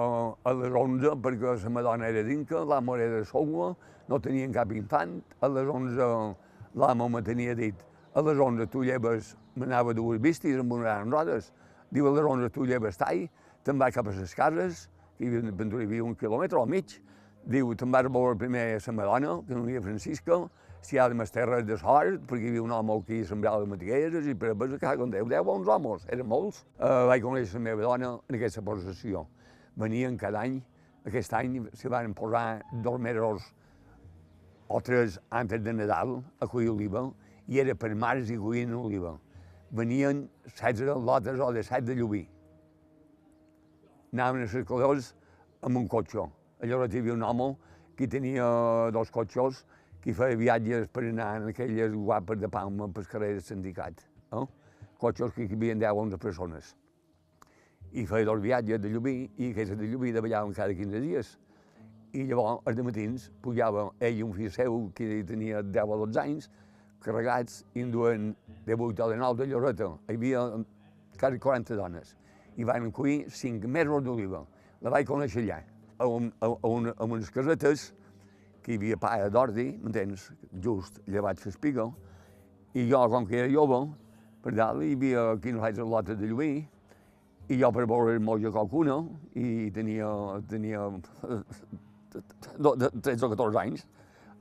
a 0.47 0.51
les 0.55 0.71
11 0.71 1.17
perquè 1.19 1.55
la 1.59 1.69
meva 1.69 1.81
dona 1.89 2.07
era 2.07 2.21
dintre, 2.23 2.63
l'amo 2.63 2.95
era 2.95 3.17
de 3.17 3.25
Soua, 3.27 3.73
no 4.07 4.19
tenien 4.19 4.53
cap 4.55 4.71
infant, 4.71 5.17
a 5.41 5.47
les 5.51 5.67
11 5.67 6.07
l'amo 6.79 7.09
me 7.09 7.21
tenia 7.21 7.55
dit, 7.55 7.75
a 8.15 8.21
les 8.23 8.39
11 8.39 8.69
tu 8.71 8.85
lleves, 8.87 9.35
m'anava 9.59 9.91
dues 9.93 10.21
vistes 10.23 10.55
amb 10.59 10.71
unes 10.71 11.03
rodes, 11.11 11.51
diu 11.91 12.07
a 12.07 12.13
les 12.15 12.23
11 12.23 12.49
tu 12.55 12.63
lleves 12.63 12.95
tall, 12.95 13.25
te'n 13.67 13.77
vas 13.77 13.91
cap 13.91 14.07
a 14.07 14.15
les 14.15 14.33
cases, 14.33 14.87
que 15.17 15.27
hi 15.27 15.35
havia, 15.35 15.51
hi 15.51 15.83
havia 15.89 16.05
un 16.07 16.15
quilòmetre 16.15 16.61
al 16.61 16.71
mig, 16.71 16.95
diu, 17.43 17.75
te'n 17.75 17.91
vas 17.91 18.07
veure 18.07 18.39
primer 18.39 18.69
a 18.77 18.79
la 18.79 18.93
Madonna, 18.93 19.41
que 19.43 19.51
no 19.53 19.65
hi 19.65 19.75
havia 19.75 19.83
Francisca, 19.83 20.45
si 20.85 20.97
de 20.97 21.17
més 21.17 21.33
terres 21.33 21.65
de 21.65 21.77
sort, 21.81 22.21
perquè 22.29 22.45
hi 22.45 22.51
havia 22.53 22.63
un 22.63 22.71
home 22.71 22.99
que 23.07 23.23
sembrava 23.25 23.65
matigueres, 23.65 24.27
i 24.27 24.35
per 24.35 24.53
a 24.53 24.67
que 24.77 24.95
con 24.97 25.11
Déu, 25.11 25.27
deu 25.27 25.43
bons 25.43 25.67
homes, 25.67 26.05
eren 26.07 26.27
molts. 26.27 26.63
Uh, 26.79 27.07
vaig 27.09 27.23
conèixer 27.23 27.59
la 27.59 27.63
meva 27.69 27.81
dona 27.81 28.11
en 28.29 28.37
aquesta 28.37 28.61
possessió. 28.61 29.25
Venien 29.75 30.17
cada 30.17 30.45
any, 30.45 30.61
aquest 31.05 31.33
any 31.33 31.65
s'hi 31.73 31.89
van 31.89 32.13
posar 32.13 32.61
dos 32.83 32.99
mesos 32.99 33.49
o 34.67 34.81
tres 34.81 35.19
antes 35.29 35.61
de 35.61 35.73
Nadal 35.73 36.21
a 36.39 36.47
cuir 36.47 36.69
oliva, 36.69 37.09
i 37.47 37.59
era 37.59 37.75
per 37.75 37.93
març 37.95 38.29
i 38.29 38.37
cuien 38.37 38.73
oliva. 38.73 39.17
Venien 39.75 40.27
16 40.45 41.03
lotes 41.03 41.39
o 41.41 41.51
de 41.51 41.63
7 41.63 41.85
de 41.85 41.99
llubí 41.99 42.25
anaven 44.15 44.41
a 44.41 44.47
les 44.47 44.65
colors 44.65 45.13
amb 45.61 45.77
un 45.77 45.87
cotxe. 45.91 46.23
Llavors 46.63 46.93
hi 46.93 47.01
havia 47.01 47.13
un 47.13 47.23
home 47.23 47.49
que 47.97 48.07
tenia 48.07 48.45
dos 48.95 49.11
cotxes 49.11 49.65
que 50.05 50.13
feia 50.13 50.37
viatges 50.37 50.83
per 50.93 51.01
anar 51.09 51.31
en 51.39 51.47
aquelles 51.49 51.93
guapes 51.97 52.37
de 52.37 52.47
Palma 52.53 52.85
pel 52.93 53.07
carrer 53.09 53.31
del 53.33 53.41
sindicat. 53.41 54.03
Eh? 54.37 54.43
Cotxes 55.01 55.31
que 55.33 55.47
hi 55.47 55.55
havia 55.55 55.73
10 55.81 55.97
o 55.97 56.03
11 56.03 56.19
persones. 56.21 56.67
I 57.89 58.03
feia 58.05 58.27
dos 58.29 58.43
viatges 58.43 58.83
de 58.83 58.91
Llubí 58.93 59.15
i 59.41 59.49
aquests 59.49 59.73
de 59.79 59.89
Llubí 59.89 60.13
davallaven 60.13 60.53
cada 60.53 60.77
15 60.77 61.01
dies. 61.01 61.31
I 62.13 62.27
llavors, 62.29 62.61
els 62.69 62.83
matins, 62.85 63.27
pujava 63.41 63.87
ell 63.97 64.21
i 64.21 64.23
un 64.27 64.37
fill 64.37 64.53
seu 64.53 64.77
que 64.93 65.23
tenia 65.25 65.65
10 65.65 65.97
o 65.97 65.99
12 66.05 66.21
anys, 66.21 66.51
carregats 67.01 67.63
i 67.73 67.81
en 67.81 67.97
duen 67.97 68.29
de 68.69 68.77
8 68.77 69.09
o 69.09 69.09
de 69.09 69.19
9 69.25 69.41
de 69.41 69.51
Lloreta. 69.55 69.89
Hi 70.05 70.19
havia 70.19 70.45
quasi 71.17 71.41
40 71.49 71.81
dones 71.81 72.13
i 72.61 72.63
van 72.63 72.91
cuir 72.93 73.23
cinc 73.33 73.65
mesos 73.65 74.05
d'oliva. 74.05 74.45
La 74.85 74.93
vaig 74.93 75.09
conèixer 75.09 75.47
allà, 75.47 75.63
a, 75.97 76.05
un, 76.05 76.29
a, 76.45 76.53
a, 76.53 76.75
a 76.93 77.09
unes 77.09 77.33
casetes 77.33 77.89
que 78.65 78.73
hi 78.73 78.79
havia 78.79 78.97
pa 78.97 79.13
d'ordi, 79.29 79.67
m'entens, 79.83 80.31
just 80.65 80.97
llevat 81.05 81.43
l'espiga, 81.45 81.85
i 82.73 82.87
jo, 82.89 83.03
com 83.13 83.27
que 83.29 83.37
era 83.43 83.51
jove, 83.51 83.83
per 84.41 84.55
dalt 84.57 84.81
hi 84.81 84.95
havia 84.95 85.25
aquí 85.35 85.53
no 85.53 85.61
faig 85.61 85.77
lota 85.83 86.15
de 86.17 86.29
lluir, 86.31 86.65
i 87.45 87.59
jo 87.61 87.69
per 87.75 87.85
veure 87.85 88.17
moja 88.17 88.49
qualcuna, 88.49 88.97
i 89.37 89.69
tenia, 89.75 90.09
tenia 90.49 90.87
13 92.15 93.27
o 93.27 93.29
14 93.35 93.61
anys, 93.61 93.85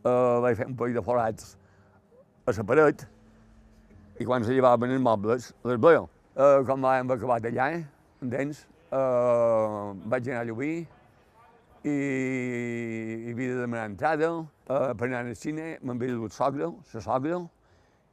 uh, 0.07 0.41
vaig 0.41 0.57
fer 0.57 0.71
un 0.71 0.79
parell 0.81 0.97
de 0.97 1.05
forats 1.05 1.53
a 2.49 2.57
la 2.57 2.67
paret, 2.73 3.05
i 4.21 4.25
quan 4.25 4.45
se 4.47 4.57
llevaven 4.57 4.97
els 4.97 5.05
mobles, 5.05 5.53
les 5.69 5.81
veia. 5.85 6.07
Uh, 6.35 6.65
quan 6.65 6.81
vam 6.81 7.13
acabar 7.13 7.43
d'allà, 7.45 7.69
entens? 8.25 8.65
Uh, 8.89 9.93
vaig 10.09 10.31
anar 10.31 10.47
a 10.47 10.49
Llubí 10.49 10.87
i, 11.85 13.31
havia 13.31 13.55
de 13.55 13.61
demanar 13.61 13.89
entrada 13.91 14.31
uh, 14.33 14.93
per 14.97 15.09
anar 15.11 15.25
al 15.27 15.35
cine, 15.37 15.75
m'havia 15.85 16.17
dut 16.17 16.33
sogra, 16.33 16.71
la 16.95 17.03
sogra, 17.05 17.41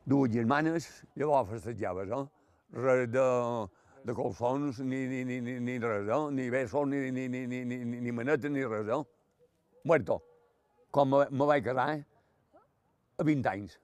dues 0.05 0.33
germanes, 0.33 0.89
llavors 1.15 1.49
festejaves, 1.53 2.11
eh? 2.11 2.25
Res 2.75 3.07
de, 3.11 3.25
de 4.07 4.15
colsons, 4.15 4.79
ni, 4.83 5.05
ni, 5.07 5.23
ni, 5.27 5.39
ni, 5.41 5.57
ni 5.59 5.77
res, 5.79 6.07
eh? 6.07 6.21
ni 6.35 6.49
besos, 6.51 6.87
ni, 6.87 7.11
ni, 7.11 7.27
ni, 7.27 7.45
ni, 7.47 7.63
ni, 7.65 7.83
ni, 7.85 8.01
ni 8.07 8.11
manetes, 8.11 8.51
ni 8.51 8.65
res, 8.65 8.91
eh? 8.91 9.01
Muerto. 9.85 10.21
Com 10.91 11.13
me, 11.13 11.25
me 11.31 11.47
vaig 11.47 11.63
casar, 11.63 12.01
a 13.17 13.23
20 13.23 13.49
anys. 13.53 13.79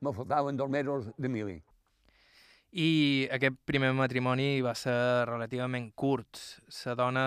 Me 0.00 0.12
faltaven 0.16 0.56
dos 0.56 0.70
mesos 0.70 1.10
de 1.18 1.28
mili. 1.28 1.60
I 2.70 3.26
aquest 3.34 3.56
primer 3.66 3.88
matrimoni 3.98 4.60
va 4.62 4.76
ser 4.78 5.26
relativament 5.26 5.88
curt. 5.98 6.38
La 6.86 6.94
dona 6.94 7.24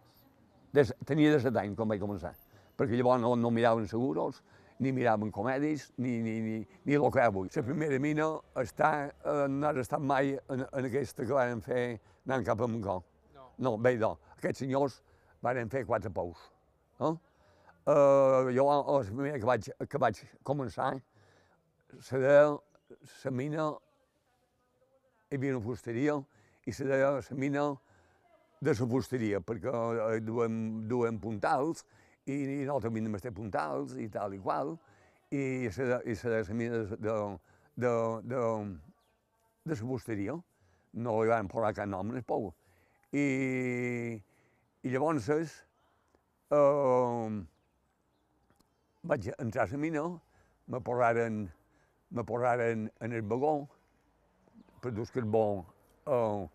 De, 0.72 0.82
tenia 1.10 1.30
de 1.34 1.40
7 1.42 1.58
anys 1.66 1.76
quan 1.76 1.88
vaig 1.90 2.00
començar, 2.06 2.32
perquè 2.78 2.98
llavors 2.98 3.22
no, 3.22 3.34
no 3.36 3.50
miraven 3.50 3.88
seguros, 3.88 4.42
ni 4.82 4.92
miraven 4.92 5.30
comèdis, 5.30 5.90
ni, 5.98 6.16
ni, 6.24 6.38
ni, 6.42 6.56
ni 6.84 6.96
el 6.98 7.10
que 7.12 7.22
avui. 7.22 7.50
La 7.54 7.62
primera 7.66 7.98
mina 8.02 8.28
està, 8.58 8.92
eh, 9.12 9.44
no 9.48 9.68
has 9.68 9.82
estat 9.84 10.02
mai 10.02 10.34
en, 10.50 10.64
en 10.66 10.88
aquesta 10.88 11.26
que 11.26 11.36
van 11.36 11.62
fer 11.62 11.84
anant 12.26 12.46
cap 12.46 12.62
a 12.62 12.68
Montcó. 12.70 12.98
No. 13.34 13.50
No, 13.58 13.76
bé, 13.78 13.94
no. 14.00 14.16
Aquests 14.38 14.64
senyors 14.64 14.98
van 15.42 15.70
fer 15.70 15.84
quatre 15.86 16.10
pous. 16.10 16.48
Eh? 17.00 17.14
Uh, 17.82 18.50
jo, 18.54 18.66
la 18.70 19.00
primera 19.08 19.38
que 19.38 19.46
vaig, 19.46 19.70
que 19.90 19.98
vaig 19.98 20.18
començar, 20.46 20.92
se 21.98 22.18
deia 22.22 22.52
la 22.54 23.32
mina, 23.34 23.70
hi 25.30 25.38
havia 25.38 25.56
una 25.56 25.64
fusteria, 25.64 26.14
i 26.66 26.74
se 26.74 26.86
deia 26.86 27.16
la 27.16 27.38
mina 27.38 27.64
de 28.62 28.74
la 28.78 28.86
fusteria, 28.86 29.40
perquè 29.42 29.72
eh, 29.72 30.20
duem, 30.22 30.86
duem 30.86 31.18
puntals, 31.18 31.82
i, 32.26 32.34
i 32.34 32.64
nosaltres 32.64 32.90
havíem 32.92 33.14
d'estar 33.16 33.32
puntals, 33.36 33.96
i 33.98 34.08
tal 34.12 34.34
i 34.36 34.40
qual, 34.42 34.76
i 35.32 35.68
la 35.68 36.54
mina 36.54 36.82
de, 36.82 36.96
de, 36.96 37.16
de, 37.84 37.92
de, 38.32 38.42
de 39.66 39.76
la. 39.78 40.38
No 40.92 41.22
li 41.22 41.32
van 41.32 41.48
posar 41.48 41.72
cap 41.74 41.88
nom 41.88 42.10
en 42.12 42.20
el. 42.28 42.50
I, 43.16 43.24
i 44.84 44.92
llavors, 44.92 45.28
eh, 46.52 47.30
vaig 49.08 49.30
entrar 49.38 49.66
a 49.66 49.72
la 49.72 49.80
mina, 49.80 50.04
me 50.68 50.80
posaren, 50.80 51.46
me 52.10 52.24
posaren 52.24 52.90
en 53.00 53.12
el 53.12 53.22
vagó 53.22 53.54
per 54.82 54.92
dur 54.92 55.06
carbó 55.14 55.64
eh, 56.06 56.48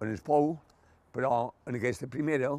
en 0.00 0.08
el 0.08 0.20
pou, 0.24 0.52
però 1.12 1.52
en 1.66 1.76
aquesta 1.78 2.06
primera 2.06 2.52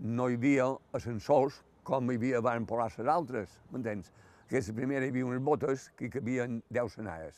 no 0.00 0.28
hi 0.28 0.38
havia 0.38 0.66
ascensors 0.96 1.60
com 1.84 2.10
hi 2.10 2.16
havia 2.16 2.40
van 2.44 2.66
posar 2.66 2.90
les 2.96 3.08
altres, 3.12 3.56
m'entens? 3.72 4.10
En 4.10 4.56
aquesta 4.56 4.74
primera 4.74 5.04
hi 5.06 5.12
havia 5.12 5.26
unes 5.26 5.42
botes 5.44 5.88
que 5.96 6.08
hi 6.08 6.12
cabien 6.16 6.60
10 6.74 6.96
senades. 6.96 7.36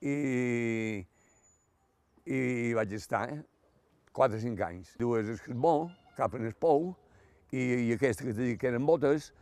I, 0.00 0.16
i 2.26 2.40
vaig 2.76 2.92
estar 2.96 3.26
4 4.16 4.36
o 4.36 4.42
5 4.44 4.66
anys. 4.66 4.94
Dues 5.00 5.28
el 5.28 5.40
carbó, 5.44 5.74
cap 6.16 6.34
en 6.38 6.46
el 6.46 6.54
pou, 6.54 6.92
i, 7.50 7.60
i 7.88 7.92
aquesta 7.96 8.26
que 8.26 8.34
t'he 8.36 8.56
que 8.60 8.70
eren 8.70 8.86
botes, 8.86 9.32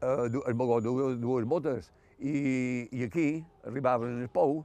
eh, 0.00 0.28
el 0.28 0.56
vagó 0.58 0.80
dues, 0.82 1.18
dues 1.22 1.46
botes, 1.48 1.92
i, 2.18 2.88
i 2.90 3.04
aquí 3.06 3.26
arribaven 3.68 4.16
en 4.16 4.26
el 4.26 4.32
pou, 4.32 4.62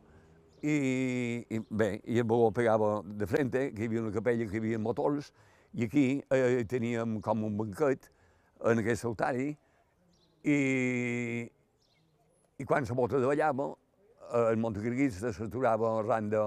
i, 0.64 1.44
i 1.54 1.62
bé, 1.70 1.92
i 2.06 2.18
el 2.22 2.26
vagó 2.30 2.50
pegava 2.56 3.02
de 3.06 3.28
frente, 3.30 3.68
que 3.74 3.86
hi 3.86 3.92
havia 3.92 4.06
una 4.06 4.16
capella, 4.16 4.48
que 4.50 4.58
hi 4.58 4.64
havia 4.64 4.82
motors, 4.82 5.32
i 5.78 5.86
aquí 5.86 6.05
eh, 6.34 6.63
teníem 6.65 7.19
com 7.21 7.43
un 7.45 7.57
banquet 7.57 8.07
en 8.65 8.82
aquest 8.82 9.05
altari, 9.05 9.51
i, 10.41 10.57
i 12.57 12.65
quan 12.65 12.88
la 12.88 12.95
bota 12.97 13.19
davallava, 13.21 13.67
eh, 14.32 14.45
el 14.49 14.57
montecriguista 14.57 15.30
s'aturava 15.34 15.99
arran 15.99 16.32
de, 16.34 16.41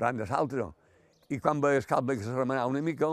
arran 0.00 0.18
de 0.18 0.26
l'altre, 0.26 0.66
i 1.30 1.38
quan 1.38 1.62
veia 1.62 1.78
el 1.78 1.86
calve 1.86 2.16
que 2.16 2.26
se 2.26 2.34
remenava 2.34 2.66
una 2.72 2.82
mica, 2.82 3.12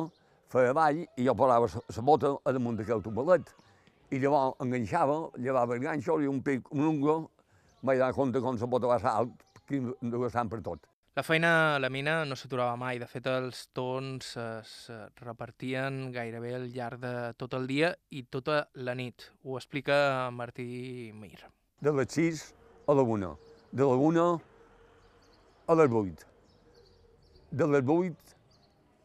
feia 0.49 0.73
avall 0.73 1.03
i 1.03 1.27
jo 1.27 1.35
posava 1.37 1.69
la 1.69 2.05
bota 2.09 2.33
a 2.45 2.53
damunt 2.53 2.79
d'aquell 2.81 3.05
tubelet. 3.05 3.53
I 4.13 4.19
llavors 4.21 4.57
enganxava, 4.61 5.19
llevava 5.41 5.77
el 5.77 5.85
ganxo 5.85 6.19
i 6.21 6.29
un 6.29 6.41
pic, 6.45 6.65
un 6.73 6.85
unglo, 6.85 7.17
vaig 7.81 8.01
dar 8.01 8.13
compte 8.13 8.41
com 8.41 8.57
la 8.57 8.69
bota 8.73 8.89
va 8.89 8.99
ser 9.01 9.13
alt, 9.13 9.45
que 9.67 10.29
sant 10.33 10.49
per 10.49 10.61
tot. 10.65 10.92
La 11.16 11.22
feina 11.22 11.76
a 11.76 11.80
la 11.80 11.91
mina 11.93 12.24
no 12.26 12.34
s'aturava 12.34 12.74
mai. 12.74 12.97
De 12.97 13.05
fet, 13.05 13.28
els 13.30 13.68
tons 13.78 14.32
es 14.41 14.72
repartien 15.22 16.07
gairebé 16.16 16.55
al 16.57 16.66
llarg 16.74 17.03
de 17.03 17.11
tot 17.38 17.53
el 17.53 17.68
dia 17.70 17.91
i 18.09 18.24
tota 18.34 18.64
la 18.74 18.95
nit. 18.97 19.28
Ho 19.45 19.59
explica 19.59 20.32
Martí 20.34 21.11
Mir. 21.14 21.38
De 21.86 21.93
les 21.93 22.09
6 22.18 22.41
a 22.89 22.95
la 22.97 23.05
1, 23.05 23.30
de 23.70 23.86
la 23.91 23.99
1 24.07 24.26
a 25.68 25.78
les 25.84 25.95
8. 26.01 26.26
De 27.61 27.70
les 27.76 27.86
8 27.99 28.36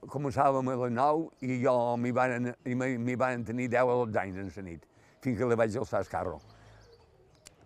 començàvem 0.09 0.73
a 0.73 0.81
les 0.87 0.97
9 0.97 1.29
i 1.45 1.61
jo 1.67 1.77
m'hi 2.01 2.17
van, 2.17 2.55
van 3.21 3.45
tenir 3.45 3.69
10 3.69 3.85
o 3.85 4.01
12 4.07 4.21
anys 4.25 4.41
en 4.47 4.53
la 4.57 4.69
nit, 4.71 4.91
fins 5.21 5.37
que 5.37 5.53
li 5.53 5.61
vaig 5.61 5.77
alçar 5.77 6.01
el 6.01 6.09
carro. 6.09 6.41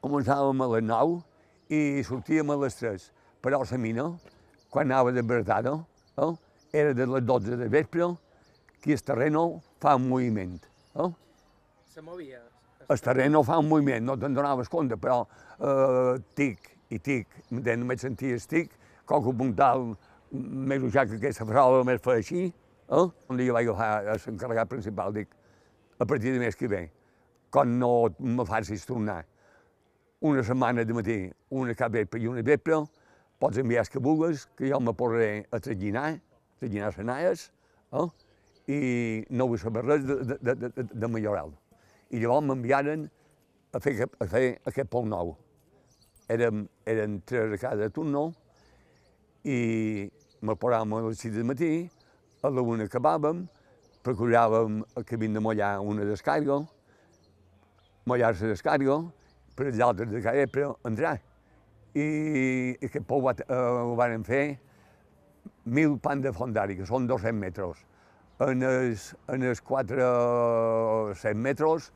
Començàvem 0.02 0.66
a 0.66 0.72
les 0.74 0.86
9 0.90 1.18
i 1.78 2.02
sortíem 2.10 2.50
a 2.50 2.58
les 2.66 2.82
3, 2.82 3.10
però 3.42 3.62
la 3.62 3.78
mina, 3.78 4.10
quan 4.72 4.88
anava 4.88 5.12
de 5.12 5.20
verdada, 5.22 5.74
eh, 6.16 6.34
era 6.72 6.94
de 6.94 7.06
les 7.06 7.24
12 7.26 7.56
de 7.56 7.68
vespre, 7.68 8.06
que 8.80 8.94
el 8.94 9.02
terreno 9.02 9.60
fa 9.78 9.96
un 9.96 10.08
moviment. 10.08 10.60
Eh? 10.96 11.10
Se 11.92 12.00
movia? 12.00 12.40
El 12.88 13.00
terreno 13.00 13.42
fa 13.44 13.58
un 13.60 13.68
moviment, 13.68 14.00
no 14.06 14.16
te'n 14.16 14.32
donaves 14.32 14.70
compte, 14.72 14.96
però 14.96 15.26
eh, 15.60 16.16
tic 16.34 16.70
i 16.88 16.98
tic, 16.98 17.36
només 17.52 18.00
senties 18.00 18.48
tic, 18.48 18.72
qualque 19.04 19.34
puntal 19.36 19.92
més 20.32 20.88
usat 20.88 21.10
que 21.10 21.20
aquesta 21.20 21.44
farola 21.44 21.84
més 21.84 22.00
fa 22.00 22.16
així, 22.16 22.46
eh? 22.48 23.04
un 23.28 23.36
dia 23.36 23.52
vaig 23.52 23.68
agafar 23.68 24.16
l'encarregat 24.24 24.72
principal, 24.72 25.12
dic, 25.12 25.28
a 26.00 26.08
partir 26.08 26.32
de 26.32 26.40
mes 26.40 26.56
que 26.56 26.72
ve, 26.72 26.86
quan 27.52 27.76
no 27.78 28.08
me 28.18 28.48
facis 28.48 28.88
tornar 28.88 29.20
una 30.24 30.42
setmana 30.42 30.88
de 30.88 30.96
matí, 30.96 31.20
una 31.50 31.76
cap 31.76 31.92
vespre 31.92 32.24
i 32.24 32.32
una 32.32 32.40
vespre, 32.46 32.80
pots 33.42 33.58
enviar 33.58 33.82
els 33.82 33.90
que 33.90 34.02
vulguis, 34.02 34.46
que 34.56 34.70
jo 34.70 34.78
me 34.80 34.94
posaré 34.94 35.46
a 35.50 35.58
traginar, 35.58 36.12
traginar 36.60 36.92
les 36.92 37.06
naies, 37.08 37.48
eh? 37.98 38.06
i 38.70 38.78
no 39.34 39.48
vull 39.50 39.58
saber 39.58 39.82
res 39.82 40.04
de, 40.06 40.18
de, 40.22 40.36
de, 40.38 40.68
de, 40.68 40.84
de 40.94 41.08
millorar 41.10 41.48
I 42.12 42.20
llavors 42.22 42.46
m'enviaren 42.46 43.08
a 43.72 43.80
fer, 43.80 44.06
a 44.06 44.26
fer 44.28 44.44
aquest 44.68 44.90
pou 44.92 45.08
nou. 45.08 45.34
Érem, 46.30 46.68
eren 46.86 47.18
tres 47.26 47.56
a 47.56 47.58
cada 47.58 47.88
turno 47.90 48.28
i 49.42 50.06
me 50.42 50.54
posàvem 50.54 50.94
a 50.94 51.02
les 51.08 51.24
6 51.24 51.34
del 51.34 51.48
matí, 51.48 51.72
a 52.42 52.50
la 52.50 52.62
una 52.62 52.86
acabàvem, 52.86 53.42
procuràvem 54.06 54.82
que 55.06 55.18
havien 55.18 55.34
de 55.34 55.42
mullar 55.42 55.72
una 55.80 56.06
descàrrega, 56.06 56.60
mullar-se 58.06 58.50
descàrrega, 58.50 59.00
per 59.56 59.72
altres 59.82 60.10
de 60.10 60.22
cada 60.22 60.38
vespre 60.44 60.70
entrar. 60.86 61.18
I 61.94 62.76
aquest 62.80 63.04
pou 63.08 63.20
va, 63.24 63.34
eh, 63.36 63.54
ho 63.54 63.94
van 63.98 64.24
fer 64.24 64.58
mil 65.64 65.98
pan 66.00 66.20
de 66.22 66.32
fondari, 66.32 66.76
que 66.76 66.86
són 66.88 67.06
200 67.06 67.32
metres. 67.38 67.84
En 68.42 68.62
els, 68.66 69.14
en 69.28 69.42
els 69.46 69.60
400 69.60 71.36
metres 71.36 71.92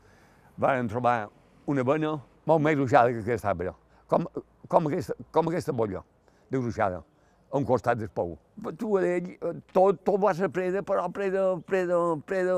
van 0.57 0.87
trobar 0.87 1.29
una 1.67 1.83
vena 1.83 2.21
molt 2.47 2.63
més 2.63 2.77
ruixada 2.77 3.11
que 3.11 3.19
aquesta 3.25 3.49
arbre, 3.51 3.73
com, 4.07 4.27
com, 4.69 4.87
aquesta, 4.87 5.13
com 5.35 5.47
aquesta 5.49 5.73
bolla 5.75 6.03
de 6.49 6.57
ruixada 6.61 7.01
a 7.51 7.57
un 7.57 7.65
costat 7.65 7.97
del 7.99 8.09
pou. 8.13 8.37
Tu, 8.79 8.97
ell, 8.99 9.33
tot, 9.73 9.99
tot 10.05 10.19
va 10.21 10.33
ser 10.37 10.49
preda, 10.53 10.83
però 10.85 11.09
preda, 11.13 11.57
preda, 11.67 11.97
preda 12.27 12.55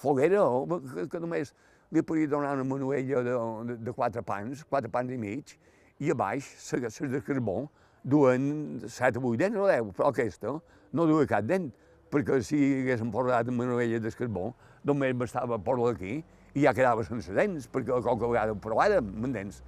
foguera, 0.00 0.42
que, 0.90 1.06
que 1.12 1.20
només 1.22 1.54
li 1.94 2.02
podia 2.02 2.28
donar 2.28 2.54
una 2.58 2.66
manuella 2.66 3.22
de, 3.22 3.34
de, 3.70 3.78
de 3.86 3.92
quatre 3.96 4.22
pans, 4.26 4.64
quatre 4.68 4.90
pans 4.92 5.12
i 5.14 5.18
mig, 5.20 5.56
i 6.04 6.12
a 6.12 6.18
baix, 6.18 6.52
les 6.72 7.00
de 7.12 7.20
carbó, 7.24 7.64
duen 8.04 8.82
set 8.92 9.16
o 9.16 9.24
vuit 9.24 9.40
dents 9.40 9.56
o 9.56 9.66
deu, 9.70 9.90
però 9.96 10.12
aquesta 10.12 10.52
no 10.94 11.06
duia 11.08 11.26
cap 11.28 11.46
dent, 11.48 11.70
perquè 12.12 12.40
si 12.44 12.60
haguéssim 12.82 13.10
posat 13.14 13.48
en 13.48 13.56
manovella 13.56 14.00
del 14.00 14.18
carbó, 14.18 14.52
només 14.84 15.16
bastava 15.16 15.58
posar 15.58 15.94
aquí 15.94 16.18
i 16.54 16.66
ja 16.66 16.74
quedava 16.76 17.04
sense 17.06 17.32
dents, 17.34 17.70
perquè 17.72 17.96
qualque 18.04 18.28
vegada 18.28 18.52
ho 18.54 18.60
provàrem, 18.60 19.08
m'entens? 19.22 19.62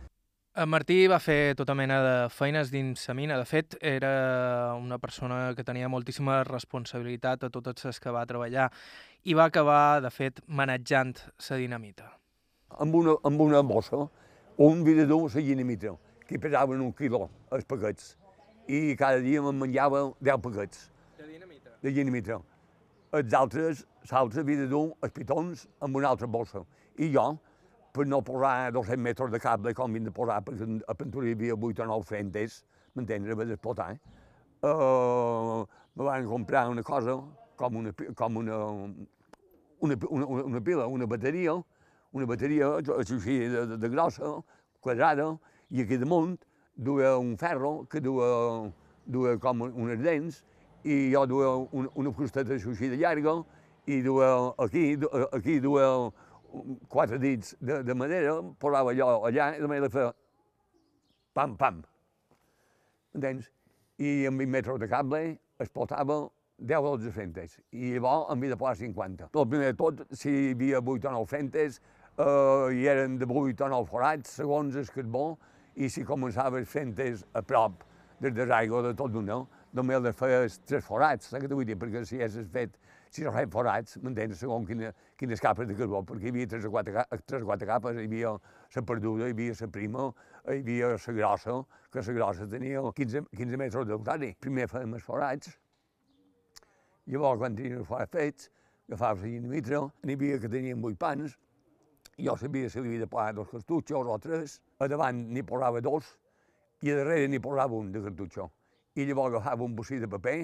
En 0.57 0.71
Martí 0.73 1.03
va 1.05 1.19
fer 1.21 1.53
tota 1.57 1.75
mena 1.77 1.99
de 2.01 2.13
feines 2.33 2.71
dins 2.73 3.03
la 3.11 3.15
mina. 3.15 3.37
De 3.37 3.45
fet, 3.45 3.75
era 3.85 4.73
una 4.81 4.97
persona 4.97 5.51
que 5.57 5.65
tenia 5.69 5.91
moltíssima 5.93 6.39
responsabilitat 6.49 7.45
a 7.45 7.51
totes 7.53 7.85
les 7.85 8.01
que 8.01 8.15
va 8.15 8.25
treballar 8.25 8.71
i 9.29 9.37
va 9.37 9.51
acabar, 9.51 10.01
de 10.01 10.09
fet, 10.09 10.41
manejant 10.47 11.13
la 11.51 11.59
dinamita. 11.61 12.09
Amb 12.81 12.97
una, 12.97 13.19
amb 13.29 13.45
una 13.45 13.61
bossa, 13.61 14.07
un 14.57 14.81
de 14.87 15.05
dur 15.05 15.27
la 15.35 15.45
dinamita, 15.45 15.93
que 16.27 16.39
pesaven 16.43 16.83
un 16.83 16.93
quilo, 16.93 17.29
els 17.55 17.65
paquets, 17.65 18.15
i 18.67 18.97
cada 18.99 19.23
dia 19.23 19.43
me'n 19.43 19.59
menjava 19.61 20.09
10 20.21 20.43
paquets 20.43 20.89
De 21.19 21.27
dinamita? 21.29 21.75
de 21.83 21.93
dinamita. 21.95 22.41
Els 23.15 23.35
altres, 23.39 23.85
l'altre 24.11 24.43
havia 24.43 24.65
de 24.65 24.67
dur 24.73 24.89
els 25.03 25.13
pitons 25.15 25.67
amb 25.81 25.97
una 25.97 26.09
altra 26.11 26.27
bossa. 26.27 26.65
I 26.99 27.13
jo, 27.15 27.27
per 27.95 28.07
no 28.11 28.21
posar 28.27 28.73
200 28.75 28.99
metres 29.01 29.31
de 29.33 29.41
cable 29.41 29.73
com 29.75 29.91
havien 29.91 30.09
de 30.09 30.13
posar, 30.13 30.43
perquè 30.45 30.67
a 30.89 30.95
Pintura 30.99 31.31
hi 31.31 31.37
havia 31.39 31.55
8 31.55 31.85
o 31.85 31.89
9 31.95 32.09
frentes, 32.11 32.65
m'entens, 32.97 33.31
a 33.31 33.39
d'explotar, 33.45 33.93
uh, 34.67 35.65
me 35.95 36.05
van 36.05 36.27
comprar 36.27 36.67
una 36.69 36.83
cosa, 36.83 37.17
com 37.57 37.77
una, 37.77 37.93
com 38.15 38.37
una, 38.43 38.59
una, 39.81 39.97
una, 40.11 40.27
una 40.27 40.61
pila, 40.61 40.87
una 40.87 41.07
bateria, 41.07 41.55
una 42.13 42.27
bateria 42.27 42.75
així 42.99 43.39
de, 43.49 43.67
de, 43.73 43.77
de 43.79 43.89
grossa, 43.89 44.35
quadrada, 44.81 45.37
i 45.71 45.83
aquí 45.83 45.99
damunt 45.99 46.37
duia 46.77 47.17
un 47.19 47.37
ferro 47.37 47.87
que 47.91 48.01
duia, 48.01 48.71
duia 49.07 49.39
com 49.41 49.65
unes 49.67 50.03
dents, 50.03 50.43
i 50.85 51.11
jo 51.13 51.25
duia 51.27 51.55
una, 51.73 51.91
una 51.95 52.13
frusteta 52.13 52.55
així 52.55 52.91
de 52.93 53.01
llarga, 53.01 53.41
i 53.87 54.03
duia 54.03 54.53
aquí, 54.63 54.93
aquí 55.33 55.59
duia 55.61 55.89
quatre 56.89 57.19
dits 57.19 57.57
de, 57.61 57.83
de 57.83 57.95
madera, 57.95 58.39
posava 58.61 58.95
jo 58.95 59.09
allà 59.27 59.55
i 59.57 59.61
de 59.61 59.69
manera 59.71 59.91
fer 59.91 60.07
pam, 61.35 61.57
pam. 61.57 61.83
Entens? 63.17 63.51
I 63.99 64.27
amb 64.29 64.43
20 64.43 64.53
metres 64.53 64.81
de 64.81 64.89
cable 64.89 65.23
explotava 65.63 66.27
10 66.59 66.79
o 66.79 66.97
12 66.97 67.13
fentes. 67.13 67.59
I 67.73 67.97
llavors 67.97 68.31
en 68.31 68.39
havia 68.39 68.55
de 68.55 68.61
posar 68.61 68.77
50. 68.77 69.29
El 69.33 69.49
primer 69.49 69.73
de 69.73 69.77
tot, 69.77 70.03
si 70.13 70.31
hi 70.31 70.55
havia 70.55 70.81
8 70.81 71.09
o 71.09 71.13
9 71.19 71.29
fentes, 71.31 71.81
eh, 72.17 72.69
hi 72.73 72.87
eren 72.89 73.19
de 73.19 73.29
8 73.29 73.65
o 73.65 73.69
9 73.73 73.91
forats, 73.91 74.37
segons 74.41 74.77
el 74.77 74.89
carbó, 74.93 75.37
i 75.77 75.91
si 75.93 76.05
començaves 76.09 76.69
fentes 76.69 77.25
a 77.37 77.43
prop 77.43 77.85
des 78.21 78.33
de 78.33 78.47
l'aigua 78.49 78.83
de 78.83 78.95
tot 78.97 79.13
d'una, 79.13 79.43
només 79.77 80.01
les 80.01 80.17
feies 80.17 80.61
tres 80.65 80.85
forats, 80.85 81.29
saps 81.29 81.43
què 81.43 81.51
t'ho 81.51 81.59
vull 81.59 81.69
dir? 81.69 81.77
Perquè 81.77 82.05
si 82.09 82.17
haguessis 82.17 82.49
fet 82.53 82.79
si 83.13 83.25
no 83.25 83.33
feien 83.33 83.51
forats, 83.53 83.97
m'entens, 84.03 84.41
segons 84.41 84.67
quina, 84.69 84.91
quines 85.17 85.41
capes 85.41 85.69
de 85.69 85.77
carbó, 85.79 86.03
perquè 86.05 86.29
hi 86.29 86.33
havia 86.35 86.49
tres 86.53 86.67
o 86.69 86.73
quatre, 86.73 87.05
tres 87.25 87.45
o 87.45 87.49
quatre 87.49 87.69
capes, 87.69 87.97
hi 87.97 88.09
havia 88.09 88.33
la 88.75 88.83
perduda, 88.91 89.29
hi 89.29 89.37
havia 89.37 89.55
la 89.61 89.69
prima, 89.73 90.09
hi 90.49 90.59
havia 90.59 90.91
la 90.97 91.15
grossa, 91.21 91.57
que 91.93 92.05
la 92.09 92.17
grossa 92.19 92.49
tenia 92.51 92.83
15, 92.99 93.25
15 93.37 93.63
metres 93.63 93.89
d'altari. 93.89 94.35
Primer 94.41 94.69
fèiem 94.73 94.99
els 94.99 95.07
forats, 95.07 95.55
llavors 97.07 97.41
quan 97.41 97.57
tenien 97.57 97.81
els 97.81 97.89
forats 97.89 98.13
fets, 98.13 98.51
agafaves 98.91 99.25
la 99.25 99.33
dinamitra, 99.33 99.83
n'hi 100.05 100.19
havia 100.19 100.41
que 100.43 100.53
tenien 100.53 100.83
vuit 100.83 100.99
pans, 100.99 101.39
jo 102.19 102.37
sabia 102.37 102.71
si 102.71 102.81
li 102.81 102.89
havia 102.89 103.05
de 103.05 103.09
posar 103.11 103.35
dos 103.35 103.49
cartutxos 103.51 104.09
o 104.09 104.19
tres, 104.19 104.61
a 104.81 104.89
davant 104.89 105.19
n'hi 105.33 105.43
posava 105.45 105.81
dos, 105.85 106.09
i 106.83 106.93
a 106.93 106.97
darrere 106.97 107.29
n'hi 107.29 107.41
posava 107.41 107.77
un 107.77 107.93
de 107.93 108.03
cartutxo. 108.05 108.51
I 108.97 109.05
llavors 109.05 109.35
agafava 109.35 109.65
un 109.65 109.75
bocí 109.77 109.99
de 110.01 110.09
paper, 110.09 110.37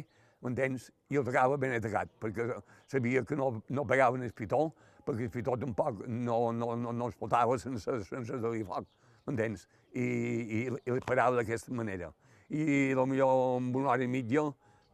m'entens? 0.45 0.91
I 1.09 1.20
el 1.20 1.25
tacava 1.25 1.57
ben 1.57 1.73
atacat, 1.77 2.11
perquè 2.20 2.49
sabia 2.91 3.25
que 3.25 3.37
no, 3.37 3.62
no 3.68 3.87
pegaven 3.89 4.25
el 4.27 4.35
pitó, 4.37 4.66
perquè 5.07 5.29
el 5.29 5.33
pitó 5.33 5.57
tampoc 5.57 6.05
no, 6.07 6.53
no, 6.53 6.75
no, 6.77 6.93
no 6.93 7.09
explotava 7.09 7.57
sense, 7.59 8.03
sense 8.09 8.41
donar 8.43 8.66
foc, 8.68 8.91
m'entens? 9.27 9.64
I, 9.95 10.03
i, 10.05 10.61
i 10.68 10.93
el 10.93 11.01
parava 11.09 11.41
d'aquesta 11.41 11.73
manera. 11.73 12.12
I 12.53 12.93
potser 12.99 13.25
amb 13.25 13.77
una 13.81 13.95
hora 13.95 14.05
i 14.05 14.11
mitja 14.12 14.51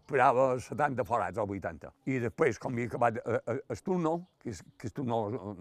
parava 0.09 0.59
70 0.61 1.05
forats 1.05 1.39
o 1.39 1.45
80. 1.45 1.93
I 2.09 2.19
després, 2.23 2.59
com 2.59 2.73
havia 2.73 2.89
acabat 2.89 3.21
eh, 3.21 3.39
eh, 3.39 3.57
el 3.75 3.83
turno, 3.85 4.15
que, 4.41 4.55
que 4.79 4.89
el 4.89 4.95
turno 4.97 5.19
eh, 5.29 5.55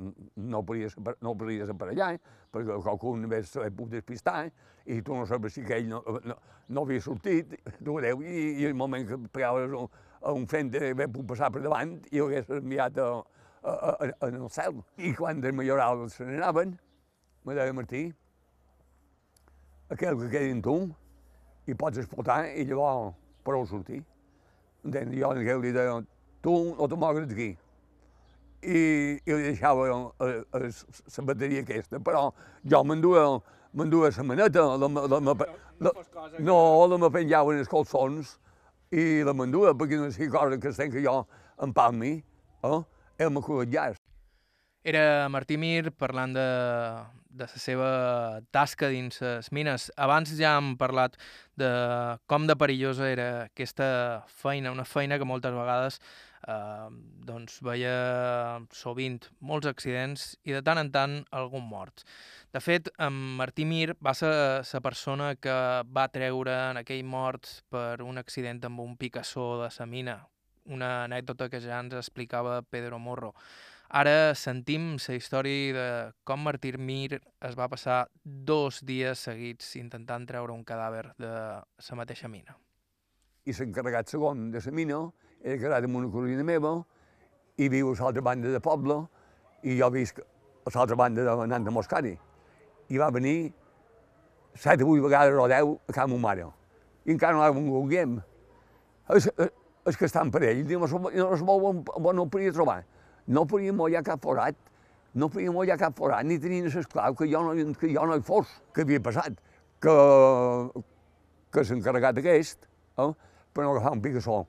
no 0.53 0.63
podia 0.65 0.89
no 1.21 1.35
podia 1.37 1.67
allà, 1.67 2.13
eh, 2.15 2.19
perquè 2.53 2.79
qualcú 2.85 3.15
només 3.19 3.51
se 3.51 3.69
pogut 3.69 3.97
despistar, 3.97 4.45
eh, 4.47 4.97
i 4.97 5.01
tu 5.03 5.15
no 5.15 5.25
sabies 5.27 5.57
si 5.57 5.63
aquell 5.65 5.89
no, 5.91 6.01
no, 6.23 6.37
no 6.69 6.85
havia 6.85 7.03
sortit, 7.03 7.57
tu 7.85 7.97
adeu, 7.99 8.23
i, 8.23 8.61
i 8.61 8.67
el 8.69 8.75
moment 8.75 9.07
que 9.07 9.19
pegaves 9.27 9.75
un, 9.75 9.89
a 10.21 10.33
un 10.33 10.47
fent 10.47 10.71
de 10.73 10.91
haver 10.91 11.09
pogut 11.11 11.33
passar 11.33 11.51
per 11.51 11.63
davant, 11.65 11.97
i 12.11 12.21
ho 12.21 12.29
hagués 12.29 12.49
enviat 12.61 13.01
a, 13.03 13.09
a, 13.63 13.73
a, 13.73 14.11
en 14.29 14.41
el 14.41 14.49
cel. 14.53 14.79
I 14.97 15.13
quan 15.17 15.43
els 15.43 15.59
majorals 15.59 16.17
se 16.17 16.27
n'anaven, 16.27 16.77
me 17.43 17.55
deia 17.55 17.75
Martí, 17.75 18.07
aquell 19.91 20.19
que 20.23 20.31
quedi 20.31 20.59
tu, 20.63 20.79
i 21.67 21.75
pots 21.75 21.99
explotar, 21.99 22.45
i 22.55 22.63
llavors 22.67 23.15
prou 23.47 23.67
sortir. 23.67 24.01
Entens? 24.87 25.13
Jo 25.19 25.33
en 25.35 25.43
aquell 25.43 25.63
li 25.63 25.73
deia, 25.75 25.99
tu 26.45 26.55
no 26.77 26.87
te 26.87 26.99
mogues 26.99 27.27
d'aquí. 27.29 27.51
I, 28.67 28.79
i 29.21 29.35
li 29.35 29.43
deixava 29.51 29.85
la 29.85 31.27
bateria 31.27 31.61
aquesta, 31.61 31.99
però 32.03 32.31
jo 32.65 32.83
m'enduia 32.87 33.27
m'enduia 33.77 34.09
la 34.15 34.23
maneta, 34.23 34.63
la, 34.81 34.87
la, 34.87 35.19
la, 35.19 35.35
la, 35.79 35.91
no, 36.39 36.57
la 36.87 36.97
me 36.97 37.09
penjava 37.13 37.53
en 37.53 37.61
els 37.61 37.69
colzons 37.69 38.37
i 38.89 39.21
la 39.27 39.35
m'enduia, 39.37 39.75
perquè 39.77 39.99
no 39.99 40.09
sé 40.11 40.29
cosa 40.33 40.57
que 40.57 40.71
estem 40.71 40.91
que 40.91 41.03
jo 41.03 41.19
em 41.61 41.73
palmi, 41.73 42.15
eh? 42.63 42.81
el 43.19 43.37
col·legiàs. 43.43 43.99
Era 44.87 45.27
Martí 45.29 45.57
Mir 45.59 45.91
parlant 45.91 46.33
de, 46.33 46.47
de 47.37 47.47
la 47.47 47.61
seva 47.61 47.89
tasca 48.51 48.89
dins 48.93 49.21
les 49.21 49.51
mines. 49.55 49.89
Abans 49.97 50.33
ja 50.39 50.57
hem 50.57 50.75
parlat 50.79 51.17
de 51.57 51.69
com 52.27 52.47
de 52.49 52.55
perillosa 52.57 53.09
era 53.09 53.27
aquesta 53.45 54.23
feina, 54.27 54.73
una 54.73 54.85
feina 54.85 55.17
que 55.17 55.29
moltes 55.29 55.53
vegades 55.53 56.01
eh, 56.47 56.87
doncs 57.27 57.59
veia 57.65 58.59
sovint 58.75 59.19
molts 59.39 59.69
accidents 59.69 60.33
i 60.47 60.55
de 60.55 60.61
tant 60.65 60.81
en 60.81 60.91
tant 60.93 61.19
algun 61.31 61.65
mort. 61.67 62.03
De 62.53 62.61
fet, 62.63 62.89
en 63.03 63.13
Martí 63.39 63.65
Mir 63.65 63.95
va 64.03 64.13
ser 64.17 64.31
la 64.63 64.81
persona 64.81 65.33
que 65.35 65.57
va 65.83 66.07
treure 66.13 66.55
en 66.71 66.81
aquell 66.83 67.03
mort 67.05 67.61
per 67.69 68.01
un 68.05 68.17
accident 68.17 68.63
amb 68.65 68.83
un 68.83 68.97
picassó 68.97 69.63
de 69.63 69.71
sa 69.71 69.85
mina, 69.85 70.21
una 70.65 71.03
anècdota 71.05 71.49
que 71.49 71.61
ja 71.63 71.79
ens 71.79 71.95
explicava 71.95 72.61
Pedro 72.61 72.99
Morro. 72.99 73.33
Ara 73.87 74.35
sentim 74.35 74.97
la 74.99 75.15
història 75.15 75.73
de 75.73 75.87
com 76.27 76.41
Martí 76.43 76.73
Mir 76.77 77.21
es 77.39 77.55
va 77.55 77.69
passar 77.71 78.07
dos 78.23 78.81
dies 78.83 79.19
seguits 79.29 79.75
intentant 79.79 80.25
treure 80.27 80.51
un 80.51 80.65
cadàver 80.67 81.13
de 81.17 81.31
la 81.31 81.95
mateixa 81.95 82.27
mina. 82.27 82.57
i 83.47 83.53
l'encarregat 83.55 84.09
segon 84.11 84.51
de 84.51 84.59
la 84.59 84.71
mina 84.75 84.97
era 85.41 85.57
casat 85.61 85.85
amb 85.87 85.95
una 85.95 86.09
cosina 86.11 86.43
meva 86.43 86.73
i 87.57 87.69
viu 87.69 87.93
a 87.93 87.95
l'altra 87.95 88.21
banda 88.21 88.51
del 88.51 88.59
poble 88.59 88.97
i 89.63 89.77
jo 89.79 89.89
visc 89.89 90.19
a 90.19 90.73
l'altra 90.75 90.97
banda 90.99 91.23
de 91.23 91.35
anant 91.45 91.67
a 91.67 91.71
Moscari. 91.71 92.17
I 92.89 92.97
va 92.97 93.09
venir 93.09 93.53
set 94.53 94.81
o 94.81 94.89
vuit 94.89 95.01
vegades 95.01 95.39
o 95.39 95.47
deu 95.47 95.79
a 95.87 95.93
casa 95.93 96.07
meva 96.11 96.19
mare. 96.19 96.49
I 97.05 97.15
encara 97.15 97.33
no 97.37 97.39
l'ha 97.39 97.55
vingut 97.55 97.87
guiem. 97.87 98.19
És, 99.15 99.29
és 99.87 99.95
que 99.95 100.05
estan 100.05 100.31
per 100.31 100.43
ell, 100.43 100.65
no 100.67 100.87
se 100.91 100.99
no 100.99 101.33
es 101.33 101.41
vol, 101.41 101.83
no 102.13 102.27
ho 102.27 102.29
trobar. 102.51 102.83
No 103.27 103.43
podia 103.49 103.73
mollar 103.75 104.03
cap 104.07 104.23
forat, 104.23 104.55
no 105.17 105.27
podia 105.29 105.51
mollar 105.51 105.77
cap 105.79 105.95
forat, 105.97 106.25
ni 106.25 106.37
tenien 106.39 106.69
l'esclau 106.71 107.15
que, 107.17 107.27
jo 107.27 107.41
no, 107.43 107.73
que 107.79 107.89
jo 107.91 108.05
no 108.07 108.15
hi 108.15 108.23
fos. 108.23 108.51
Què 108.73 108.85
havia 108.85 109.03
passat? 109.03 109.39
Que, 109.83 109.95
que 111.53 111.63
s'encarregat 111.67 112.21
aquest, 112.21 112.69
eh, 112.97 113.09
per 113.53 113.65
no 113.65 113.73
agafar 113.73 113.95
un 113.97 114.03
picassó, 114.03 114.43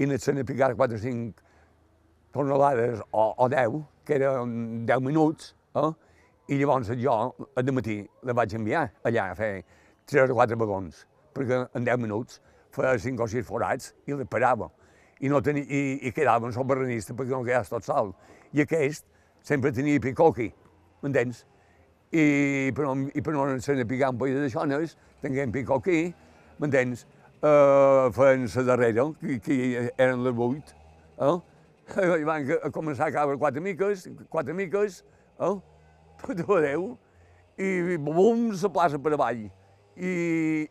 i 0.00 0.08
net 0.08 0.24
se 0.24 0.32
n'ha 0.32 0.46
picat 0.48 0.76
4 0.78 0.96
o 0.96 1.02
5 1.02 1.44
tonelades 2.32 3.02
o, 3.10 3.26
o 3.36 3.48
10, 3.52 3.82
que 4.08 4.16
eren 4.16 4.86
10 4.88 5.04
minuts, 5.04 5.52
eh, 5.76 5.90
i 6.48 6.58
llavors 6.58 6.90
jo, 6.98 7.18
al 7.56 7.72
matí, 7.76 8.00
la 8.24 8.34
vaig 8.36 8.56
enviar 8.58 8.88
allà 9.08 9.28
a 9.30 9.36
fer 9.38 9.52
3 10.10 10.32
o 10.32 10.38
4 10.40 10.58
vagons, 10.58 11.04
perquè 11.36 11.60
en 11.76 11.84
10 11.84 12.00
minuts 12.02 12.40
feia 12.72 12.96
5 12.98 13.22
o 13.22 13.28
6 13.28 13.46
forats 13.46 13.92
i 14.08 14.16
la 14.16 14.24
parava. 14.24 14.70
I, 15.22 15.30
no 15.30 15.40
tenia, 15.40 15.62
i, 15.62 15.98
i 16.08 16.12
quedava 16.12 16.48
en 16.50 16.54
perquè 17.14 17.30
no 17.30 17.44
quedaves 17.44 17.70
tot 17.70 17.86
sol. 17.86 18.12
I 18.52 18.64
aquest 18.64 19.06
sempre 19.42 19.72
tenia 19.72 20.00
picoqui, 20.02 20.50
m'entens? 21.02 21.44
I 22.12 22.72
per 22.74 22.84
no, 22.84 23.08
i 23.14 23.22
per 23.22 23.32
no 23.32 23.46
se 23.62 23.76
n'ha 23.78 23.86
picat 23.88 24.12
un 24.12 24.18
país 24.18 24.36
de 24.36 24.50
xones, 24.50 24.96
tinguem 25.22 25.52
picoqui, 25.54 26.12
m'entens? 26.58 27.06
Uh, 27.42 28.10
feien 28.14 28.46
la 28.46 28.62
darrera, 28.62 29.06
que, 29.20 29.38
que 29.42 29.90
eren 29.96 30.22
les 30.22 30.34
vuit, 30.34 30.74
eh? 31.18 31.38
I 32.22 32.26
van 32.26 32.46
començar 32.74 33.08
a 33.08 33.14
caure 33.14 33.38
quatre 33.38 33.62
miques, 33.62 34.08
quatre 34.30 34.54
miques, 34.54 35.00
eh? 35.38 35.54
Tot 36.22 36.44
adeu, 36.58 36.92
i 37.58 37.96
bum, 37.98 38.50
la 38.54 38.70
plaça 38.70 38.98
per 38.98 39.14
avall. 39.16 39.48
I, 39.96 40.12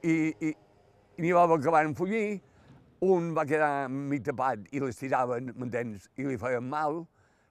i, 0.02 0.14
i, 0.42 0.52
i 0.52 1.22
n'hi 1.22 1.34
va 1.36 1.44
acabar 1.44 1.84
en 1.86 1.96
follir, 1.96 2.40
un 3.02 3.32
va 3.34 3.46
quedar 3.50 3.90
mig 3.90 4.22
tapat 4.26 4.68
i 4.72 4.80
les 4.84 5.00
tiraven, 5.00 5.50
m'entens, 5.58 6.06
i 6.22 6.26
li 6.28 6.38
feien 6.38 6.68
mal, 6.70 7.02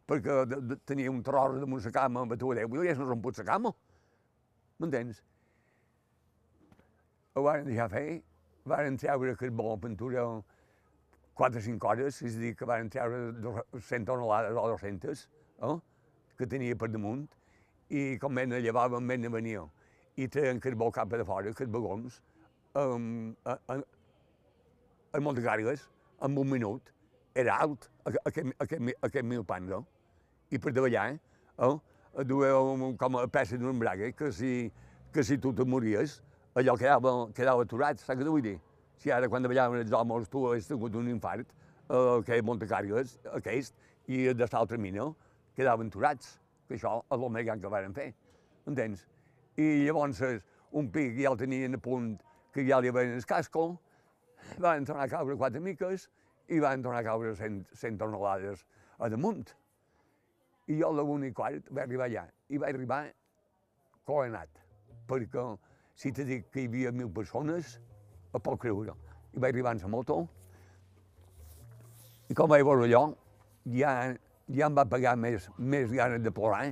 perquè 0.06 0.44
de, 0.46 0.60
de, 0.70 0.76
tenia 0.86 1.10
un 1.10 1.24
tros 1.26 1.58
damunt 1.58 1.82
la 1.84 1.92
cama, 1.94 2.24
va 2.30 2.38
tu 2.38 2.52
Déu, 2.54 2.76
ja 2.86 2.94
no 2.98 3.08
romput 3.08 3.38
la 3.42 3.46
cama, 3.48 3.74
m'entens? 4.78 5.24
Ho 7.34 7.42
van 7.42 7.66
deixar 7.66 7.88
fer, 7.90 8.22
van 8.70 8.96
treure 8.96 9.34
carbó 9.42 9.72
a 9.74 9.76
pintura 9.82 10.24
4 11.34 11.58
o 11.58 11.66
5 11.66 11.88
hores, 11.88 12.22
és 12.22 12.36
a 12.36 12.44
dir, 12.44 12.54
que 12.54 12.66
van 12.66 12.90
treure 12.90 13.34
100 13.74 14.06
tonelades 14.06 14.54
o 14.54 14.66
200, 14.70 15.28
eh? 15.66 15.76
que 16.38 16.46
tenia 16.46 16.78
per 16.78 16.92
damunt, 16.94 17.26
i 17.90 18.18
com 18.22 18.38
ben 18.38 18.54
llevaven, 18.54 19.06
ben 19.06 19.26
venia, 19.34 19.66
i 20.14 20.28
treien 20.28 20.60
carbó 20.62 20.92
cap 20.94 21.10
de 21.10 21.24
fora, 21.26 21.50
carbagons, 21.58 22.22
um, 22.78 23.34
a, 23.44 23.58
a, 23.66 23.82
a 25.12 25.20
Montecargues, 25.20 25.88
en 26.22 26.38
un 26.38 26.50
minut, 26.50 26.92
era 27.34 27.56
alt, 27.62 27.88
aquest, 28.06 28.54
aquest, 28.58 28.92
aquest 29.02 29.26
mil 29.26 29.44
pans, 29.44 29.68
no? 29.70 29.84
I 30.50 30.58
per 30.58 30.72
davallar, 30.74 31.14
eh? 31.14 31.70
duia 32.26 32.52
com 32.98 33.18
a 33.18 33.26
peça 33.30 33.58
d'un 33.58 33.70
embrague, 33.74 34.12
que 34.12 34.32
si, 34.32 34.72
que 35.12 35.24
si 35.24 35.38
tu 35.38 35.52
te 35.54 35.64
mories, 35.64 36.20
allò 36.54 36.76
quedava, 36.76 37.14
quedava 37.34 37.66
aturat, 37.66 37.98
saps 38.02 38.20
què 38.20 38.28
vull 38.28 38.44
dir? 38.44 38.56
Si 39.00 39.10
ara 39.14 39.28
quan 39.30 39.42
davallaven 39.42 39.80
els 39.84 39.92
homes 39.96 40.28
tu 40.28 40.44
has 40.50 40.68
tingut 40.68 40.94
un 40.98 41.08
infart, 41.08 41.46
eh, 41.88 42.18
que 42.26 42.38
és 42.38 42.44
Montecargues, 42.44 43.18
aquest, 43.38 43.74
i 44.10 44.26
de 44.34 44.48
l'altra 44.52 44.78
mina, 44.78 45.10
quedaven 45.56 45.90
aturats, 45.90 46.38
que 46.68 46.76
això 46.78 47.00
és 47.02 47.18
el 47.18 47.30
més 47.30 47.46
gran 47.46 47.62
que 47.62 47.70
varen 47.70 47.94
fer, 47.94 48.10
entens? 48.66 49.06
I 49.58 49.86
llavors 49.86 50.20
un 50.70 50.90
pic 50.90 51.16
ja 51.18 51.30
el 51.32 51.38
tenien 51.38 51.74
a 51.74 51.78
punt, 51.82 52.12
que 52.54 52.66
ja 52.66 52.80
li 52.80 52.90
havien 52.90 53.14
el 53.14 53.24
casco, 53.26 53.78
van 54.58 54.84
tornar 54.84 55.06
a 55.06 55.12
caure 55.12 55.36
quatre 55.36 55.60
miques 55.60 56.08
i 56.48 56.58
van 56.60 56.82
tornar 56.82 57.00
a 57.00 57.06
caure 57.06 57.34
cent, 57.38 57.62
cent 57.72 57.98
tonelades 57.98 58.64
a 58.98 59.08
damunt. 59.08 59.54
I 60.68 60.78
jo 60.80 60.90
a 60.90 60.92
la 60.92 61.26
i 61.26 61.32
quart 61.32 61.70
vaig 61.70 61.84
arribar 61.86 62.08
allà 62.08 62.26
i 62.48 62.58
vaig 62.58 62.74
arribar 62.74 63.04
coenat, 64.04 64.48
perquè 65.06 65.46
si 65.94 66.12
te 66.12 66.24
dic 66.24 66.50
que 66.50 66.62
hi 66.62 66.66
havia 66.66 66.92
mil 66.92 67.10
persones, 67.10 67.78
a 68.32 68.38
pot 68.38 68.58
creure. 68.60 68.94
I 69.34 69.38
vaig 69.38 69.54
arribar 69.54 69.74
en 69.74 69.82
la 69.82 69.88
moto 69.88 70.26
i 72.30 72.34
com 72.34 72.48
vaig 72.50 72.62
veure 72.62 72.86
allò, 72.86 73.14
ja, 73.74 74.14
ja 74.46 74.66
em 74.66 74.76
va 74.76 74.84
pagar 74.86 75.16
més, 75.18 75.48
més 75.58 75.90
ganes 75.90 76.22
de 76.22 76.30
plorar 76.30 76.68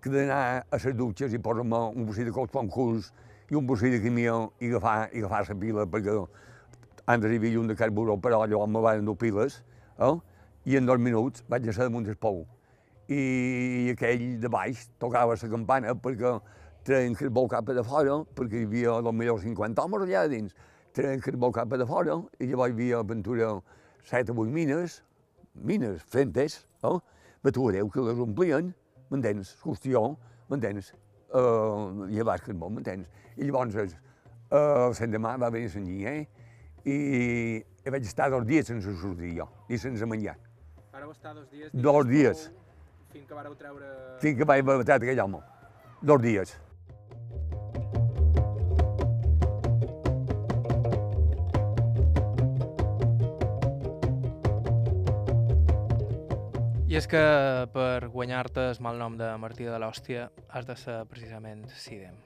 que 0.00 0.08
d'anar 0.08 0.64
a 0.64 0.78
les 0.78 0.96
dutxes 0.96 1.34
i 1.36 1.38
posar-me 1.38 1.80
un 1.92 2.06
bocí 2.08 2.24
de 2.24 2.32
cols 2.32 2.54
curs 2.72 3.10
i 3.50 3.56
un 3.58 3.66
bocí 3.66 3.90
de 3.90 4.00
quimió 4.00 4.52
i 4.60 4.70
agafar, 4.70 5.10
i 5.12 5.20
agafar 5.20 5.42
la 5.48 5.56
pila 5.60 5.86
perquè 5.86 6.14
hi 7.10 7.36
havia 7.36 7.58
un 7.58 7.66
de 7.66 7.74
carburó, 7.74 8.16
però 8.20 8.42
allò 8.44 8.66
me 8.66 8.80
van 8.80 9.04
dur 9.04 9.16
piles, 9.18 9.62
eh? 9.98 10.16
i 10.64 10.76
en 10.76 10.86
dos 10.86 11.00
minuts 11.00 11.42
vaig 11.48 11.64
ser 11.72 11.88
damunt 11.88 12.06
del 12.06 12.16
pou. 12.16 12.44
I 13.10 13.90
aquell 13.90 14.38
de 14.40 14.48
baix 14.48 14.84
tocava 15.02 15.34
la 15.34 15.48
campana 15.50 15.94
perquè 15.94 16.38
treien 16.86 17.14
carbó 17.14 17.48
cap 17.48 17.66
de 17.66 17.82
fora, 17.82 18.20
perquè 18.36 18.62
hi 18.62 18.66
havia 18.68 19.00
potser 19.02 19.38
50 19.42 19.82
homes 19.82 20.04
allà 20.06 20.26
dins, 20.28 20.54
treien 20.94 21.20
carbó 21.20 21.50
cap 21.50 21.74
de 21.74 21.86
fora, 21.86 22.20
i 22.38 22.46
llavors 22.46 22.70
hi 22.70 22.76
havia 22.78 23.00
aventura 23.00 23.50
7 24.04 24.30
o 24.30 24.44
8 24.44 24.52
mines, 24.52 25.02
mines 25.54 26.02
fentes, 26.06 26.66
eh? 26.84 26.98
Déu 27.42 27.88
que 27.88 28.00
les 28.04 28.18
omplien, 28.20 28.74
m'entens? 29.10 29.56
Qüestió, 29.64 30.16
m'entens? 30.48 30.92
Uh, 31.32 32.06
llevar 32.06 32.38
carbó, 32.44 32.68
m'entens? 32.68 33.08
I 33.36 33.48
llavors, 33.48 33.96
uh, 34.52 34.92
l'endemà 34.92 35.36
va 35.40 35.50
venir 35.50 35.72
la 35.74 36.12
eh? 36.12 36.28
I, 36.84 37.60
vaig 37.90 38.06
estar 38.06 38.30
dos 38.32 38.46
dies 38.48 38.66
sense 38.70 38.94
sortir 39.02 39.34
jo, 39.36 39.48
i 39.68 39.78
sense 39.78 40.06
menjar. 40.06 40.36
Vareu 40.92 41.12
estar 41.12 41.34
dos 41.34 41.48
dies? 41.50 41.70
Dos 41.72 42.08
dies. 42.08 42.48
Fins 43.12 43.26
que 43.26 43.34
vareu 43.34 43.54
treure... 43.58 43.86
Fins 44.22 44.38
que 44.38 44.46
vaig 44.46 44.64
matar 44.66 45.00
aquell 45.00 45.24
home. 45.26 45.40
Dos 46.00 46.22
dies. 46.22 46.56
I 56.90 56.96
és 56.98 57.06
que 57.06 57.20
per 57.70 58.08
guanyar-te 58.10 58.64
el 58.72 58.80
mal 58.82 58.98
nom 58.98 59.14
de 59.18 59.28
Martí 59.38 59.68
de 59.68 59.78
l'Hòstia 59.78 60.24
has 60.50 60.66
de 60.66 60.74
ser 60.74 60.96
precisament 61.12 61.68
Sidem. 61.78 62.16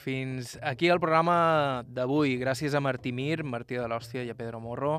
Fins 0.00 0.54
aquí 0.64 0.88
el 0.88 1.00
programa 1.00 1.84
d'avui. 1.84 2.38
Gràcies 2.40 2.72
a 2.72 2.80
Martí 2.80 3.10
Mir, 3.12 3.42
Martí 3.44 3.76
de 3.76 3.84
l'Hòstia 3.84 4.22
i 4.24 4.30
a 4.32 4.36
Pedro 4.38 4.56
Morro. 4.64 4.94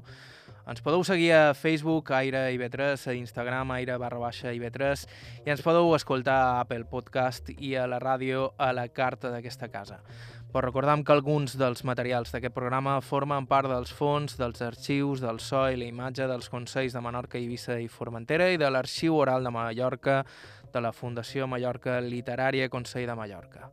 Ens 0.69 0.83
podeu 0.85 1.01
seguir 1.01 1.31
a 1.33 1.55
Facebook, 1.57 2.11
Aire 2.13 2.43
IB3, 2.53 3.07
a 3.09 3.15
Instagram, 3.17 3.71
Aire 3.79 3.95
barra 3.97 4.19
baixa 4.21 4.53
IB3, 4.53 5.07
i 5.47 5.49
ens 5.49 5.63
podeu 5.65 5.89
escoltar 5.97 6.37
a 6.37 6.59
Apple 6.61 6.85
Podcast 6.85 7.49
i 7.57 7.73
a 7.73 7.87
la 7.89 7.97
ràdio 7.97 8.51
a 8.61 8.69
la 8.77 8.85
carta 8.93 9.33
d'aquesta 9.33 9.71
casa. 9.73 9.97
Però 10.53 10.61
recordem 10.67 11.01
que 11.01 11.15
alguns 11.15 11.57
dels 11.57 11.81
materials 11.87 12.29
d'aquest 12.35 12.53
programa 12.53 12.99
formen 13.01 13.49
part 13.49 13.71
dels 13.71 13.89
fons, 13.89 14.37
dels 14.37 14.61
arxius, 14.61 15.23
del 15.23 15.41
so 15.41 15.63
i 15.65 15.79
la 15.81 15.89
imatge 15.89 16.29
dels 16.29 16.51
Consells 16.53 16.93
de 16.93 17.01
Menorca, 17.01 17.41
Eivissa 17.41 17.79
i 17.81 17.89
Formentera 17.89 18.51
i 18.53 18.61
de 18.61 18.69
l'Arxiu 18.69 19.17
Oral 19.17 19.49
de 19.49 19.55
Mallorca 19.55 20.21
de 20.71 20.83
la 20.83 20.93
Fundació 20.93 21.49
Mallorca 21.49 21.97
Literària 22.05 22.69
Consell 22.69 23.09
de 23.09 23.17
Mallorca. 23.17 23.71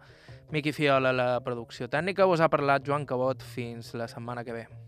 Miqui 0.50 0.72
Fiola, 0.72 1.12
la 1.12 1.28
producció 1.44 1.90
tècnica, 1.92 2.24
us 2.24 2.40
ha 2.40 2.48
parlat 2.48 2.86
Joan 2.86 3.04
Cabot. 3.04 3.42
Fins 3.54 3.92
la 3.92 4.08
setmana 4.08 4.44
que 4.44 4.56
ve. 4.56 4.87